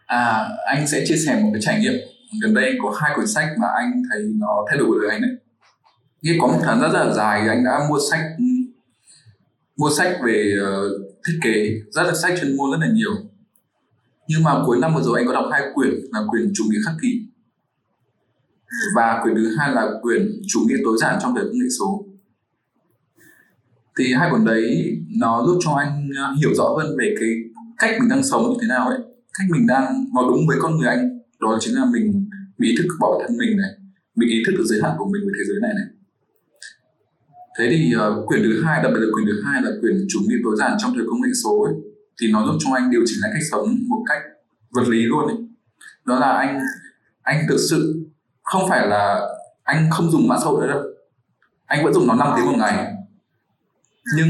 À, 0.05 0.49
anh 0.65 0.87
sẽ 0.87 1.03
chia 1.07 1.17
sẻ 1.17 1.39
một 1.43 1.49
cái 1.53 1.61
trải 1.61 1.79
nghiệm 1.79 1.93
gần 2.41 2.53
đây 2.53 2.65
anh 2.65 2.77
có 2.83 2.97
hai 3.01 3.11
cuốn 3.15 3.27
sách 3.27 3.47
mà 3.61 3.67
anh 3.75 4.03
thấy 4.11 4.21
nó 4.35 4.65
thay 4.69 4.77
đổi 4.77 4.99
đời 5.01 5.11
anh 5.11 5.21
đấy. 5.21 5.31
Như 6.21 6.37
có 6.41 6.47
một 6.47 6.59
thời 6.63 6.79
gian 6.79 6.91
rất 6.91 7.05
là 7.05 7.13
dài 7.13 7.47
anh 7.47 7.63
đã 7.63 7.79
mua 7.89 7.99
sách 8.11 8.21
mua 9.77 9.89
sách 9.97 10.17
về 10.25 10.55
uh, 10.61 11.01
thiết 11.27 11.39
kế 11.43 11.69
rất 11.91 12.03
là 12.03 12.13
sách 12.15 12.33
chuyên 12.41 12.57
môn 12.57 12.71
rất 12.71 12.77
là 12.87 12.93
nhiều. 12.93 13.11
Nhưng 14.27 14.43
mà 14.43 14.51
cuối 14.65 14.77
năm 14.81 14.95
vừa 14.95 15.01
rồi 15.01 15.19
anh 15.19 15.27
có 15.27 15.33
đọc 15.33 15.45
hai 15.51 15.61
quyển 15.73 15.91
là 16.11 16.19
quyển 16.29 16.51
chủ 16.55 16.63
nghĩa 16.69 16.79
khắc 16.85 16.93
kỷ 17.01 17.21
và 18.95 19.19
quyển 19.23 19.35
thứ 19.35 19.55
hai 19.57 19.71
là 19.71 19.87
quyển 20.01 20.41
chủ 20.47 20.59
nghĩa 20.67 20.77
tối 20.83 20.97
giản 21.01 21.19
trong 21.21 21.35
đời 21.35 21.45
công 21.45 21.59
nghệ 21.59 21.69
số. 21.79 22.05
Thì 23.99 24.13
hai 24.13 24.29
cuốn 24.31 24.45
đấy 24.45 24.97
nó 25.19 25.43
giúp 25.47 25.59
cho 25.61 25.71
anh 25.71 26.09
ờ, 26.17 26.35
hiểu 26.39 26.53
rõ 26.53 26.63
hơn 26.77 26.97
về 26.99 27.15
cái 27.19 27.29
cách 27.77 27.95
mình 27.99 28.09
đang 28.09 28.23
sống 28.23 28.43
như 28.43 28.57
thế 28.61 28.67
nào 28.67 28.87
ấy 28.87 28.99
cách 29.37 29.47
mình 29.51 29.67
đang 29.67 30.05
vào 30.15 30.29
đúng 30.29 30.47
với 30.47 30.57
con 30.59 30.77
người 30.77 30.87
anh 30.87 31.19
đó 31.39 31.57
chính 31.61 31.75
là 31.75 31.85
mình 31.85 32.29
bị 32.57 32.67
ý 32.67 32.75
thức 32.77 32.87
bảo 32.99 33.11
vệ 33.19 33.25
thân 33.27 33.37
mình 33.37 33.57
này 33.57 33.69
mình 34.15 34.29
ý 34.29 34.43
thức 34.45 34.51
được 34.57 34.63
giới 34.65 34.79
hạn 34.83 34.95
của 34.97 35.05
mình 35.05 35.21
với 35.25 35.33
thế 35.37 35.43
giới 35.47 35.59
này 35.61 35.71
này. 35.75 35.85
Thế 37.57 37.67
thì 37.69 37.93
uh, 37.95 38.27
quyển 38.27 38.43
thứ 38.43 38.63
hai 38.63 38.83
đặc 38.83 38.91
biệt 38.93 38.99
là 38.99 39.07
quyển 39.13 39.25
thứ 39.27 39.41
hai 39.45 39.61
là 39.61 39.71
quyển 39.81 40.05
chủ 40.09 40.19
nghĩa 40.27 40.37
tối 40.43 40.55
giản 40.59 40.77
trong 40.79 40.93
thời 40.95 41.05
công 41.09 41.21
nghệ 41.21 41.29
số 41.43 41.63
ấy, 41.63 41.73
thì 42.21 42.31
nó 42.31 42.45
giúp 42.45 42.57
cho 42.59 42.73
anh 42.75 42.91
điều 42.91 43.01
chỉnh 43.05 43.17
lại 43.21 43.31
cách 43.33 43.43
sống 43.51 43.77
một 43.87 44.03
cách 44.07 44.21
vật 44.71 44.87
lý 44.87 45.05
luôn 45.05 45.27
ấy. 45.27 45.37
đó 46.05 46.19
là 46.19 46.31
anh 46.31 46.59
anh 47.21 47.45
thực 47.49 47.57
sự 47.69 48.05
không 48.43 48.69
phải 48.69 48.87
là 48.87 49.21
anh 49.63 49.89
không 49.91 50.11
dùng 50.11 50.27
mạng 50.27 50.39
xã 50.41 50.45
hội 50.45 50.61
nữa 50.61 50.73
đâu. 50.73 50.83
Anh 51.65 51.83
vẫn 51.83 51.93
dùng 51.93 52.07
nó 52.07 52.15
5 52.15 52.33
tiếng 52.35 52.45
một 52.45 52.57
ngày. 52.57 52.93
Nhưng 54.15 54.29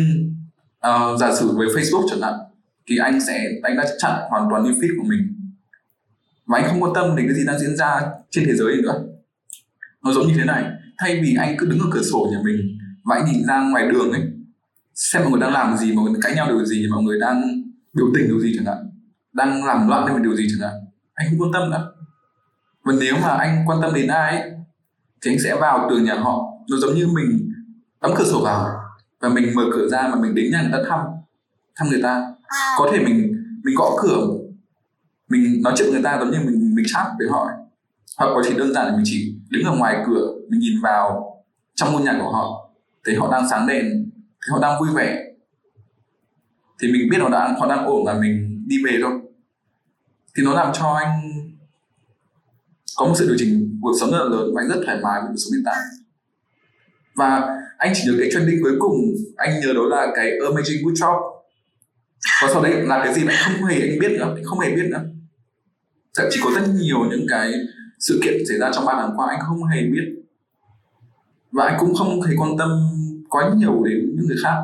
uh, 0.88 1.20
giả 1.20 1.36
sử 1.36 1.52
với 1.58 1.68
Facebook 1.68 2.08
chẳng 2.10 2.22
hạn 2.22 2.34
thì 2.90 2.98
anh 2.98 3.22
sẽ 3.22 3.50
anh 3.64 3.78
đã 3.78 3.86
chặn 4.00 4.12
hoàn 4.30 4.50
toàn 4.50 4.64
new 4.64 4.80
feed 4.80 4.98
của 4.98 5.08
mình. 5.08 5.52
Và 6.46 6.60
anh 6.60 6.68
không 6.68 6.84
quan 6.84 6.94
tâm 6.96 7.16
đến 7.16 7.28
cái 7.28 7.36
gì 7.36 7.46
đang 7.48 7.60
diễn 7.60 7.76
ra 7.76 8.02
trên 8.30 8.46
thế 8.46 8.54
giới 8.54 8.76
nữa. 8.84 9.04
Nó 10.04 10.12
giống 10.12 10.28
như 10.28 10.34
thế 10.38 10.46
này 10.46 10.66
thay 10.98 11.22
vì 11.22 11.36
anh 11.40 11.56
cứ 11.58 11.66
đứng 11.66 11.80
ở 11.80 11.86
cửa 11.92 12.04
sổ 12.12 12.28
nhà 12.32 12.38
mình 12.44 12.78
và 13.04 13.16
anh 13.16 13.26
nhìn 13.26 13.46
ra 13.48 13.70
ngoài 13.70 13.88
đường 13.92 14.12
ấy 14.12 14.22
xem 14.96 15.22
mọi 15.22 15.32
người 15.32 15.42
đang 15.42 15.54
làm 15.54 15.78
gì 15.78 15.94
mọi 15.94 16.12
người 16.12 16.20
cãi 16.22 16.36
nhau 16.36 16.48
điều 16.48 16.66
gì 16.66 16.88
mọi 16.92 17.04
người 17.04 17.20
đang 17.20 17.42
biểu 17.94 18.06
tình 18.16 18.28
điều 18.28 18.40
gì 18.40 18.54
chẳng 18.56 18.66
hạn 18.66 18.90
đang 19.34 19.66
làm 19.66 19.88
loạn 19.88 20.06
lên 20.06 20.24
điều 20.24 20.36
gì 20.36 20.48
chẳng 20.50 20.70
hạn 20.70 20.82
anh 21.16 21.28
không 21.30 21.40
quan 21.42 21.52
tâm 21.54 21.72
nữa. 21.72 21.92
Và 22.84 22.94
nếu 23.00 23.16
mà 23.22 23.30
anh 23.30 23.64
quan 23.68 23.82
tâm 23.82 23.94
đến 23.94 24.08
ai 24.08 24.38
ấy, 24.38 24.52
thì 25.22 25.32
anh 25.32 25.40
sẽ 25.44 25.56
vào 25.56 25.88
tường 25.90 26.04
nhà 26.04 26.16
họ. 26.16 26.52
Nó 26.70 26.78
giống 26.78 26.96
như 26.96 27.08
mình 27.08 27.52
đóng 28.02 28.14
cửa 28.18 28.26
sổ 28.26 28.44
vào 28.44 28.68
và 29.20 29.30
mình 29.30 29.56
mở 29.56 29.64
cửa 29.74 29.88
ra 29.88 30.08
mà 30.08 30.16
mình 30.16 30.36
đến 30.36 30.52
nhà 30.52 30.62
người 30.62 30.72
ta 30.72 30.80
thăm 30.90 31.00
thăm 31.76 31.88
người 31.90 32.02
ta. 32.04 32.35
À. 32.48 32.76
có 32.78 32.90
thể 32.92 33.00
mình 33.00 33.32
mình 33.64 33.76
gõ 33.78 33.98
cửa, 34.02 34.28
mình 35.30 35.62
nói 35.64 35.74
chuyện 35.78 35.92
người 35.92 36.04
ta 36.04 36.18
giống 36.20 36.32
như 36.32 36.38
mình 36.46 36.76
mình 36.76 36.86
chat 36.94 37.08
với 37.18 37.28
họ 37.30 37.48
hoặc 38.18 38.32
có 38.36 38.42
chỉ 38.48 38.58
đơn 38.58 38.74
giản 38.74 38.86
là 38.86 38.92
mình 38.92 39.04
chỉ 39.06 39.36
đứng 39.50 39.64
ở 39.64 39.76
ngoài 39.78 40.04
cửa, 40.08 40.34
mình 40.50 40.60
nhìn 40.60 40.82
vào 40.84 41.36
trong 41.76 41.94
ngôi 41.94 42.02
nhà 42.02 42.20
của 42.22 42.32
họ, 42.32 42.70
thấy 43.06 43.16
họ 43.16 43.32
đang 43.32 43.50
sáng 43.50 43.68
đèn, 43.68 43.86
thấy 44.42 44.52
họ 44.52 44.60
đang 44.62 44.80
vui 44.80 44.90
vẻ. 44.96 45.24
Thì 46.80 46.92
mình 46.92 47.10
biết 47.12 47.18
họ 47.22 47.30
đang 47.30 47.60
họ 47.60 47.68
đang 47.68 47.86
ổn 47.86 48.06
và 48.06 48.14
mình 48.14 48.66
đi 48.68 48.78
về 48.86 49.00
thôi. 49.02 49.12
Thì 50.38 50.44
nó 50.44 50.54
làm 50.54 50.74
cho 50.74 50.86
anh 50.86 51.22
có 52.98 53.06
một 53.06 53.14
sự 53.16 53.28
điều 53.28 53.36
chỉnh 53.40 53.80
cuộc 53.82 53.94
sống 54.00 54.12
rất 54.12 54.18
là 54.18 54.24
lớn 54.24 54.52
và 54.56 54.62
anh 54.62 54.70
rất 54.70 54.82
thoải 54.86 54.98
mái 55.04 55.22
với 55.22 55.30
cuộc 55.30 55.38
sống 55.38 55.54
hiện 55.54 55.64
tại. 55.66 55.78
Và 57.16 57.58
anh 57.78 57.94
chỉ 57.96 58.04
nhớ 58.06 58.14
cái 58.20 58.30
trending 58.34 58.64
cuối 58.64 58.76
cùng, 58.80 58.96
anh 59.36 59.60
nhớ 59.60 59.74
đó 59.74 59.82
là 59.90 60.08
cái 60.16 60.32
Amazing 60.32 60.86
Bookshop 60.86 61.35
và 62.42 62.50
sau 62.54 62.64
đấy 62.64 62.74
là 62.74 63.02
cái 63.04 63.14
gì 63.14 63.24
mà 63.24 63.34
anh 63.34 63.54
không 63.60 63.70
hề 63.70 63.82
anh 63.82 64.00
biết 64.00 64.12
nữa 64.12 64.34
anh 64.36 64.44
không 64.44 64.60
hề 64.60 64.76
biết 64.76 64.88
nữa. 64.92 65.04
Thậm 66.18 66.26
chí 66.32 66.40
có 66.44 66.52
rất 66.56 66.68
nhiều 66.74 66.98
những 67.10 67.26
cái 67.30 67.54
sự 68.00 68.20
kiện 68.24 68.34
xảy 68.50 68.58
ra 68.58 68.72
trong 68.74 68.86
ba 68.86 68.94
tháng 68.98 69.12
qua 69.18 69.28
anh 69.30 69.40
không 69.48 69.64
hề 69.64 69.82
biết. 69.82 70.16
Và 71.52 71.66
anh 71.66 71.78
cũng 71.80 71.96
không 71.96 72.22
hề 72.22 72.36
quan 72.38 72.58
tâm 72.58 72.70
quá 73.30 73.52
nhiều 73.56 73.84
đến 73.84 74.16
những 74.16 74.28
người 74.28 74.38
khác. 74.44 74.64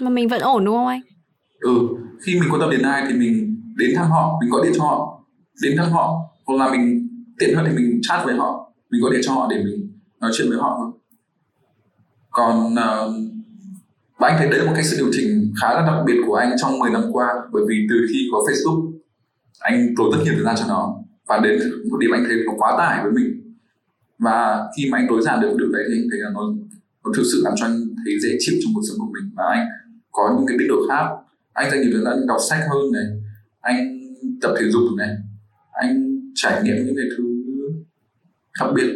Mà 0.00 0.10
mình 0.10 0.28
vẫn 0.28 0.40
ổn 0.40 0.64
đúng 0.64 0.74
không 0.74 0.86
anh? 0.86 1.00
Ừ 1.60 1.88
khi 2.22 2.40
mình 2.40 2.48
quan 2.50 2.60
tâm 2.60 2.70
đến 2.70 2.82
ai 2.82 3.04
thì 3.08 3.14
mình 3.14 3.62
đến 3.76 3.90
thăm 3.96 4.10
họ 4.10 4.38
mình 4.40 4.50
gọi 4.50 4.66
điện 4.66 4.72
cho 4.76 4.84
họ. 4.84 5.24
Đến 5.62 5.76
thăm 5.76 5.90
họ 5.90 6.18
hoặc 6.46 6.56
là 6.56 6.70
mình 6.70 7.08
tiện 7.38 7.56
hơn 7.56 7.64
thì 7.68 7.76
mình 7.76 8.00
chat 8.02 8.24
với 8.24 8.34
họ. 8.34 8.72
Mình 8.90 9.02
gọi 9.02 9.12
điện 9.12 9.20
cho 9.24 9.32
họ 9.32 9.46
để 9.50 9.56
mình 9.64 9.92
nói 10.20 10.30
chuyện 10.34 10.48
với 10.48 10.58
họ 10.58 10.92
còn 12.30 12.74
uh, 12.74 13.14
và 14.20 14.28
anh 14.28 14.38
thấy 14.38 14.48
đấy 14.48 14.58
là 14.58 14.64
một 14.64 14.72
cái 14.74 14.84
sự 14.84 14.96
điều 14.96 15.10
chỉnh 15.12 15.52
khá 15.60 15.74
là 15.74 15.86
đặc 15.86 16.04
biệt 16.06 16.20
của 16.26 16.34
anh 16.34 16.52
trong 16.60 16.78
10 16.78 16.90
năm 16.90 17.02
qua, 17.12 17.26
bởi 17.52 17.62
vì 17.68 17.86
từ 17.90 17.96
khi 18.08 18.28
có 18.32 18.38
Facebook, 18.38 18.92
anh 19.58 19.94
tốn 19.96 20.10
rất 20.12 20.18
nhiều 20.24 20.34
thời 20.36 20.44
gian 20.44 20.56
cho 20.58 20.64
nó. 20.68 20.96
Và 21.28 21.38
đến 21.38 21.60
một 21.90 21.98
điểm 21.98 22.10
anh 22.12 22.24
thấy 22.24 22.36
nó 22.46 22.52
quá 22.56 22.74
tải 22.78 23.02
với 23.02 23.12
mình. 23.12 23.54
Và 24.18 24.68
khi 24.76 24.90
mà 24.90 24.98
anh 24.98 25.06
tối 25.08 25.22
giản 25.22 25.40
được 25.40 25.54
điều 25.58 25.68
đấy 25.72 25.84
thì 25.88 25.94
anh 26.00 26.06
thấy 26.10 26.20
là 26.20 26.30
nó 26.34 26.40
nó 27.04 27.10
thực 27.16 27.22
sự 27.32 27.40
làm 27.44 27.52
cho 27.56 27.66
anh 27.66 27.76
thấy 28.04 28.20
dễ 28.22 28.36
chịu 28.38 28.54
trong 28.64 28.72
cuộc 28.74 28.82
sống 28.88 28.98
của 28.98 29.12
mình. 29.14 29.30
Và 29.36 29.44
anh 29.50 29.66
có 30.10 30.34
những 30.36 30.46
cái 30.46 30.58
biến 30.58 30.68
đổi 30.68 30.88
khác. 30.88 31.04
Anh 31.52 31.70
dành 31.70 31.80
nhiều 31.80 31.90
thời 31.92 32.04
gian 32.04 32.26
đọc 32.26 32.40
sách 32.50 32.60
hơn 32.70 32.92
này. 32.92 33.04
Anh 33.60 33.76
tập 34.40 34.54
thể 34.58 34.70
dục 34.70 34.82
này. 34.98 35.10
Anh 35.72 36.20
trải 36.34 36.62
nghiệm 36.62 36.76
những 36.76 36.96
cái 36.96 37.06
thứ 37.16 37.24
đặc 38.60 38.70
biệt 38.74 38.90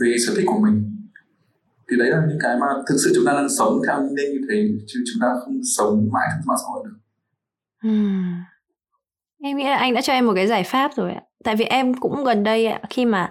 về 0.00 0.16
sở 0.26 0.34
thích 0.36 0.44
của 0.46 0.60
mình 0.62 0.93
thì 1.90 1.96
đấy 1.98 2.10
là 2.10 2.22
những 2.28 2.38
cái 2.42 2.56
mà 2.60 2.66
thực 2.88 2.96
sự 3.04 3.12
chúng 3.14 3.24
ta 3.26 3.32
đang 3.32 3.48
sống 3.48 3.80
theo 3.86 4.00
nên 4.00 4.32
như 4.32 4.40
thế, 4.50 4.68
chứ 4.86 5.04
chúng 5.12 5.20
ta 5.20 5.28
không 5.44 5.60
sống 5.76 6.08
mãi 6.12 6.28
trong 6.30 6.46
mạng 6.46 6.56
xã 6.58 6.66
hội 6.72 6.84
được 6.84 6.96
uhm. 7.88 8.34
em 9.42 9.56
nghĩ 9.56 9.64
là 9.64 9.76
anh 9.76 9.94
đã 9.94 10.00
cho 10.00 10.12
em 10.12 10.26
một 10.26 10.32
cái 10.36 10.46
giải 10.46 10.64
pháp 10.64 10.90
rồi 10.96 11.12
ạ 11.12 11.22
tại 11.44 11.56
vì 11.56 11.64
em 11.64 11.94
cũng 11.94 12.24
gần 12.24 12.44
đây 12.44 12.66
ạ, 12.66 12.80
khi 12.90 13.04
mà, 13.04 13.30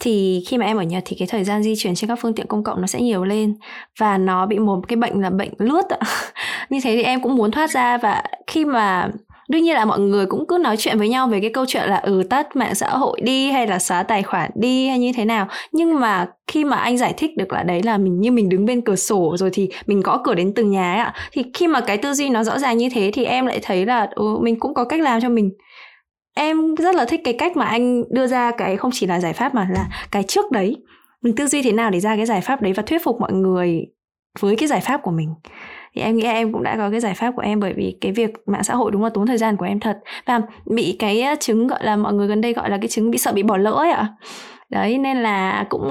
thì 0.00 0.44
khi 0.48 0.58
mà 0.58 0.66
em 0.66 0.76
ở 0.76 0.82
Nhật 0.82 1.02
thì 1.06 1.16
cái 1.18 1.28
thời 1.30 1.44
gian 1.44 1.62
di 1.62 1.74
chuyển 1.76 1.94
trên 1.94 2.08
các 2.08 2.18
phương 2.22 2.34
tiện 2.34 2.46
công 2.46 2.64
cộng 2.64 2.80
nó 2.80 2.86
sẽ 2.86 3.00
nhiều 3.00 3.24
lên, 3.24 3.54
và 3.98 4.18
nó 4.18 4.46
bị 4.46 4.58
một 4.58 4.88
cái 4.88 4.96
bệnh 4.96 5.20
là 5.20 5.30
bệnh 5.30 5.50
lướt 5.58 5.88
ạ. 5.88 5.98
như 6.70 6.78
thế 6.82 6.96
thì 6.96 7.02
em 7.02 7.22
cũng 7.22 7.36
muốn 7.36 7.50
thoát 7.50 7.70
ra, 7.70 7.98
và 7.98 8.22
khi 8.46 8.64
mà 8.64 9.10
đương 9.48 9.62
nhiên 9.62 9.74
là 9.74 9.84
mọi 9.84 10.00
người 10.00 10.26
cũng 10.26 10.46
cứ 10.46 10.58
nói 10.58 10.76
chuyện 10.76 10.98
với 10.98 11.08
nhau 11.08 11.28
về 11.28 11.40
cái 11.40 11.50
câu 11.50 11.64
chuyện 11.68 11.88
là 11.88 11.96
ừ 11.96 12.22
tắt 12.30 12.56
mạng 12.56 12.74
xã 12.74 12.88
hội 12.88 13.20
đi 13.20 13.50
hay 13.50 13.66
là 13.66 13.78
xóa 13.78 14.02
tài 14.02 14.22
khoản 14.22 14.50
đi 14.54 14.88
hay 14.88 14.98
như 14.98 15.12
thế 15.16 15.24
nào. 15.24 15.48
Nhưng 15.72 16.00
mà 16.00 16.26
khi 16.46 16.64
mà 16.64 16.76
anh 16.76 16.98
giải 16.98 17.14
thích 17.16 17.36
được 17.36 17.52
là 17.52 17.62
đấy 17.62 17.82
là 17.82 17.98
mình 17.98 18.20
như 18.20 18.32
mình 18.32 18.48
đứng 18.48 18.66
bên 18.66 18.80
cửa 18.80 18.96
sổ 18.96 19.36
rồi 19.38 19.50
thì 19.52 19.68
mình 19.86 20.00
gõ 20.00 20.20
cửa 20.24 20.34
đến 20.34 20.52
từng 20.54 20.70
nhà 20.70 20.92
ấy 20.92 21.00
ạ 21.00 21.14
thì 21.32 21.44
khi 21.54 21.66
mà 21.66 21.80
cái 21.80 21.96
tư 21.96 22.14
duy 22.14 22.30
nó 22.30 22.44
rõ 22.44 22.58
ràng 22.58 22.78
như 22.78 22.88
thế 22.88 23.10
thì 23.14 23.24
em 23.24 23.46
lại 23.46 23.58
thấy 23.62 23.86
là 23.86 24.08
ừ, 24.14 24.38
mình 24.40 24.58
cũng 24.60 24.74
có 24.74 24.84
cách 24.84 25.00
làm 25.00 25.20
cho 25.20 25.28
mình. 25.28 25.50
Em 26.34 26.74
rất 26.74 26.94
là 26.94 27.04
thích 27.04 27.20
cái 27.24 27.34
cách 27.34 27.56
mà 27.56 27.64
anh 27.64 28.04
đưa 28.10 28.26
ra 28.26 28.50
cái 28.50 28.76
không 28.76 28.90
chỉ 28.94 29.06
là 29.06 29.20
giải 29.20 29.32
pháp 29.32 29.54
mà 29.54 29.68
là 29.74 29.86
cái 30.10 30.22
trước 30.22 30.50
đấy. 30.52 30.76
Mình 31.22 31.36
tư 31.36 31.46
duy 31.46 31.62
thế 31.62 31.72
nào 31.72 31.90
để 31.90 32.00
ra 32.00 32.16
cái 32.16 32.26
giải 32.26 32.40
pháp 32.40 32.62
đấy 32.62 32.72
và 32.72 32.82
thuyết 32.82 33.04
phục 33.04 33.20
mọi 33.20 33.32
người 33.32 33.86
với 34.40 34.56
cái 34.56 34.68
giải 34.68 34.80
pháp 34.80 35.02
của 35.02 35.10
mình 35.10 35.34
thì 35.98 36.04
em 36.04 36.16
nghĩ 36.16 36.24
em 36.24 36.52
cũng 36.52 36.62
đã 36.62 36.76
có 36.76 36.90
cái 36.90 37.00
giải 37.00 37.14
pháp 37.14 37.32
của 37.36 37.42
em 37.42 37.60
bởi 37.60 37.72
vì 37.72 37.96
cái 38.00 38.12
việc 38.12 38.30
mạng 38.46 38.64
xã 38.64 38.74
hội 38.74 38.90
đúng 38.90 39.04
là 39.04 39.08
tốn 39.08 39.26
thời 39.26 39.38
gian 39.38 39.56
của 39.56 39.64
em 39.64 39.80
thật. 39.80 39.98
Và 40.26 40.40
bị 40.66 40.96
cái 40.98 41.24
chứng 41.40 41.66
gọi 41.66 41.84
là 41.84 41.96
mọi 41.96 42.12
người 42.12 42.26
gần 42.26 42.40
đây 42.40 42.52
gọi 42.52 42.70
là 42.70 42.78
cái 42.80 42.88
chứng 42.88 43.10
bị 43.10 43.18
sợ 43.18 43.32
bị 43.32 43.42
bỏ 43.42 43.56
lỡ 43.56 43.70
ấy 43.70 43.90
ạ. 43.90 44.08
Đấy, 44.70 44.98
nên 44.98 45.16
là 45.16 45.66
cũng 45.68 45.88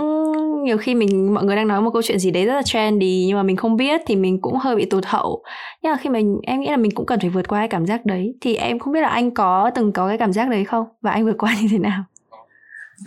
nhiều 0.63 0.77
khi 0.77 0.95
mình, 0.95 1.33
mọi 1.33 1.43
người 1.43 1.55
đang 1.55 1.67
nói 1.67 1.81
một 1.81 1.89
câu 1.93 2.01
chuyện 2.01 2.19
gì 2.19 2.31
đấy 2.31 2.45
rất 2.45 2.53
là 2.53 2.61
trendy 2.61 3.25
nhưng 3.27 3.37
mà 3.37 3.43
mình 3.43 3.55
không 3.55 3.77
biết 3.77 4.01
thì 4.05 4.15
mình 4.15 4.41
cũng 4.41 4.57
hơi 4.57 4.75
bị 4.75 4.85
tụt 4.85 5.05
hậu. 5.05 5.43
Nhưng 5.83 5.91
mà 5.91 5.97
khi 5.97 6.09
mình, 6.09 6.39
em 6.43 6.59
nghĩ 6.59 6.69
là 6.69 6.77
mình 6.77 6.91
cũng 6.95 7.05
cần 7.05 7.19
phải 7.19 7.29
vượt 7.29 7.47
qua 7.47 7.59
cái 7.59 7.67
cảm 7.67 7.85
giác 7.85 8.05
đấy. 8.05 8.35
Thì 8.41 8.55
em 8.55 8.79
không 8.79 8.93
biết 8.93 9.01
là 9.01 9.09
anh 9.09 9.31
có 9.31 9.71
từng 9.75 9.91
có 9.91 10.07
cái 10.07 10.17
cảm 10.17 10.33
giác 10.33 10.49
đấy 10.49 10.65
không? 10.65 10.85
Và 11.01 11.11
anh 11.11 11.25
vượt 11.25 11.37
qua 11.37 11.55
như 11.61 11.67
thế 11.71 11.77
nào? 11.77 12.03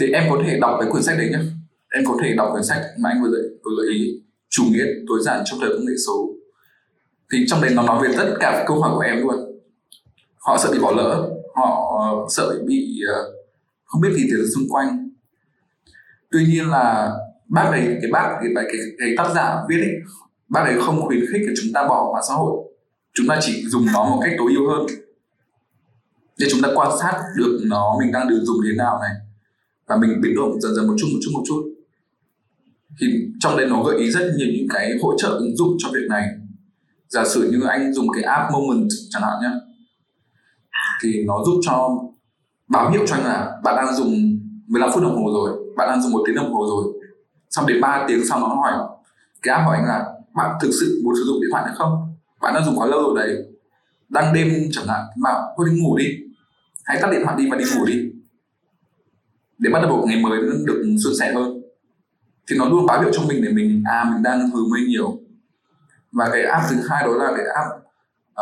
Thì 0.00 0.12
em 0.12 0.24
có 0.30 0.42
thể 0.46 0.58
đọc 0.60 0.76
cái 0.80 0.90
cuốn 0.90 1.02
sách 1.02 1.18
đấy 1.18 1.28
nhá. 1.32 1.40
Em 1.94 2.04
có 2.06 2.16
thể 2.22 2.34
đọc 2.36 2.48
cuốn 2.52 2.64
sách 2.64 2.82
mà 2.98 3.10
anh 3.10 3.22
vừa 3.22 3.30
dạy 3.30 3.42
vừa 3.64 3.70
gợi 3.76 3.94
ý. 3.94 4.22
Chủ 4.50 4.62
nghĩa 4.70 4.84
tối 5.08 5.18
giản 5.22 5.42
trong 5.44 5.58
thời 5.60 5.70
công 5.70 5.86
nghệ 5.86 5.94
số 6.06 6.39
thì 7.32 7.44
trong 7.48 7.62
đấy 7.62 7.70
nó 7.74 7.82
nói 7.82 8.08
về 8.08 8.14
tất 8.16 8.34
cả 8.40 8.64
câu 8.66 8.80
hỏi 8.80 8.90
của 8.94 9.00
em 9.00 9.20
luôn. 9.20 9.36
Họ 10.38 10.56
sợ 10.58 10.70
bị 10.72 10.78
bỏ 10.78 10.92
lỡ 10.92 11.30
họ 11.54 11.98
ờ, 11.98 12.26
sợ 12.28 12.62
bị 12.66 13.00
ờ, 13.08 13.32
không 13.84 14.00
biết 14.00 14.10
gì 14.14 14.26
từ 14.30 14.50
xung 14.54 14.68
quanh. 14.68 15.10
Tuy 16.30 16.46
nhiên 16.46 16.68
là 16.68 17.12
bác 17.48 17.64
ấy 17.64 17.98
cái 18.02 18.10
bác 18.12 18.28
cái, 18.40 18.52
bài 18.54 18.64
cái, 18.68 18.80
cái 18.98 19.08
tác 19.16 19.32
giả 19.34 19.56
viết 19.68 19.80
ấy 19.80 19.94
bác 20.48 20.60
ấy 20.60 20.80
không 20.80 21.06
khuyến 21.06 21.20
khích 21.20 21.42
để 21.46 21.54
chúng 21.62 21.72
ta 21.74 21.88
bỏ 21.88 22.10
mạng 22.14 22.22
xã 22.28 22.34
hội. 22.34 22.72
Chúng 23.14 23.26
ta 23.28 23.38
chỉ 23.40 23.62
dùng 23.66 23.86
nó 23.92 24.04
một 24.04 24.20
cách 24.24 24.32
tối 24.38 24.52
ưu 24.56 24.70
hơn. 24.70 24.86
Để 26.38 26.46
chúng 26.50 26.62
ta 26.62 26.68
quan 26.74 26.90
sát 27.00 27.22
được 27.36 27.60
nó 27.64 27.96
mình 28.00 28.12
đang 28.12 28.28
được 28.28 28.40
dùng 28.42 28.56
thế 28.64 28.76
nào 28.76 28.98
này. 29.00 29.10
Và 29.86 29.96
mình 29.96 30.20
biến 30.22 30.36
động 30.36 30.60
dần 30.60 30.74
dần 30.74 30.86
một 30.86 30.94
chút 30.98 31.06
một 31.12 31.18
chút 31.22 31.30
một 31.34 31.42
chút. 31.46 31.62
Thì 33.00 33.06
trong 33.40 33.56
đấy 33.56 33.66
nó 33.70 33.82
gợi 33.82 33.98
ý 33.98 34.10
rất 34.10 34.32
nhiều 34.36 34.48
những 34.52 34.68
cái 34.70 34.98
hỗ 35.02 35.18
trợ 35.18 35.28
ứng 35.28 35.56
dụng 35.56 35.76
cho 35.78 35.88
việc 35.92 36.06
này 36.08 36.28
giả 37.10 37.24
sử 37.24 37.50
như 37.50 37.66
anh 37.66 37.94
dùng 37.94 38.06
cái 38.14 38.22
app 38.22 38.52
moment 38.52 38.88
chẳng 39.10 39.22
hạn 39.22 39.32
nhé 39.42 39.50
thì 41.02 41.24
nó 41.26 41.34
giúp 41.46 41.60
cho 41.62 41.98
báo 42.68 42.90
hiệu 42.90 43.06
cho 43.06 43.16
anh 43.16 43.24
là 43.24 43.60
bạn 43.64 43.76
đang 43.76 43.94
dùng 43.94 44.38
15 44.66 44.90
phút 44.94 45.02
đồng 45.02 45.16
hồ 45.16 45.32
rồi, 45.32 45.58
bạn 45.76 45.88
đang 45.88 46.02
dùng 46.02 46.12
một 46.12 46.22
tiếng 46.26 46.36
đồng 46.36 46.52
hồ 46.54 46.66
rồi. 46.68 47.02
Xong 47.50 47.66
đến 47.66 47.80
3 47.80 48.04
tiếng 48.08 48.26
sau 48.28 48.40
nó 48.40 48.46
hỏi, 48.46 48.72
cái 49.42 49.54
app 49.54 49.66
hỏi 49.66 49.76
anh 49.76 49.86
là 49.86 50.04
bạn 50.34 50.56
thực 50.62 50.70
sự 50.80 51.00
muốn 51.04 51.14
sử 51.14 51.22
dụng 51.26 51.40
điện 51.40 51.48
thoại 51.52 51.64
hay 51.66 51.74
không? 51.76 52.14
Bạn 52.40 52.54
đang 52.54 52.64
dùng 52.64 52.78
quá 52.78 52.86
lâu 52.86 53.02
rồi 53.02 53.14
đấy, 53.16 53.36
đang 54.08 54.34
đêm 54.34 54.68
chẳng 54.72 54.86
hạn 54.88 55.00
mà 55.16 55.30
thôi 55.56 55.66
đi 55.70 55.80
ngủ 55.80 55.96
đi, 55.96 56.04
hãy 56.84 56.98
tắt 57.02 57.08
điện 57.10 57.20
thoại 57.24 57.36
đi 57.38 57.50
và 57.50 57.56
đi 57.56 57.64
ngủ 57.76 57.84
đi. 57.86 58.10
Để 59.58 59.70
bắt 59.72 59.80
đầu 59.82 59.96
một 59.96 60.04
ngày 60.06 60.22
mới 60.22 60.40
được 60.66 60.96
suôn 61.04 61.12
sẻ 61.20 61.32
hơn. 61.34 61.60
Thì 62.50 62.56
nó 62.58 62.68
luôn 62.68 62.86
báo 62.86 63.02
hiệu 63.02 63.10
cho 63.12 63.22
mình 63.28 63.42
để 63.44 63.52
mình 63.52 63.82
à 63.90 64.10
mình 64.12 64.22
đang 64.22 64.50
hứng 64.50 64.70
mây 64.70 64.80
nhiều 64.88 65.18
và 66.12 66.30
cái 66.32 66.42
app 66.42 66.64
thứ 66.70 66.76
hai 66.88 67.04
đó 67.04 67.12
là 67.12 67.32
cái 67.36 67.46
app 67.54 67.68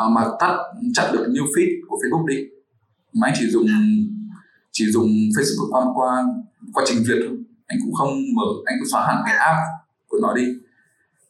uh, 0.07 0.13
mà 0.13 0.25
tắt 0.41 0.57
chặn 0.95 1.13
được 1.13 1.27
new 1.29 1.45
feed 1.45 1.71
của 1.89 1.97
Facebook 1.97 2.27
đi. 2.27 2.37
Mà 3.13 3.27
anh 3.29 3.35
chỉ 3.39 3.51
dùng 3.51 3.67
chỉ 4.73 4.91
dùng 4.91 5.09
Facebook 5.09 5.71
qua 5.71 5.85
qua 5.95 6.25
qua 6.73 6.85
trình 6.87 7.05
duyệt 7.05 7.19
thôi. 7.29 7.39
Anh 7.67 7.79
cũng 7.85 7.95
không 7.95 8.09
mở 8.37 8.47
anh 8.67 8.77
cũng 8.81 8.89
xóa 8.93 9.07
hẳn 9.07 9.23
cái 9.27 9.37
app 9.37 9.59
của 10.09 10.19
nó 10.23 10.35
đi. 10.35 10.45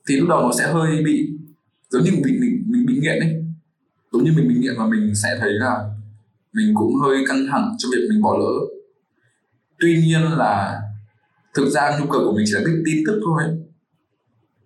Thì 0.09 0.16
lúc 0.16 0.28
đầu 0.28 0.43
nó 0.43 0.51
sẽ 0.59 0.72
hơi 0.72 1.03
bị 1.05 1.30
giống 1.91 2.05
như 2.05 2.11
mình 2.11 2.36
mình 2.41 2.64
mình 2.66 2.86
bị 2.86 2.99
nghiện 3.01 3.20
ấy. 3.20 3.45
Giống 4.12 4.24
như 4.24 4.32
mình 4.36 4.49
bị 4.49 4.55
nghiện 4.59 4.74
và 4.78 4.86
mình 4.86 5.12
sẽ 5.22 5.36
thấy 5.41 5.51
là 5.53 5.91
mình 6.53 6.74
cũng 6.74 6.95
hơi 6.97 7.16
căng 7.28 7.47
thẳng 7.51 7.74
cho 7.78 7.89
việc 7.93 8.09
mình 8.11 8.22
bỏ 8.22 8.36
lỡ. 8.39 8.76
Tuy 9.78 10.03
nhiên 10.03 10.22
là 10.22 10.80
thực 11.55 11.68
ra 11.68 11.99
nhu 11.99 12.07
cầu 12.12 12.20
của 12.24 12.32
mình 12.36 12.45
chỉ 12.47 12.53
là 12.55 12.61
biết 12.64 12.82
tin 12.86 13.05
tức 13.07 13.20
thôi 13.24 13.43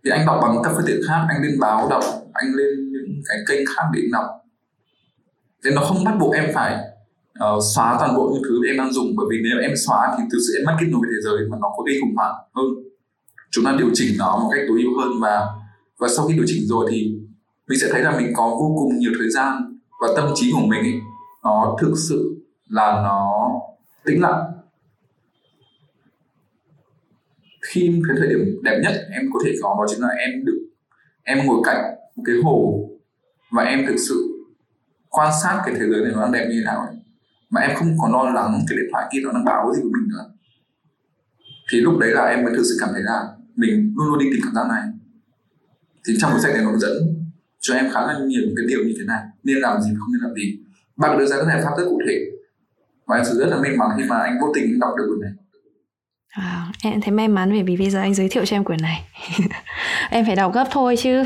thì 0.04 0.10
anh 0.10 0.26
đọc 0.26 0.38
bằng 0.42 0.56
các 0.64 0.72
phương 0.74 0.86
tiện 0.86 1.00
khác 1.08 1.26
anh 1.28 1.42
lên 1.42 1.60
báo 1.60 1.88
đọc 1.90 2.04
anh 2.32 2.54
lên 2.54 2.92
những 2.92 3.22
cái 3.28 3.36
kênh 3.48 3.66
khác 3.66 3.82
để 3.94 4.00
đọc. 4.12 4.26
Thế 5.64 5.70
nó 5.74 5.80
không 5.80 6.04
bắt 6.04 6.14
buộc 6.20 6.34
em 6.34 6.44
phải 6.54 6.76
uh, 7.38 7.62
xóa 7.74 7.96
toàn 7.98 8.16
bộ 8.16 8.30
những 8.32 8.42
thứ 8.48 8.66
em 8.66 8.76
đang 8.76 8.92
dùng 8.92 9.16
bởi 9.16 9.26
vì 9.30 9.36
nếu 9.42 9.60
em 9.62 9.72
xóa 9.86 10.14
thì 10.18 10.24
thực 10.32 10.38
sự 10.46 10.58
em 10.58 10.64
mất 10.66 10.76
kết 10.80 10.86
nối 10.90 11.00
với 11.00 11.10
thế 11.10 11.20
giới 11.24 11.48
mà 11.50 11.56
nó 11.60 11.68
có 11.76 11.82
gây 11.86 11.96
khủng 12.00 12.16
hoảng 12.16 12.34
hơn. 12.54 12.66
Chúng 13.50 13.64
ta 13.64 13.74
điều 13.78 13.90
chỉnh 13.94 14.14
nó 14.18 14.38
một 14.42 14.50
cách 14.52 14.64
tối 14.68 14.78
ưu 14.82 15.00
hơn 15.00 15.12
và 15.20 15.46
và 15.98 16.08
sau 16.16 16.26
khi 16.26 16.34
điều 16.34 16.44
chỉnh 16.46 16.62
rồi 16.66 16.86
thì 16.90 17.14
mình 17.68 17.78
sẽ 17.80 17.88
thấy 17.92 18.02
là 18.02 18.16
mình 18.18 18.32
có 18.36 18.48
vô 18.48 18.74
cùng 18.78 18.98
nhiều 18.98 19.12
thời 19.18 19.30
gian 19.30 19.78
và 20.00 20.08
tâm 20.16 20.30
trí 20.34 20.52
của 20.52 20.66
mình 20.66 20.80
ấy, 20.80 21.00
nó 21.44 21.76
thực 21.80 21.94
sự 22.08 22.36
là 22.68 23.02
nó 23.04 23.50
tĩnh 24.04 24.20
lặng. 24.20 24.42
Khi 27.72 28.02
cái 28.08 28.16
thời 28.18 28.28
điểm 28.28 28.62
đẹp 28.62 28.80
nhất 28.82 28.92
em 29.10 29.22
có 29.32 29.40
thể 29.44 29.52
có 29.62 29.74
đó 29.78 29.84
chính 29.88 30.00
là 30.00 30.08
em 30.08 30.44
được, 30.44 30.58
em 31.22 31.46
ngồi 31.46 31.62
cạnh 31.64 31.94
một 32.16 32.22
cái 32.26 32.36
hồ 32.44 32.88
và 33.50 33.62
em 33.62 33.86
thực 33.86 33.96
sự 34.08 34.32
quan 35.08 35.32
sát 35.42 35.62
cái 35.66 35.74
thế 35.74 35.86
giới 35.90 36.04
này 36.04 36.12
nó 36.14 36.22
đang 36.22 36.32
đẹp 36.32 36.46
như 36.50 36.54
thế 36.58 36.64
nào 36.64 36.80
ấy. 36.80 36.96
mà 37.50 37.60
em 37.60 37.76
không 37.76 37.96
còn 38.00 38.12
lo 38.12 38.30
lắng 38.30 38.60
cái 38.68 38.78
điện 38.78 38.88
thoại 38.92 39.08
kia 39.12 39.18
nó 39.22 39.32
đang 39.32 39.44
báo 39.44 39.66
cái 39.66 39.76
gì 39.76 39.82
của 39.82 39.90
mình 39.98 40.08
nữa. 40.08 40.24
Thì 41.72 41.80
lúc 41.80 41.98
đấy 41.98 42.10
là 42.10 42.24
em 42.24 42.44
mới 42.44 42.52
thực 42.56 42.62
sự 42.62 42.76
cảm 42.80 42.88
thấy 42.92 43.02
là 43.02 43.28
mình 43.56 43.94
luôn 43.96 44.08
luôn 44.08 44.18
đi 44.18 44.26
tìm 44.32 44.40
cảm 44.44 44.54
giác 44.54 44.66
này. 44.68 44.82
Thì 46.06 46.14
trong 46.18 46.32
cuốn 46.32 46.40
sách 46.40 46.54
này 46.54 46.64
nó 46.64 46.76
dẫn 46.76 46.92
cho 47.60 47.74
em 47.74 47.90
khá 47.92 48.00
là 48.00 48.18
nhiều 48.26 48.42
cái 48.56 48.66
điều 48.68 48.84
như 48.84 48.94
thế 48.98 49.04
này. 49.06 49.22
Nên 49.44 49.56
làm 49.56 49.82
gì 49.82 49.90
không 49.98 50.12
nên 50.12 50.22
làm 50.22 50.34
gì. 50.34 50.58
Bạn 50.96 51.18
đưa 51.18 51.26
ra 51.26 51.36
các 51.36 51.46
giải 51.46 51.62
pháp 51.64 51.70
rất 51.78 51.84
cụ 51.88 52.00
thể. 52.08 52.18
Và 53.06 53.16
em 53.16 53.24
sự 53.24 53.38
rất 53.38 53.46
là 53.46 53.60
may 53.60 53.76
mắn 53.76 53.88
khi 53.96 54.04
mà 54.08 54.16
anh 54.18 54.38
vô 54.40 54.52
tình 54.54 54.78
đọc 54.80 54.90
được 54.98 55.04
cuốn 55.08 55.20
này. 55.20 55.32
À, 56.32 56.66
em 56.82 57.00
thấy 57.00 57.12
may 57.12 57.28
mắn 57.28 57.50
bởi 57.50 57.62
vì 57.62 57.76
bây 57.76 57.90
giờ 57.90 58.00
anh 58.00 58.14
giới 58.14 58.28
thiệu 58.28 58.44
cho 58.44 58.56
em 58.56 58.64
quyển 58.64 58.78
này. 58.82 59.02
Em 60.10 60.24
phải 60.26 60.36
đọc 60.36 60.52
gấp 60.52 60.64
thôi 60.70 60.96
chứ. 60.96 61.24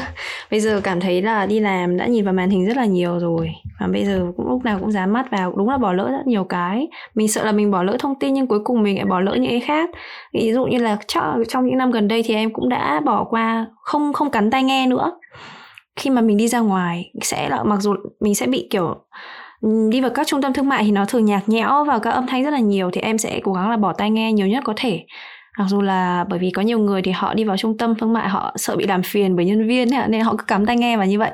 Bây 0.51 0.61
giờ 0.61 0.81
cảm 0.85 1.01
thấy 1.01 1.23
là 1.23 1.47
đi 1.47 1.61
làm 1.61 1.97
đã 1.97 2.07
nhìn 2.07 2.25
vào 2.25 2.35
màn 2.35 2.51
hình 2.51 2.67
rất 2.67 2.77
là 2.77 2.85
nhiều 2.85 3.19
rồi. 3.19 3.51
Và 3.81 3.87
bây 3.87 4.05
giờ 4.05 4.27
cũng 4.37 4.49
lúc 4.49 4.65
nào 4.65 4.79
cũng 4.81 4.93
dán 4.93 5.13
mắt 5.13 5.31
vào. 5.31 5.53
Đúng 5.57 5.69
là 5.69 5.79
bỏ 5.79 5.93
lỡ 5.93 6.09
rất 6.11 6.27
nhiều 6.27 6.45
cái. 6.45 6.89
Mình 7.15 7.29
sợ 7.29 7.45
là 7.45 7.53
mình 7.53 7.71
bỏ 7.71 7.83
lỡ 7.83 7.97
thông 7.99 8.19
tin 8.19 8.35
nhưng 8.35 8.47
cuối 8.47 8.61
cùng 8.65 8.83
mình 8.83 8.97
lại 8.97 9.05
bỏ 9.05 9.21
lỡ 9.21 9.35
những 9.35 9.51
cái 9.51 9.61
khác. 9.61 9.91
Ví 10.35 10.53
dụ 10.53 10.65
như 10.65 10.79
là 10.79 10.99
trong 11.49 11.67
những 11.67 11.79
năm 11.79 11.91
gần 11.91 12.09
đây 12.09 12.23
thì 12.27 12.35
em 12.35 12.53
cũng 12.53 12.69
đã 12.69 13.01
bỏ 13.05 13.25
qua 13.25 13.67
không 13.83 14.13
không 14.13 14.31
cắn 14.31 14.51
tai 14.51 14.63
nghe 14.63 14.87
nữa. 14.87 15.13
Khi 15.97 16.11
mà 16.11 16.21
mình 16.21 16.37
đi 16.37 16.49
ra 16.49 16.59
ngoài 16.59 17.11
sẽ 17.23 17.49
là 17.49 17.63
mặc 17.63 17.81
dù 17.81 17.95
mình 18.21 18.35
sẽ 18.35 18.47
bị 18.47 18.69
kiểu 18.71 18.95
đi 19.91 20.01
vào 20.01 20.11
các 20.11 20.27
trung 20.27 20.43
tâm 20.43 20.53
thương 20.53 20.69
mại 20.69 20.85
thì 20.85 20.91
nó 20.91 21.05
thường 21.05 21.25
nhạc 21.25 21.49
nhẽo 21.49 21.85
và 21.85 21.99
các 21.99 22.11
âm 22.11 22.27
thanh 22.27 22.45
rất 22.45 22.51
là 22.51 22.59
nhiều 22.59 22.91
thì 22.93 23.01
em 23.01 23.19
sẽ 23.19 23.41
cố 23.45 23.53
gắng 23.53 23.71
là 23.71 23.77
bỏ 23.77 23.93
tai 23.93 24.11
nghe 24.11 24.33
nhiều 24.33 24.47
nhất 24.47 24.65
có 24.65 24.73
thể. 24.77 25.05
Mặc 25.59 25.65
dù 25.69 25.83
là 25.83 26.25
bởi 26.29 26.39
vì 26.39 26.51
có 26.51 26.63
nhiều 26.63 26.79
người 26.79 27.03
thì 27.03 27.11
họ 27.11 27.35
đi 27.35 27.45
vào 27.45 27.57
trung 27.57 27.79
tâm 27.79 27.95
thương 27.95 28.13
mại 28.13 28.29
họ 28.29 28.55
sợ 28.57 28.77
bị 28.77 28.87
làm 28.87 29.03
phiền 29.03 29.37
bởi 29.37 29.47
nhân 29.47 29.69
viên 29.69 29.95
ấy, 29.95 30.09
nên 30.09 30.21
họ 30.21 30.37
cứ 30.39 30.45
cắm 30.45 30.67
tai 30.67 30.77
nghe 30.77 30.97
và 30.97 31.05
như 31.05 31.19
vậy. 31.19 31.31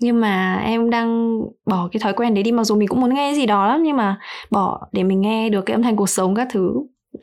Nhưng 0.00 0.20
mà 0.20 0.62
em 0.64 0.90
đang 0.90 1.38
bỏ 1.66 1.88
cái 1.92 2.00
thói 2.00 2.12
quen 2.12 2.34
đấy 2.34 2.42
đi 2.42 2.52
mặc 2.52 2.64
dù 2.64 2.76
mình 2.76 2.88
cũng 2.88 3.00
muốn 3.00 3.14
nghe 3.14 3.34
gì 3.34 3.46
đó 3.46 3.66
lắm 3.66 3.82
nhưng 3.82 3.96
mà 3.96 4.18
bỏ 4.50 4.88
để 4.92 5.02
mình 5.02 5.20
nghe 5.20 5.48
được 5.48 5.62
cái 5.66 5.74
âm 5.74 5.82
thanh 5.82 5.96
cuộc 5.96 6.08
sống 6.08 6.34
các 6.34 6.48
thứ 6.52 6.72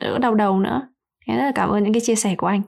đỡ 0.00 0.18
đau 0.18 0.34
đầu 0.34 0.58
nữa. 0.60 0.82
Thế 1.26 1.34
rất 1.34 1.42
là 1.42 1.52
cảm 1.54 1.70
ơn 1.70 1.84
những 1.84 1.92
cái 1.92 2.00
chia 2.00 2.14
sẻ 2.14 2.34
của 2.38 2.46
anh. 2.46 2.62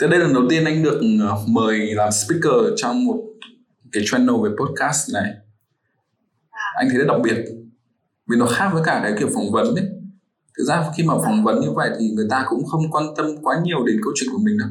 Thế 0.00 0.06
đây 0.06 0.18
là 0.18 0.24
lần 0.24 0.34
đầu 0.34 0.44
tiên 0.50 0.64
anh 0.64 0.82
được 0.82 1.00
ờ, 1.20 1.38
mời 1.48 1.78
làm 1.78 2.12
speaker 2.12 2.72
trong 2.76 3.04
một 3.04 3.22
cái 3.92 4.02
channel 4.06 4.36
về 4.44 4.50
podcast 4.60 5.14
này 5.14 5.45
anh 6.76 6.88
thấy 6.88 6.98
rất 6.98 7.06
đặc 7.08 7.20
biệt 7.24 7.44
vì 8.26 8.36
nó 8.36 8.46
khác 8.46 8.70
với 8.72 8.82
cả 8.86 9.00
cái 9.02 9.12
kiểu 9.18 9.28
phỏng 9.34 9.52
vấn 9.52 9.74
ấy. 9.74 9.86
Thực 10.58 10.64
ra 10.64 10.84
khi 10.96 11.02
mà 11.02 11.14
phỏng 11.24 11.44
vấn 11.44 11.60
như 11.60 11.68
vậy 11.74 11.90
thì 11.98 12.10
người 12.10 12.26
ta 12.30 12.44
cũng 12.48 12.64
không 12.64 12.90
quan 12.90 13.04
tâm 13.16 13.26
quá 13.42 13.60
nhiều 13.64 13.84
đến 13.86 13.96
câu 14.04 14.12
chuyện 14.16 14.30
của 14.32 14.38
mình 14.42 14.58
đâu. 14.58 14.68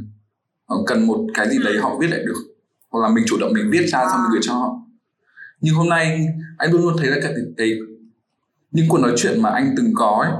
Họ 0.65 0.75
cần 0.87 1.07
một 1.07 1.25
cái 1.33 1.49
gì 1.49 1.57
đấy 1.63 1.77
họ 1.81 1.97
viết 1.99 2.07
lại 2.07 2.19
được 2.25 2.55
hoặc 2.91 3.01
là 3.01 3.15
mình 3.15 3.23
chủ 3.27 3.37
động 3.39 3.51
mình 3.53 3.69
viết 3.71 3.85
ra 3.87 3.99
xong 4.11 4.19
mình 4.23 4.31
gửi 4.31 4.41
cho 4.43 4.53
họ. 4.53 4.79
Nhưng 5.61 5.75
hôm 5.75 5.89
nay 5.89 6.27
anh 6.57 6.71
luôn 6.71 6.81
luôn 6.81 6.97
thấy 6.97 7.07
là 7.07 7.17
cái, 7.21 7.33
cái 7.57 7.71
những 8.71 8.85
cuộc 8.89 8.97
nói 8.97 9.13
chuyện 9.17 9.41
mà 9.41 9.49
anh 9.49 9.73
từng 9.77 9.93
có 9.95 10.23
ấy, 10.23 10.31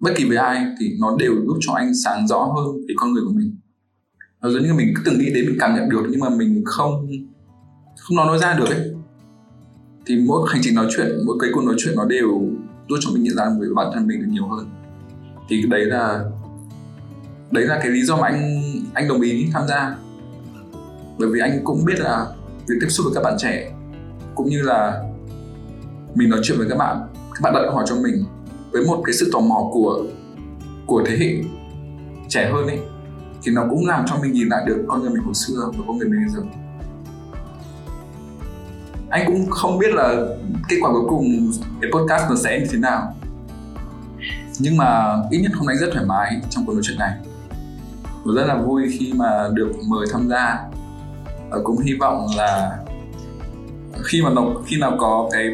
bất 0.00 0.10
kỳ 0.16 0.28
với 0.28 0.36
ai 0.36 0.66
thì 0.80 0.96
nó 1.00 1.16
đều 1.18 1.32
giúp 1.46 1.58
cho 1.60 1.72
anh 1.72 1.92
sáng 2.04 2.28
rõ 2.28 2.38
hơn 2.38 2.76
về 2.88 2.94
con 2.96 3.12
người 3.12 3.22
của 3.26 3.32
mình. 3.34 3.56
Nó 4.40 4.50
giống 4.50 4.62
như 4.62 4.74
mình 4.74 4.92
cứ 4.96 5.02
từng 5.04 5.18
nghĩ 5.18 5.30
đến 5.34 5.46
mình 5.46 5.56
cảm 5.60 5.74
nhận 5.74 5.88
được 5.88 6.06
nhưng 6.10 6.20
mà 6.20 6.28
mình 6.28 6.62
không 6.64 7.06
không 8.00 8.16
nói 8.16 8.26
nói 8.26 8.38
ra 8.38 8.54
được 8.54 8.68
ấy 8.68 8.91
thì 10.06 10.16
mỗi 10.26 10.48
hành 10.52 10.60
trình 10.64 10.74
nói 10.74 10.86
chuyện, 10.96 11.08
mỗi 11.26 11.36
cái 11.40 11.50
cuộc 11.54 11.64
nói 11.64 11.74
chuyện 11.78 11.94
nó 11.96 12.04
đều 12.04 12.28
giúp 12.88 12.96
cho 13.00 13.10
mình 13.14 13.22
nhận 13.22 13.36
ra 13.36 13.44
về 13.60 13.66
bản 13.76 13.86
thân 13.94 14.06
mình 14.06 14.20
được 14.20 14.26
nhiều 14.28 14.48
hơn. 14.48 14.70
Thì 15.48 15.62
đấy 15.70 15.84
là 15.84 16.24
đấy 17.50 17.64
là 17.64 17.78
cái 17.82 17.90
lý 17.90 18.02
do 18.02 18.16
mà 18.16 18.28
anh 18.28 18.62
anh 18.94 19.08
đồng 19.08 19.20
ý 19.20 19.46
tham 19.52 19.62
gia. 19.68 19.96
Bởi 21.18 21.28
vì 21.32 21.40
anh 21.40 21.60
cũng 21.64 21.84
biết 21.84 21.98
là 21.98 22.26
việc 22.68 22.74
tiếp 22.80 22.88
xúc 22.88 23.06
với 23.06 23.14
các 23.14 23.22
bạn 23.24 23.34
trẻ, 23.38 23.74
cũng 24.34 24.48
như 24.48 24.62
là 24.62 25.02
mình 26.14 26.30
nói 26.30 26.40
chuyện 26.42 26.58
với 26.58 26.68
các 26.68 26.78
bạn 26.78 26.96
các 27.14 27.40
bạn 27.42 27.54
đặt 27.54 27.60
câu 27.64 27.74
hỏi 27.74 27.84
cho 27.88 27.96
mình 27.96 28.24
với 28.72 28.84
một 28.86 29.02
cái 29.04 29.14
sự 29.14 29.30
tò 29.32 29.40
mò 29.40 29.70
của 29.72 30.04
của 30.86 31.02
thế 31.06 31.16
hệ 31.16 31.42
trẻ 32.28 32.50
hơn 32.52 32.66
ấy, 32.66 32.78
thì 33.42 33.52
nó 33.52 33.66
cũng 33.70 33.86
làm 33.86 34.04
cho 34.06 34.16
mình 34.22 34.32
nhìn 34.32 34.48
lại 34.48 34.64
được 34.66 34.84
con 34.88 35.00
người 35.00 35.10
mình 35.10 35.22
hồi 35.22 35.34
xưa 35.34 35.70
và 35.78 35.84
con 35.86 35.98
người 35.98 36.08
mình 36.08 36.20
bây 36.20 36.34
giờ 36.34 36.61
anh 39.12 39.26
cũng 39.26 39.50
không 39.50 39.78
biết 39.78 39.94
là 39.94 40.14
kết 40.68 40.76
quả 40.82 40.92
cuối 40.92 41.04
cùng 41.08 41.52
cái 41.80 41.90
podcast 41.94 42.30
nó 42.30 42.36
sẽ 42.36 42.58
như 42.60 42.66
thế 42.72 42.78
nào. 42.78 43.14
Nhưng 44.58 44.76
mà 44.76 45.16
ít 45.30 45.38
nhất 45.38 45.52
hôm 45.54 45.66
nay 45.66 45.76
rất 45.76 45.86
thoải 45.92 46.06
mái 46.06 46.40
trong 46.50 46.66
cuộc 46.66 46.72
nói 46.72 46.82
chuyện 46.84 46.98
này. 46.98 47.12
Và 48.24 48.32
rất 48.36 48.46
là 48.46 48.56
vui 48.56 48.96
khi 48.98 49.12
mà 49.16 49.48
được 49.52 49.72
mời 49.88 50.06
tham 50.12 50.28
gia. 50.28 50.58
Và 51.50 51.58
cũng 51.64 51.78
hy 51.78 51.94
vọng 51.94 52.26
là 52.36 52.78
khi 54.04 54.22
mà 54.22 54.30
nó, 54.30 54.42
khi 54.66 54.76
nào 54.80 54.96
có 54.98 55.28
cái 55.32 55.46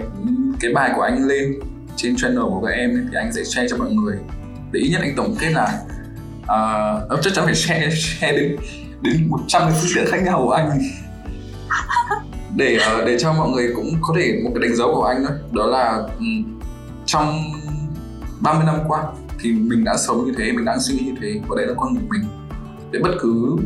cái 0.60 0.72
bài 0.72 0.92
của 0.96 1.02
anh 1.02 1.26
lên 1.26 1.54
trên 1.96 2.16
channel 2.16 2.42
của 2.42 2.62
các 2.66 2.72
em 2.72 2.90
ấy, 2.90 3.04
thì 3.10 3.16
anh 3.16 3.32
sẽ 3.32 3.44
share 3.44 3.68
cho 3.68 3.76
mọi 3.76 3.90
người. 3.90 4.18
Để 4.72 4.80
ít 4.80 4.88
nhất 4.92 5.00
anh 5.02 5.16
tổng 5.16 5.34
kết 5.40 5.50
là 5.50 5.82
uh, 6.42 7.20
chắc 7.22 7.34
chắn 7.34 7.44
phải 7.44 7.54
share 7.54 7.90
share 7.90 8.32
đến 8.32 8.56
đến 9.02 9.28
một 9.28 9.40
trăm 9.46 9.62
cái 9.62 9.72
phương 9.80 9.90
tiện 9.94 10.04
khác 10.10 10.22
nhau 10.24 10.42
của 10.44 10.50
anh. 10.50 10.80
để 12.58 12.78
ờ, 12.86 13.04
để 13.04 13.18
cho 13.18 13.32
mọi 13.32 13.50
người 13.50 13.72
cũng 13.76 13.94
có 14.00 14.14
thể 14.16 14.40
một 14.44 14.50
cái 14.54 14.68
đánh 14.68 14.76
dấu 14.76 14.94
của 14.94 15.04
anh 15.04 15.24
đó 15.24 15.30
đó 15.52 15.66
là 15.66 16.02
trong 17.06 17.42
30 18.40 18.64
năm 18.66 18.76
qua 18.88 19.02
thì 19.40 19.52
mình 19.52 19.84
đã 19.84 19.96
sống 19.96 20.26
như 20.26 20.32
thế 20.38 20.52
mình 20.52 20.64
đã 20.64 20.78
suy 20.78 20.94
nghĩ 20.94 21.04
như 21.04 21.14
thế. 21.20 21.40
Và 21.48 21.56
đấy 21.56 21.66
là 21.66 21.74
con 21.76 21.94
người 21.94 22.02
mình. 22.10 22.22
Để 22.90 23.00
bất 23.02 23.10
cứ 23.20 23.56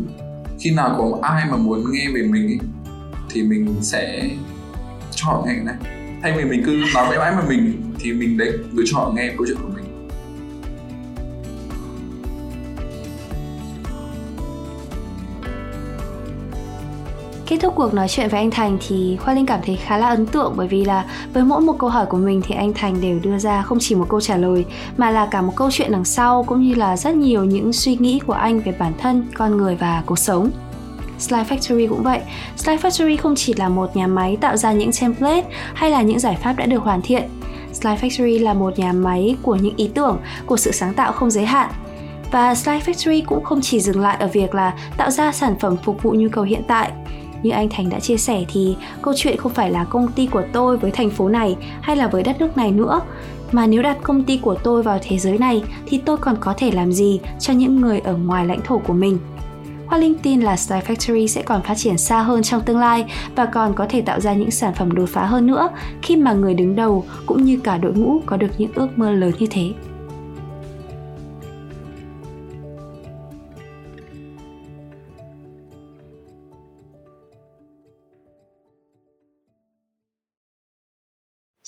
khi 0.61 0.70
nào 0.70 0.95
có 0.99 1.18
ai 1.22 1.45
mà 1.51 1.57
muốn 1.57 1.84
nghe 1.93 2.09
về 2.14 2.22
mình 2.22 2.47
ấy, 2.47 2.59
thì 3.30 3.43
mình 3.43 3.76
sẽ 3.80 4.30
cho 5.11 5.26
họ 5.26 5.45
nghe 5.47 5.55
này. 5.55 5.74
Thay 6.22 6.32
vì 6.36 6.45
mình 6.45 6.62
cứ 6.66 6.84
nói 6.95 7.09
mãi 7.09 7.18
mãi 7.18 7.32
mà 7.32 7.43
mình 7.49 7.82
thì 8.01 8.12
mình 8.12 8.38
đấy 8.38 8.53
cứ 8.76 8.82
cho 8.86 8.99
họ 8.99 9.12
nghe 9.16 9.32
câu 9.36 9.47
chuyện 9.47 9.59
của 9.62 9.68
mình. 9.74 9.82
Kết 17.53 17.59
thúc 17.59 17.74
cuộc 17.76 17.94
nói 17.94 18.09
chuyện 18.09 18.28
với 18.28 18.40
anh 18.40 18.50
Thành 18.50 18.78
thì 18.88 19.16
Khoa 19.16 19.34
Linh 19.34 19.46
cảm 19.46 19.61
thấy 19.66 19.76
khá 19.76 19.98
là 19.98 20.09
ấn 20.09 20.26
tượng 20.26 20.53
bởi 20.57 20.68
vì 20.68 20.84
là 20.84 21.05
với 21.32 21.44
mỗi 21.44 21.61
một 21.61 21.78
câu 21.78 21.90
hỏi 21.90 22.07
của 22.07 22.16
mình 22.16 22.42
thì 22.44 22.55
anh 22.55 22.72
Thành 22.74 23.00
đều 23.00 23.18
đưa 23.22 23.38
ra 23.38 23.62
không 23.62 23.78
chỉ 23.80 23.94
một 23.94 24.07
câu 24.09 24.20
trả 24.20 24.36
lời 24.36 24.64
mà 24.96 25.11
là 25.11 25.26
cả 25.26 25.42
một 25.42 25.53
câu 25.57 25.70
chuyện 25.70 25.92
đằng 25.92 26.05
sau 26.05 26.42
cũng 26.42 26.62
như 26.62 26.74
là 26.74 26.96
rất 26.96 27.14
nhiều 27.14 27.44
những 27.44 27.72
suy 27.72 27.96
nghĩ 27.96 28.18
của 28.26 28.32
anh 28.32 28.61
về 28.61 28.74
bản 28.78 28.92
thân, 28.98 29.26
con 29.34 29.57
người 29.57 29.76
và 29.76 30.03
cuộc 30.07 30.18
sống. 30.18 30.50
Slide 31.18 31.44
Factory 31.44 31.88
cũng 31.88 32.03
vậy. 32.03 32.20
Slide 32.57 32.76
Factory 32.76 33.16
không 33.16 33.34
chỉ 33.36 33.55
là 33.55 33.68
một 33.68 33.96
nhà 33.96 34.07
máy 34.07 34.36
tạo 34.40 34.57
ra 34.57 34.72
những 34.72 34.90
template 35.00 35.48
hay 35.74 35.90
là 35.90 36.03
những 36.03 36.18
giải 36.18 36.38
pháp 36.42 36.53
đã 36.53 36.66
được 36.66 36.82
hoàn 36.82 37.03
thiện. 37.03 37.22
Slide 37.72 37.96
Factory 37.96 38.42
là 38.42 38.55
một 38.55 38.78
nhà 38.78 38.92
máy 38.92 39.36
của 39.42 39.55
những 39.55 39.76
ý 39.76 39.90
tưởng, 39.94 40.18
của 40.46 40.57
sự 40.57 40.72
sáng 40.72 40.94
tạo 40.94 41.12
không 41.12 41.30
giới 41.30 41.44
hạn. 41.44 41.70
Và 42.30 42.55
Slide 42.55 42.80
Factory 42.86 43.22
cũng 43.26 43.44
không 43.44 43.61
chỉ 43.61 43.80
dừng 43.80 44.00
lại 44.00 44.16
ở 44.20 44.28
việc 44.28 44.55
là 44.55 44.74
tạo 44.96 45.11
ra 45.11 45.32
sản 45.32 45.55
phẩm 45.61 45.76
phục 45.84 46.03
vụ 46.03 46.11
nhu 46.11 46.28
cầu 46.32 46.44
hiện 46.44 46.62
tại 46.68 46.92
như 47.43 47.51
anh 47.51 47.68
Thành 47.68 47.90
đã 47.90 48.01
chia 48.01 48.16
sẻ 48.16 48.45
thì 48.53 48.76
câu 49.03 49.14
chuyện 49.16 49.36
không 49.36 49.53
phải 49.53 49.70
là 49.70 49.84
công 49.84 50.12
ty 50.12 50.26
của 50.26 50.43
tôi 50.53 50.76
với 50.76 50.90
thành 50.90 51.11
phố 51.11 51.28
này 51.28 51.57
hay 51.80 51.97
là 51.97 52.09
với 52.09 52.22
đất 52.22 52.40
nước 52.40 52.57
này 52.57 52.70
nữa 52.70 53.01
mà 53.53 53.66
nếu 53.66 53.82
đặt 53.82 53.99
công 54.03 54.24
ty 54.24 54.36
của 54.36 54.55
tôi 54.55 54.82
vào 54.82 54.99
thế 55.03 55.18
giới 55.18 55.38
này 55.38 55.62
thì 55.86 55.99
tôi 55.99 56.16
còn 56.16 56.36
có 56.40 56.55
thể 56.57 56.70
làm 56.70 56.93
gì 56.93 57.20
cho 57.38 57.53
những 57.53 57.80
người 57.80 58.01
ở 58.01 58.16
ngoài 58.16 58.47
lãnh 58.47 58.61
thổ 58.61 58.78
của 58.78 58.93
mình 58.93 59.18
Hoa 59.93 59.99
Linh 59.99 60.14
tin 60.22 60.40
là 60.40 60.57
Style 60.57 60.80
Factory 60.80 61.26
sẽ 61.26 61.43
còn 61.43 61.62
phát 61.62 61.74
triển 61.74 61.99
xa 61.99 62.22
hơn 62.22 62.43
trong 62.43 62.62
tương 62.62 62.78
lai 62.78 63.05
và 63.36 63.47
còn 63.47 63.74
có 63.74 63.86
thể 63.88 64.01
tạo 64.01 64.20
ra 64.20 64.32
những 64.32 64.51
sản 64.51 64.74
phẩm 64.74 64.93
đột 64.93 65.09
phá 65.09 65.24
hơn 65.24 65.47
nữa 65.47 65.68
khi 66.03 66.16
mà 66.16 66.32
người 66.32 66.55
đứng 66.55 66.76
đầu 66.76 67.05
cũng 67.26 67.45
như 67.45 67.61
cả 67.64 67.78
đội 67.78 67.93
ngũ 67.93 68.20
có 68.26 68.36
được 68.36 68.49
những 68.59 68.70
ước 68.74 68.99
mơ 68.99 69.12
lớn 69.12 69.32
như 69.38 69.47
thế. 69.51 69.72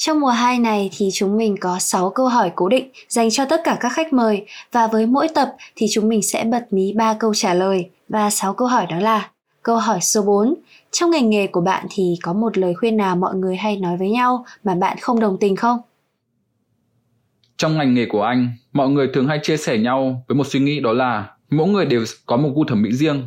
Trong 0.06 0.20
mùa 0.20 0.28
2 0.28 0.58
này 0.58 0.90
thì 0.96 1.08
chúng 1.12 1.36
mình 1.36 1.56
có 1.60 1.78
6 1.78 2.10
câu 2.10 2.28
hỏi 2.28 2.50
cố 2.54 2.68
định 2.68 2.88
dành 3.08 3.30
cho 3.30 3.44
tất 3.44 3.60
cả 3.64 3.76
các 3.80 3.92
khách 3.92 4.12
mời 4.12 4.46
và 4.72 4.86
với 4.86 5.06
mỗi 5.06 5.28
tập 5.34 5.48
thì 5.76 5.86
chúng 5.92 6.08
mình 6.08 6.22
sẽ 6.22 6.44
bật 6.44 6.72
mí 6.72 6.92
3 6.92 7.14
câu 7.20 7.34
trả 7.34 7.54
lời 7.54 7.90
và 8.08 8.30
6 8.30 8.54
câu 8.54 8.68
hỏi 8.68 8.86
đó 8.90 8.98
là 8.98 9.30
Câu 9.62 9.76
hỏi 9.76 9.98
số 10.00 10.22
4 10.22 10.54
Trong 10.90 11.10
ngành 11.10 11.30
nghề 11.30 11.46
của 11.46 11.60
bạn 11.60 11.86
thì 11.90 12.14
có 12.22 12.32
một 12.32 12.58
lời 12.58 12.74
khuyên 12.74 12.96
nào 12.96 13.16
mọi 13.16 13.34
người 13.34 13.56
hay 13.56 13.76
nói 13.76 13.96
với 13.96 14.10
nhau 14.10 14.44
mà 14.64 14.74
bạn 14.74 14.96
không 15.00 15.20
đồng 15.20 15.36
tình 15.40 15.56
không? 15.56 15.78
Trong 17.56 17.78
ngành 17.78 17.94
nghề 17.94 18.06
của 18.06 18.22
anh, 18.22 18.48
mọi 18.72 18.88
người 18.88 19.08
thường 19.14 19.28
hay 19.28 19.40
chia 19.42 19.56
sẻ 19.56 19.78
nhau 19.78 20.24
với 20.28 20.36
một 20.36 20.46
suy 20.46 20.60
nghĩ 20.60 20.80
đó 20.80 20.92
là 20.92 21.28
mỗi 21.50 21.68
người 21.68 21.86
đều 21.86 22.04
có 22.26 22.36
một 22.36 22.50
gu 22.54 22.64
thẩm 22.64 22.82
mỹ 22.82 22.92
riêng. 22.92 23.22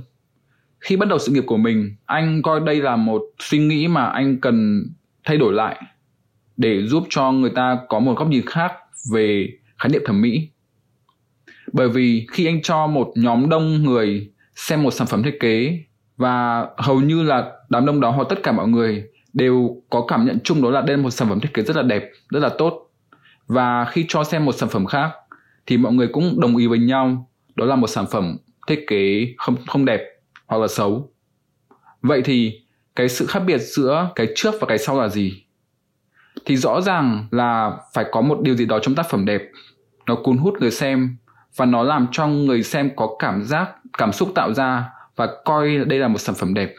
Khi 0.80 0.98
bắt 0.98 1.10
đầu 1.10 1.20
sự 1.20 1.32
nghiệp 1.32 1.44
của 1.48 1.58
mình, 1.58 1.96
anh 2.06 2.42
coi 2.42 2.60
đây 2.60 2.82
là 2.82 2.96
một 2.96 3.22
suy 3.40 3.58
nghĩ 3.58 3.88
mà 3.88 4.06
anh 4.06 4.42
cần 4.42 4.86
thay 5.24 5.38
đổi 5.38 5.54
lại 5.54 5.84
để 6.58 6.88
giúp 6.88 7.04
cho 7.10 7.32
người 7.32 7.50
ta 7.50 7.80
có 7.90 8.00
một 8.00 8.14
góc 8.18 8.28
nhìn 8.28 8.46
khác 8.46 8.74
về 9.14 9.50
khái 9.78 9.90
niệm 9.90 10.02
thẩm 10.06 10.22
mỹ. 10.22 10.50
Bởi 11.74 11.90
vì 11.90 12.28
khi 12.32 12.46
anh 12.46 12.62
cho 12.62 12.88
một 12.88 13.12
nhóm 13.16 13.50
đông 13.50 13.84
người 13.84 14.32
xem 14.56 14.84
một 14.84 14.92
sản 14.92 15.08
phẩm 15.08 15.24
thiết 15.24 15.40
kế 15.40 15.80
và 16.18 16.66
hầu 16.78 17.02
như 17.02 17.24
là 17.24 17.52
đám 17.70 17.86
đông 17.86 18.00
đó 18.00 18.12
hoặc 18.12 18.28
tất 18.30 18.44
cả 18.44 18.52
mọi 18.52 18.68
người 18.68 19.04
đều 19.34 19.82
có 19.90 20.06
cảm 20.08 20.26
nhận 20.26 20.40
chung 20.44 20.62
đó 20.62 20.70
là 20.70 20.82
đây 20.82 20.98
là 20.98 21.04
một 21.04 21.10
sản 21.10 21.30
phẩm 21.30 21.40
thiết 21.40 21.54
kế 21.54 21.64
rất 21.64 21.76
là 21.76 21.82
đẹp, 21.82 22.12
rất 22.30 22.40
là 22.40 22.50
tốt. 22.50 22.92
Và 23.48 23.86
khi 23.86 24.06
cho 24.08 24.24
xem 24.24 24.46
một 24.46 24.56
sản 24.56 24.70
phẩm 24.70 24.86
khác 24.86 25.12
thì 25.66 25.78
mọi 25.78 25.94
người 25.94 26.08
cũng 26.08 26.40
đồng 26.40 26.58
ý 26.58 26.68
với 26.68 26.80
nhau 26.80 27.30
đó 27.56 27.66
là 27.66 27.76
một 27.76 27.88
sản 27.88 28.06
phẩm 28.12 28.38
thiết 28.68 28.86
kế 28.88 29.34
không 29.38 29.56
không 29.68 29.86
đẹp 29.86 30.02
hoặc 30.46 30.58
là 30.58 30.68
xấu. 30.68 31.12
Vậy 32.02 32.22
thì 32.26 32.62
cái 32.96 33.10
sự 33.10 33.26
khác 33.26 33.40
biệt 33.40 33.58
giữa 33.58 34.10
cái 34.16 34.28
trước 34.36 34.54
và 34.60 34.68
cái 34.68 34.78
sau 34.78 35.02
là 35.02 35.10
gì? 35.10 35.47
Thì 36.48 36.56
rõ 36.56 36.82
ràng 36.82 37.28
là 37.32 37.72
phải 37.94 38.06
có 38.12 38.22
một 38.22 38.42
điều 38.42 38.56
gì 38.56 38.66
đó 38.66 38.80
trong 38.80 38.96
tác 38.96 39.10
phẩm 39.10 39.26
đẹp. 39.26 39.42
Nó 40.06 40.16
cuốn 40.16 40.38
hút 40.38 40.54
người 40.60 40.72
xem 40.72 41.18
và 41.56 41.66
nó 41.66 41.84
làm 41.84 42.08
cho 42.12 42.28
người 42.28 42.64
xem 42.64 42.90
có 42.96 43.16
cảm 43.20 43.44
giác 43.44 43.70
cảm 43.98 44.12
xúc 44.12 44.32
tạo 44.36 44.54
ra 44.54 44.90
và 45.16 45.28
coi 45.46 45.78
đây 45.86 46.00
là 46.00 46.08
một 46.08 46.20
sản 46.20 46.36
phẩm 46.36 46.54
đẹp. 46.54 46.74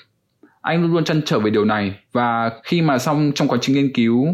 Anh 0.60 0.82
luôn 0.82 0.92
luôn 0.92 1.04
chăn 1.04 1.20
trở 1.24 1.38
về 1.38 1.50
điều 1.50 1.64
này 1.64 1.94
và 2.12 2.50
khi 2.64 2.82
mà 2.82 2.98
xong 2.98 3.32
trong 3.34 3.48
quá 3.48 3.58
trình 3.60 3.76
nghiên 3.76 3.92
cứu 3.94 4.26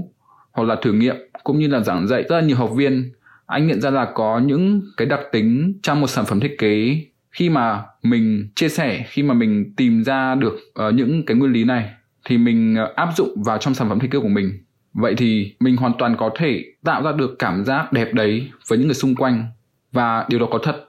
hoặc 0.53 0.65
là 0.65 0.77
thử 0.83 0.93
nghiệm 0.93 1.17
cũng 1.45 1.59
như 1.59 1.69
là 1.69 1.81
giảng 1.81 2.07
dạy 2.07 2.23
rất 2.23 2.37
là 2.37 2.43
nhiều 2.43 2.57
học 2.57 2.71
viên 2.75 3.13
anh 3.47 3.67
nhận 3.67 3.81
ra 3.81 3.91
là 3.91 4.05
có 4.15 4.39
những 4.39 4.83
cái 4.97 5.07
đặc 5.07 5.21
tính 5.33 5.79
trong 5.83 6.01
một 6.01 6.07
sản 6.07 6.25
phẩm 6.25 6.41
thiết 6.41 6.59
kế 6.59 6.97
khi 7.31 7.51
mà 7.51 7.83
mình 8.03 8.49
chia 8.55 8.69
sẻ 8.69 9.05
khi 9.09 9.23
mà 9.23 9.35
mình 9.35 9.75
tìm 9.77 10.05
ra 10.05 10.35
được 10.35 10.55
uh, 10.89 10.95
những 10.95 11.27
cái 11.27 11.37
nguyên 11.37 11.53
lý 11.53 11.65
này 11.65 11.91
thì 12.25 12.39
mình 12.39 12.77
uh, 12.85 12.97
áp 12.97 13.09
dụng 13.17 13.43
vào 13.43 13.59
trong 13.59 13.75
sản 13.75 13.89
phẩm 13.89 14.01
thiết 14.01 14.11
kế 14.11 14.19
của 14.19 14.29
mình 14.29 14.64
vậy 14.95 15.15
thì 15.19 15.55
mình 15.61 15.77
hoàn 15.77 15.93
toàn 15.99 16.17
có 16.19 16.31
thể 16.39 16.65
tạo 16.85 17.03
ra 17.03 17.13
được 17.13 17.37
cảm 17.39 17.65
giác 17.65 17.93
đẹp 17.93 18.15
đấy 18.15 18.51
với 18.69 18.79
những 18.79 18.89
người 18.89 18.95
xung 18.95 19.15
quanh. 19.15 19.47
Và 19.93 20.27
điều 20.29 20.41
đó 20.41 20.47
có 20.51 20.59
thật. 20.63 20.87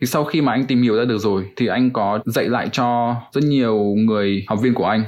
Thì 0.00 0.06
sau 0.06 0.24
khi 0.24 0.40
mà 0.40 0.52
anh 0.52 0.64
tìm 0.64 0.82
hiểu 0.82 0.96
ra 0.96 1.04
được 1.04 1.18
rồi, 1.18 1.50
thì 1.56 1.66
anh 1.66 1.90
có 1.90 2.18
dạy 2.26 2.48
lại 2.48 2.68
cho 2.72 3.16
rất 3.32 3.44
nhiều 3.44 3.78
người 3.78 4.44
học 4.48 4.58
viên 4.62 4.74
của 4.74 4.86
anh. 4.86 5.04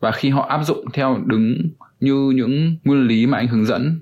Và 0.00 0.10
khi 0.10 0.30
họ 0.30 0.46
áp 0.48 0.64
dụng 0.64 0.84
theo 0.92 1.18
đúng 1.26 1.70
như 2.00 2.30
những 2.34 2.76
nguyên 2.84 3.06
lý 3.06 3.26
mà 3.26 3.38
anh 3.38 3.48
hướng 3.48 3.64
dẫn, 3.64 4.00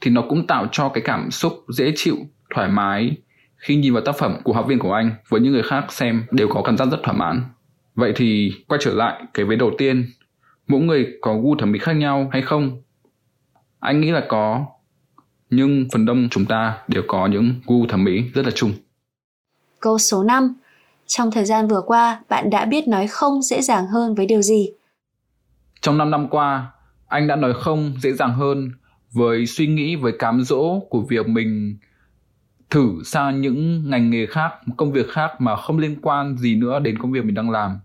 thì 0.00 0.10
nó 0.10 0.22
cũng 0.28 0.46
tạo 0.46 0.68
cho 0.72 0.88
cái 0.88 1.02
cảm 1.06 1.30
xúc 1.30 1.52
dễ 1.68 1.92
chịu, 1.96 2.16
thoải 2.54 2.68
mái 2.68 3.16
khi 3.56 3.76
nhìn 3.76 3.92
vào 3.92 4.02
tác 4.02 4.16
phẩm 4.18 4.36
của 4.44 4.52
học 4.52 4.66
viên 4.68 4.78
của 4.78 4.92
anh 4.92 5.10
với 5.28 5.40
những 5.40 5.52
người 5.52 5.62
khác 5.62 5.92
xem 5.92 6.24
đều 6.30 6.48
có 6.48 6.62
cảm 6.62 6.76
giác 6.76 6.88
rất 6.90 6.98
thỏa 7.02 7.14
mãn. 7.14 7.42
Vậy 7.94 8.12
thì 8.16 8.52
quay 8.68 8.80
trở 8.84 8.94
lại 8.94 9.22
cái 9.34 9.44
vế 9.44 9.56
đầu 9.56 9.70
tiên 9.78 10.06
mỗi 10.72 10.80
người 10.80 11.18
có 11.20 11.36
gu 11.38 11.56
thẩm 11.56 11.72
mỹ 11.72 11.78
khác 11.78 11.92
nhau 11.92 12.28
hay 12.32 12.42
không? 12.42 12.82
Anh 13.80 14.00
nghĩ 14.00 14.10
là 14.10 14.26
có 14.28 14.66
nhưng 15.50 15.88
phần 15.92 16.06
đông 16.06 16.28
chúng 16.30 16.44
ta 16.44 16.78
đều 16.88 17.02
có 17.08 17.26
những 17.26 17.54
gu 17.66 17.86
thẩm 17.86 18.04
mỹ 18.04 18.22
rất 18.34 18.44
là 18.44 18.50
chung. 18.54 18.72
Câu 19.80 19.98
số 19.98 20.22
5 20.22 20.54
trong 21.06 21.30
thời 21.30 21.44
gian 21.44 21.68
vừa 21.68 21.82
qua 21.86 22.22
bạn 22.28 22.50
đã 22.50 22.64
biết 22.64 22.88
nói 22.88 23.06
không 23.06 23.42
dễ 23.42 23.62
dàng 23.62 23.86
hơn 23.86 24.14
với 24.14 24.26
điều 24.26 24.42
gì? 24.42 24.70
Trong 25.80 25.98
5 25.98 26.10
năm 26.10 26.28
qua 26.28 26.70
anh 27.06 27.26
đã 27.26 27.36
nói 27.36 27.52
không 27.54 27.94
dễ 28.00 28.12
dàng 28.12 28.34
hơn 28.34 28.72
với 29.10 29.46
suy 29.46 29.66
nghĩ 29.66 29.96
với 29.96 30.12
cám 30.18 30.42
dỗ 30.42 30.80
của 30.90 31.00
việc 31.00 31.28
mình 31.28 31.78
thử 32.70 33.02
sang 33.04 33.40
những 33.40 33.90
ngành 33.90 34.10
nghề 34.10 34.26
khác 34.26 34.52
công 34.76 34.92
việc 34.92 35.10
khác 35.10 35.40
mà 35.40 35.56
không 35.56 35.78
liên 35.78 35.96
quan 36.02 36.36
gì 36.36 36.56
nữa 36.56 36.78
đến 36.78 36.98
công 36.98 37.12
việc 37.12 37.24
mình 37.24 37.34
đang 37.34 37.50
làm. 37.50 37.80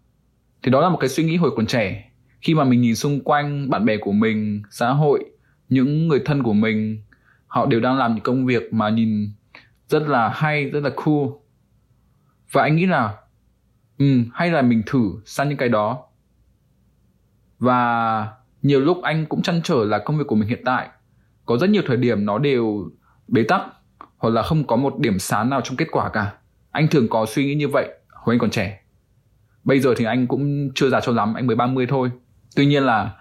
Thì 0.63 0.71
đó 0.71 0.81
là 0.81 0.89
một 0.89 0.97
cái 0.97 1.09
suy 1.09 1.23
nghĩ 1.23 1.37
hồi 1.37 1.51
còn 1.55 1.65
trẻ 1.65 2.06
khi 2.47 2.53
mà 2.53 2.63
mình 2.63 2.81
nhìn 2.81 2.95
xung 2.95 3.21
quanh 3.21 3.69
bạn 3.69 3.85
bè 3.85 3.97
của 3.97 4.11
mình 4.11 4.61
xã 4.69 4.89
hội 4.89 5.25
những 5.69 6.07
người 6.07 6.21
thân 6.25 6.43
của 6.43 6.53
mình 6.53 7.01
họ 7.47 7.65
đều 7.65 7.79
đang 7.79 7.97
làm 7.97 8.15
những 8.15 8.23
công 8.23 8.45
việc 8.45 8.73
mà 8.73 8.89
nhìn 8.89 9.31
rất 9.87 10.07
là 10.07 10.29
hay 10.29 10.69
rất 10.69 10.79
là 10.79 10.89
cool. 10.95 11.27
Và 12.51 12.63
anh 12.63 12.75
nghĩ 12.75 12.85
là 12.85 13.17
ừ, 13.97 14.05
hay 14.33 14.51
là 14.51 14.61
mình 14.61 14.83
thử 14.85 15.11
sang 15.25 15.49
những 15.49 15.57
cái 15.57 15.69
đó. 15.69 16.03
Và 17.59 18.27
nhiều 18.61 18.79
lúc 18.79 19.01
anh 19.03 19.25
cũng 19.25 19.41
chăn 19.41 19.61
trở 19.63 19.85
là 19.85 19.99
công 19.99 20.17
việc 20.17 20.27
của 20.27 20.35
mình 20.35 20.49
hiện 20.49 20.61
tại. 20.65 20.89
Có 21.45 21.57
rất 21.57 21.69
nhiều 21.69 21.81
thời 21.87 21.97
điểm 21.97 22.25
nó 22.25 22.37
đều 22.37 22.91
bế 23.27 23.43
tắc 23.43 23.61
hoặc 24.17 24.29
là 24.29 24.41
không 24.41 24.67
có 24.67 24.75
một 24.75 24.99
điểm 24.99 25.19
sáng 25.19 25.49
nào 25.49 25.61
trong 25.61 25.77
kết 25.77 25.87
quả 25.91 26.09
cả. 26.09 26.33
Anh 26.71 26.87
thường 26.87 27.07
có 27.09 27.25
suy 27.25 27.45
nghĩ 27.45 27.55
như 27.55 27.67
vậy 27.67 27.89
hồi 28.09 28.35
anh 28.35 28.39
còn 28.39 28.49
trẻ. 28.49 28.81
Bây 29.63 29.79
giờ 29.79 29.93
thì 29.97 30.05
anh 30.05 30.27
cũng 30.27 30.69
chưa 30.75 30.89
già 30.89 31.01
cho 31.01 31.11
lắm 31.11 31.33
anh 31.33 31.47
mới 31.47 31.55
30 31.55 31.85
thôi 31.89 32.11
tuy 32.57 32.65
nhiên 32.65 32.83
là 32.83 33.11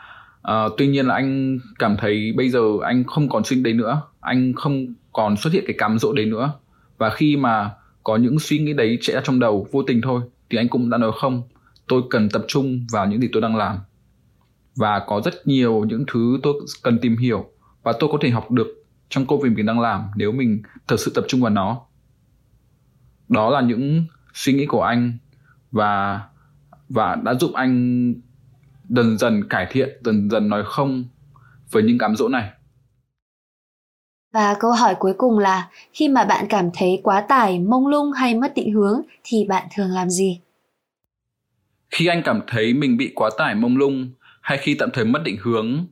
uh, 0.51 0.73
tuy 0.77 0.87
nhiên 0.87 1.07
là 1.07 1.15
anh 1.15 1.59
cảm 1.79 1.97
thấy 1.97 2.33
bây 2.37 2.51
giờ 2.51 2.61
anh 2.83 3.05
không 3.05 3.29
còn 3.29 3.45
suy 3.45 3.57
nghĩ 3.57 3.63
đấy 3.63 3.75
nữa. 3.75 4.03
Anh 4.21 4.53
không 4.53 4.87
còn 5.13 5.37
xuất 5.37 5.53
hiện 5.53 5.65
cái 5.67 5.77
cám 5.79 5.99
dỗ 5.99 6.13
đấy 6.13 6.27
nữa. 6.27 6.53
Và 6.99 7.11
khi 7.11 7.37
mà 7.37 7.71
có 8.05 8.17
những 8.17 8.39
suy 8.39 8.59
nghĩ 8.59 8.73
đấy 8.73 8.99
chạy 9.01 9.17
ra 9.17 9.23
trong 9.25 9.41
đầu 9.41 9.67
vô 9.73 9.83
tình 9.83 10.01
thôi 10.01 10.21
thì 10.51 10.59
anh 10.59 10.69
cũng 10.69 10.91
đã 10.91 10.99
nói 10.99 11.13
không. 11.21 11.43
Tôi 11.89 12.03
cần 12.11 12.29
tập 12.29 12.45
trung 12.49 12.87
vào 12.93 13.07
những 13.07 13.21
gì 13.21 13.29
tôi 13.33 13.43
đang 13.43 13.57
làm. 13.57 13.79
Và 14.77 15.03
có 15.07 15.21
rất 15.25 15.47
nhiều 15.47 15.85
những 15.85 16.05
thứ 16.13 16.39
tôi 16.43 16.55
cần 16.83 16.99
tìm 16.99 17.17
hiểu 17.17 17.51
và 17.83 17.93
tôi 18.01 18.11
có 18.13 18.19
thể 18.21 18.31
học 18.31 18.51
được 18.51 18.85
trong 19.09 19.27
công 19.27 19.41
việc 19.41 19.51
mình 19.57 19.67
đang 19.67 19.81
làm 19.81 20.03
nếu 20.17 20.33
mình 20.33 20.63
thật 20.89 20.97
sự 21.01 21.13
tập 21.15 21.25
trung 21.29 21.41
vào 21.41 21.51
nó. 21.51 21.81
Đó 23.29 23.51
là 23.51 23.61
những 23.61 24.05
suy 24.35 24.53
nghĩ 24.53 24.67
của 24.67 24.83
anh 24.83 25.19
và 25.73 26.21
và 26.89 27.15
đã 27.15 27.35
giúp 27.35 27.51
anh 27.55 28.15
dần 28.89 29.19
dần 29.19 29.49
cải 29.49 29.67
thiện 29.71 29.89
dần 30.05 30.31
dần 30.31 30.49
nói 30.49 30.63
không 30.67 31.05
với 31.71 31.83
những 31.83 31.99
cám 31.99 32.17
dỗ 32.17 32.29
này 32.29 32.51
và 34.37 34.57
câu 34.61 34.73
hỏi 34.73 34.95
cuối 34.99 35.13
cùng 35.19 35.39
là 35.39 35.69
khi 35.93 36.09
mà 36.09 36.25
bạn 36.25 36.47
cảm 36.49 36.71
thấy 36.75 37.01
quá 37.03 37.21
tải, 37.21 37.59
mông 37.59 37.87
lung 37.87 38.13
hay 38.13 38.35
mất 38.35 38.53
định 38.55 38.73
hướng 38.73 39.03
thì 39.25 39.45
bạn 39.49 39.67
thường 39.75 39.91
làm 39.91 40.11
gì? 40.11 40.41
Khi 41.91 42.07
anh 42.07 42.23
cảm 42.25 42.41
thấy 42.47 42.75
mình 42.75 42.97
bị 42.97 43.13
quá 43.15 43.31
tải 43.39 43.55
mông 43.55 43.77
lung 43.77 44.11
hay 44.41 44.59
khi 44.59 44.75
tạm 44.79 44.91
thời 44.93 45.05
mất 45.05 45.23
định 45.25 45.37
hướng, 45.43 45.87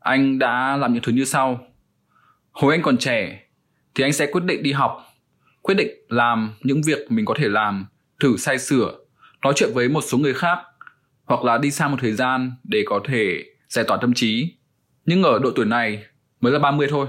anh 0.00 0.38
đã 0.38 0.76
làm 0.76 0.92
những 0.92 1.02
thứ 1.02 1.12
như 1.12 1.24
sau. 1.24 1.58
Hồi 2.52 2.74
anh 2.74 2.82
còn 2.82 2.98
trẻ 2.98 3.42
thì 3.94 4.04
anh 4.04 4.12
sẽ 4.12 4.26
quyết 4.32 4.44
định 4.44 4.62
đi 4.62 4.72
học, 4.72 5.04
quyết 5.62 5.74
định 5.74 5.90
làm 6.08 6.54
những 6.62 6.82
việc 6.86 6.98
mình 7.12 7.24
có 7.24 7.34
thể 7.38 7.48
làm, 7.48 7.86
thử 8.20 8.36
sai 8.36 8.58
sửa, 8.58 8.98
nói 9.42 9.52
chuyện 9.56 9.70
với 9.74 9.88
một 9.88 10.00
số 10.00 10.18
người 10.18 10.34
khác 10.34 10.58
hoặc 11.30 11.44
là 11.44 11.58
đi 11.58 11.70
xa 11.70 11.88
một 11.88 11.96
thời 12.00 12.12
gian 12.12 12.52
để 12.64 12.82
có 12.86 13.00
thể 13.04 13.44
giải 13.68 13.84
tỏa 13.88 13.98
tâm 14.00 14.14
trí. 14.14 14.54
Nhưng 15.06 15.22
ở 15.22 15.38
độ 15.38 15.50
tuổi 15.56 15.66
này 15.66 16.04
mới 16.40 16.52
là 16.52 16.58
30 16.58 16.86
thôi, 16.90 17.06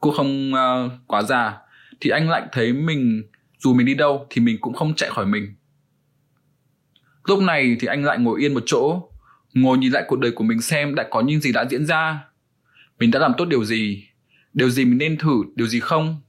cũng 0.00 0.14
không 0.14 0.52
uh, 0.52 0.92
quá 1.06 1.22
già. 1.22 1.58
Thì 2.00 2.10
anh 2.10 2.30
lại 2.30 2.42
thấy 2.52 2.72
mình 2.72 3.22
dù 3.58 3.74
mình 3.74 3.86
đi 3.86 3.94
đâu 3.94 4.26
thì 4.30 4.40
mình 4.40 4.58
cũng 4.60 4.74
không 4.74 4.94
chạy 4.94 5.10
khỏi 5.10 5.26
mình. 5.26 5.54
Lúc 7.24 7.42
này 7.42 7.76
thì 7.80 7.86
anh 7.86 8.04
lại 8.04 8.18
ngồi 8.18 8.40
yên 8.40 8.54
một 8.54 8.62
chỗ, 8.66 9.08
ngồi 9.54 9.78
nhìn 9.78 9.92
lại 9.92 10.04
cuộc 10.08 10.18
đời 10.18 10.32
của 10.32 10.44
mình 10.44 10.60
xem 10.60 10.94
đã 10.94 11.06
có 11.10 11.20
những 11.20 11.40
gì 11.40 11.52
đã 11.52 11.64
diễn 11.70 11.86
ra. 11.86 12.24
Mình 12.98 13.10
đã 13.10 13.20
làm 13.20 13.32
tốt 13.38 13.44
điều 13.44 13.64
gì, 13.64 14.08
điều 14.52 14.70
gì 14.70 14.84
mình 14.84 14.98
nên 14.98 15.18
thử, 15.18 15.42
điều 15.54 15.66
gì 15.66 15.80
không, 15.80 16.20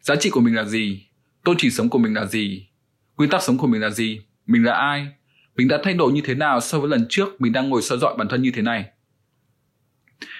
giá 0.00 0.16
trị 0.16 0.30
của 0.30 0.40
mình 0.40 0.54
là 0.54 0.64
gì, 0.64 1.06
tôn 1.44 1.56
chỉ 1.58 1.70
sống 1.70 1.88
của 1.88 1.98
mình 1.98 2.14
là 2.14 2.26
gì, 2.26 2.68
quy 3.16 3.26
tắc 3.26 3.42
sống 3.42 3.58
của 3.58 3.66
mình 3.66 3.80
là 3.80 3.90
gì, 3.90 4.20
mình 4.46 4.64
là 4.64 4.72
ai, 4.72 5.08
mình 5.56 5.68
đã 5.68 5.78
thay 5.82 5.94
đổi 5.94 6.12
như 6.12 6.20
thế 6.24 6.34
nào 6.34 6.60
so 6.60 6.80
với 6.80 6.88
lần 6.88 7.06
trước 7.08 7.40
mình 7.40 7.52
đang 7.52 7.68
ngồi 7.68 7.82
soi 7.82 7.98
dọi 7.98 8.14
bản 8.18 8.28
thân 8.28 8.42
như 8.42 8.50
thế 8.54 8.62
này. 8.62 8.84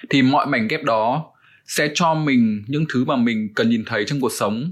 Thì 0.09 0.21
mọi 0.21 0.47
mảnh 0.47 0.67
ghép 0.67 0.83
đó 0.83 1.31
sẽ 1.65 1.89
cho 1.93 2.13
mình 2.13 2.63
những 2.67 2.85
thứ 2.93 3.05
mà 3.05 3.15
mình 3.15 3.53
cần 3.55 3.69
nhìn 3.69 3.83
thấy 3.85 4.05
trong 4.07 4.21
cuộc 4.21 4.31
sống. 4.31 4.71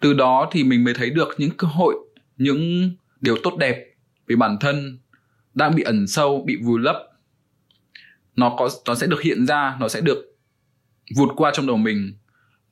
Từ 0.00 0.12
đó 0.12 0.48
thì 0.52 0.64
mình 0.64 0.84
mới 0.84 0.94
thấy 0.94 1.10
được 1.10 1.34
những 1.38 1.50
cơ 1.50 1.68
hội, 1.68 1.94
những 2.36 2.90
điều 3.20 3.36
tốt 3.42 3.56
đẹp 3.58 3.84
về 4.26 4.36
bản 4.36 4.56
thân 4.60 4.98
đang 5.54 5.74
bị 5.74 5.82
ẩn 5.82 6.06
sâu, 6.06 6.44
bị 6.46 6.56
vùi 6.62 6.80
lấp. 6.80 6.96
Nó 8.36 8.54
có 8.58 8.68
nó 8.86 8.94
sẽ 8.94 9.06
được 9.06 9.22
hiện 9.22 9.46
ra, 9.46 9.76
nó 9.80 9.88
sẽ 9.88 10.00
được 10.00 10.36
vụt 11.16 11.28
qua 11.36 11.50
trong 11.54 11.66
đầu 11.66 11.76
mình 11.76 12.14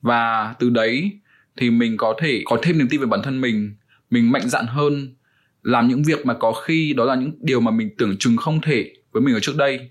và 0.01 0.55
từ 0.59 0.69
đấy 0.69 1.11
thì 1.57 1.69
mình 1.69 1.97
có 1.97 2.15
thể 2.21 2.41
có 2.45 2.57
thêm 2.63 2.77
niềm 2.77 2.87
tin 2.89 2.99
về 2.99 3.05
bản 3.05 3.21
thân 3.23 3.41
mình, 3.41 3.75
mình 4.09 4.31
mạnh 4.31 4.49
dạn 4.49 4.65
hơn 4.67 5.15
làm 5.63 5.87
những 5.87 6.03
việc 6.03 6.25
mà 6.25 6.33
có 6.33 6.53
khi 6.53 6.93
đó 6.93 7.05
là 7.05 7.15
những 7.15 7.31
điều 7.41 7.59
mà 7.59 7.71
mình 7.71 7.89
tưởng 7.97 8.15
chừng 8.19 8.37
không 8.37 8.61
thể 8.61 8.93
với 9.11 9.21
mình 9.21 9.33
ở 9.33 9.39
trước 9.39 9.57
đây. 9.57 9.89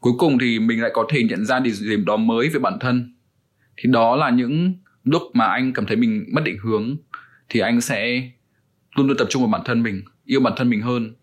Cuối 0.00 0.12
cùng 0.18 0.38
thì 0.38 0.58
mình 0.58 0.82
lại 0.82 0.90
có 0.94 1.06
thể 1.08 1.22
nhận 1.22 1.44
ra 1.44 1.60
điều 1.60 1.74
gì 1.74 1.96
đó 2.06 2.16
mới 2.16 2.48
về 2.48 2.58
bản 2.58 2.78
thân. 2.80 3.14
Thì 3.76 3.90
đó 3.92 4.16
là 4.16 4.30
những 4.30 4.74
lúc 5.04 5.22
mà 5.34 5.44
anh 5.44 5.72
cảm 5.72 5.86
thấy 5.86 5.96
mình 5.96 6.24
mất 6.32 6.44
định 6.44 6.58
hướng, 6.62 6.96
thì 7.48 7.60
anh 7.60 7.80
sẽ 7.80 8.30
luôn 8.96 9.06
luôn 9.06 9.16
tập 9.16 9.26
trung 9.30 9.42
vào 9.42 9.50
bản 9.50 9.62
thân 9.64 9.82
mình, 9.82 10.02
yêu 10.24 10.40
bản 10.40 10.52
thân 10.56 10.70
mình 10.70 10.82
hơn. 10.82 11.14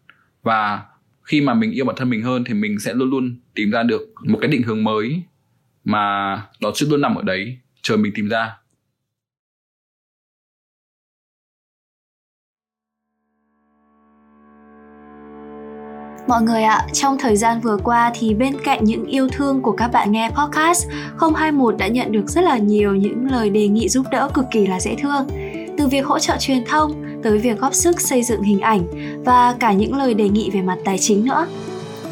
Và 0.44 0.84
khi 1.24 1.42
mà 1.42 1.54
mình 1.54 1.72
yêu 1.72 1.86
bản 1.86 1.96
thân 1.96 2.10
mình 2.10 2.24
hơn 2.24 2.44
thì 2.44 2.54
mình 2.54 2.80
sẽ 2.80 2.94
luôn 2.94 3.10
luôn 3.10 3.40
tìm 3.56 3.72
ra 3.72 3.84
được 3.84 4.14
một 4.24 4.38
cái 4.42 4.52
định 4.52 4.64
hướng 4.64 4.84
mới 4.84 5.22
mà 5.84 6.36
nó 6.62 6.72
sẽ 6.76 6.86
luôn 6.90 7.02
nằm 7.02 7.16
ở 7.16 7.24
đấy, 7.24 7.58
chờ 7.82 7.98
mình 7.98 8.12
tìm 8.16 8.30
ra. 8.30 8.58
Mọi 16.28 16.42
người 16.42 16.64
ạ, 16.64 16.88
trong 16.94 17.18
thời 17.18 17.38
gian 17.38 17.62
vừa 17.62 17.78
qua 17.84 18.12
thì 18.20 18.34
bên 18.34 18.54
cạnh 18.64 18.84
những 18.84 19.06
yêu 19.06 19.28
thương 19.32 19.62
của 19.62 19.72
các 19.72 19.88
bạn 19.88 20.12
nghe 20.12 20.30
podcast, 20.30 20.88
021 21.36 21.78
đã 21.78 21.88
nhận 21.88 22.12
được 22.12 22.30
rất 22.30 22.42
là 22.42 22.58
nhiều 22.58 22.96
những 22.96 23.32
lời 23.32 23.50
đề 23.50 23.68
nghị 23.68 23.90
giúp 23.90 24.06
đỡ 24.12 24.30
cực 24.34 24.46
kỳ 24.52 24.68
là 24.68 24.80
dễ 24.80 24.96
thương. 24.96 25.28
Từ 25.78 25.88
việc 25.88 26.06
hỗ 26.06 26.20
trợ 26.20 26.38
truyền 26.40 26.66
thông 26.66 26.94
tới 27.24 27.38
việc 27.38 27.60
góp 27.60 27.74
sức 27.74 28.02
xây 28.02 28.24
dựng 28.24 28.42
hình 28.42 28.60
ảnh 28.60 28.82
và 29.26 29.56
cả 29.60 29.74
những 29.74 29.98
lời 29.98 30.14
đề 30.14 30.30
nghị 30.30 30.50
về 30.50 30.62
mặt 30.62 30.78
tài 30.86 30.98
chính 30.98 31.26
nữa. 31.26 31.48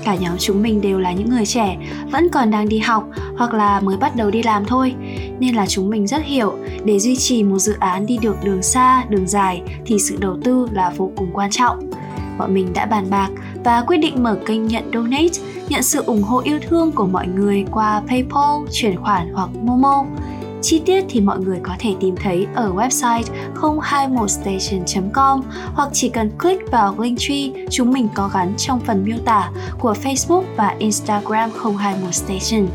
Cả 0.03 0.15
nhóm 0.15 0.37
chúng 0.37 0.61
mình 0.61 0.81
đều 0.81 0.99
là 0.99 1.11
những 1.11 1.29
người 1.29 1.45
trẻ, 1.45 1.77
vẫn 2.11 2.29
còn 2.29 2.51
đang 2.51 2.69
đi 2.69 2.79
học 2.79 3.09
hoặc 3.37 3.53
là 3.53 3.79
mới 3.79 3.97
bắt 3.97 4.15
đầu 4.15 4.31
đi 4.31 4.43
làm 4.43 4.65
thôi, 4.65 4.95
nên 5.39 5.55
là 5.55 5.65
chúng 5.67 5.89
mình 5.89 6.07
rất 6.07 6.23
hiểu 6.23 6.53
để 6.83 6.99
duy 6.99 7.15
trì 7.15 7.43
một 7.43 7.59
dự 7.59 7.75
án 7.79 8.05
đi 8.05 8.17
được 8.17 8.35
đường 8.43 8.63
xa, 8.63 9.03
đường 9.09 9.27
dài 9.27 9.61
thì 9.85 9.99
sự 9.99 10.17
đầu 10.19 10.37
tư 10.43 10.67
là 10.71 10.89
vô 10.97 11.11
cùng 11.15 11.29
quan 11.33 11.51
trọng 11.51 11.89
bọn 12.37 12.53
mình 12.53 12.73
đã 12.73 12.85
bàn 12.85 13.09
bạc 13.09 13.29
và 13.63 13.81
quyết 13.81 13.97
định 13.97 14.23
mở 14.23 14.37
kênh 14.45 14.67
nhận 14.67 14.91
donate, 14.93 15.39
nhận 15.69 15.83
sự 15.83 16.03
ủng 16.05 16.23
hộ 16.23 16.41
yêu 16.43 16.59
thương 16.67 16.91
của 16.91 17.05
mọi 17.05 17.27
người 17.27 17.65
qua 17.71 18.01
PayPal, 18.07 18.65
chuyển 18.71 18.95
khoản 18.95 19.33
hoặc 19.33 19.49
Momo. 19.63 20.05
Chi 20.61 20.81
tiết 20.85 21.05
thì 21.09 21.21
mọi 21.21 21.39
người 21.39 21.59
có 21.63 21.75
thể 21.79 21.95
tìm 21.99 22.15
thấy 22.15 22.47
ở 22.55 22.73
website 22.73 23.23
021station.com 23.61 25.41
hoặc 25.73 25.89
chỉ 25.93 26.09
cần 26.09 26.31
click 26.39 26.71
vào 26.71 26.95
Linktree 26.99 27.65
chúng 27.69 27.91
mình 27.91 28.07
có 28.13 28.29
gắn 28.33 28.53
trong 28.57 28.79
phần 28.79 29.03
miêu 29.03 29.17
tả 29.25 29.51
của 29.79 29.93
Facebook 30.03 30.43
và 30.57 30.75
Instagram 30.79 31.49
021station. 31.49 32.65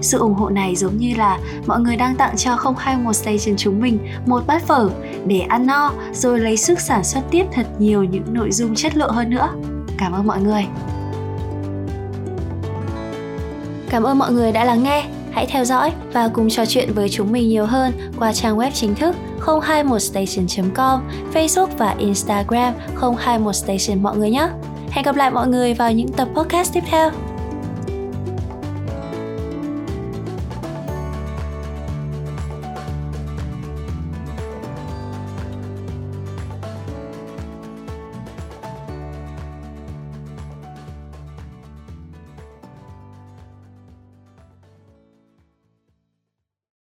Sự 0.00 0.18
ủng 0.18 0.34
hộ 0.34 0.48
này 0.48 0.76
giống 0.76 0.96
như 0.96 1.14
là 1.16 1.38
mọi 1.66 1.80
người 1.80 1.96
đang 1.96 2.16
tặng 2.16 2.36
cho 2.36 2.56
021 2.78 3.16
Station 3.16 3.56
chúng 3.56 3.80
mình 3.80 3.98
một 4.26 4.46
bát 4.46 4.62
phở 4.62 4.90
để 5.26 5.40
ăn 5.40 5.66
no 5.66 5.92
rồi 6.12 6.40
lấy 6.40 6.56
sức 6.56 6.80
sản 6.80 7.04
xuất 7.04 7.20
tiếp 7.30 7.44
thật 7.52 7.66
nhiều 7.78 8.04
những 8.04 8.34
nội 8.34 8.52
dung 8.52 8.74
chất 8.74 8.96
lượng 8.96 9.10
hơn 9.10 9.30
nữa. 9.30 9.48
Cảm 9.98 10.12
ơn 10.12 10.26
mọi 10.26 10.40
người. 10.40 10.66
Cảm 13.90 14.02
ơn 14.02 14.18
mọi 14.18 14.32
người 14.32 14.52
đã 14.52 14.64
lắng 14.64 14.82
nghe. 14.82 15.04
Hãy 15.32 15.46
theo 15.46 15.64
dõi 15.64 15.92
và 16.12 16.28
cùng 16.28 16.50
trò 16.50 16.66
chuyện 16.66 16.92
với 16.94 17.08
chúng 17.08 17.32
mình 17.32 17.48
nhiều 17.48 17.66
hơn 17.66 17.92
qua 18.18 18.32
trang 18.32 18.58
web 18.58 18.70
chính 18.70 18.94
thức 18.94 19.16
021station.com, 19.40 21.00
Facebook 21.34 21.68
và 21.78 21.94
Instagram 21.98 22.74
021station 23.00 24.00
mọi 24.00 24.16
người 24.16 24.30
nhé. 24.30 24.48
Hẹn 24.90 25.04
gặp 25.04 25.16
lại 25.16 25.30
mọi 25.30 25.48
người 25.48 25.74
vào 25.74 25.92
những 25.92 26.08
tập 26.08 26.28
podcast 26.34 26.72
tiếp 26.72 26.82
theo. 26.86 27.10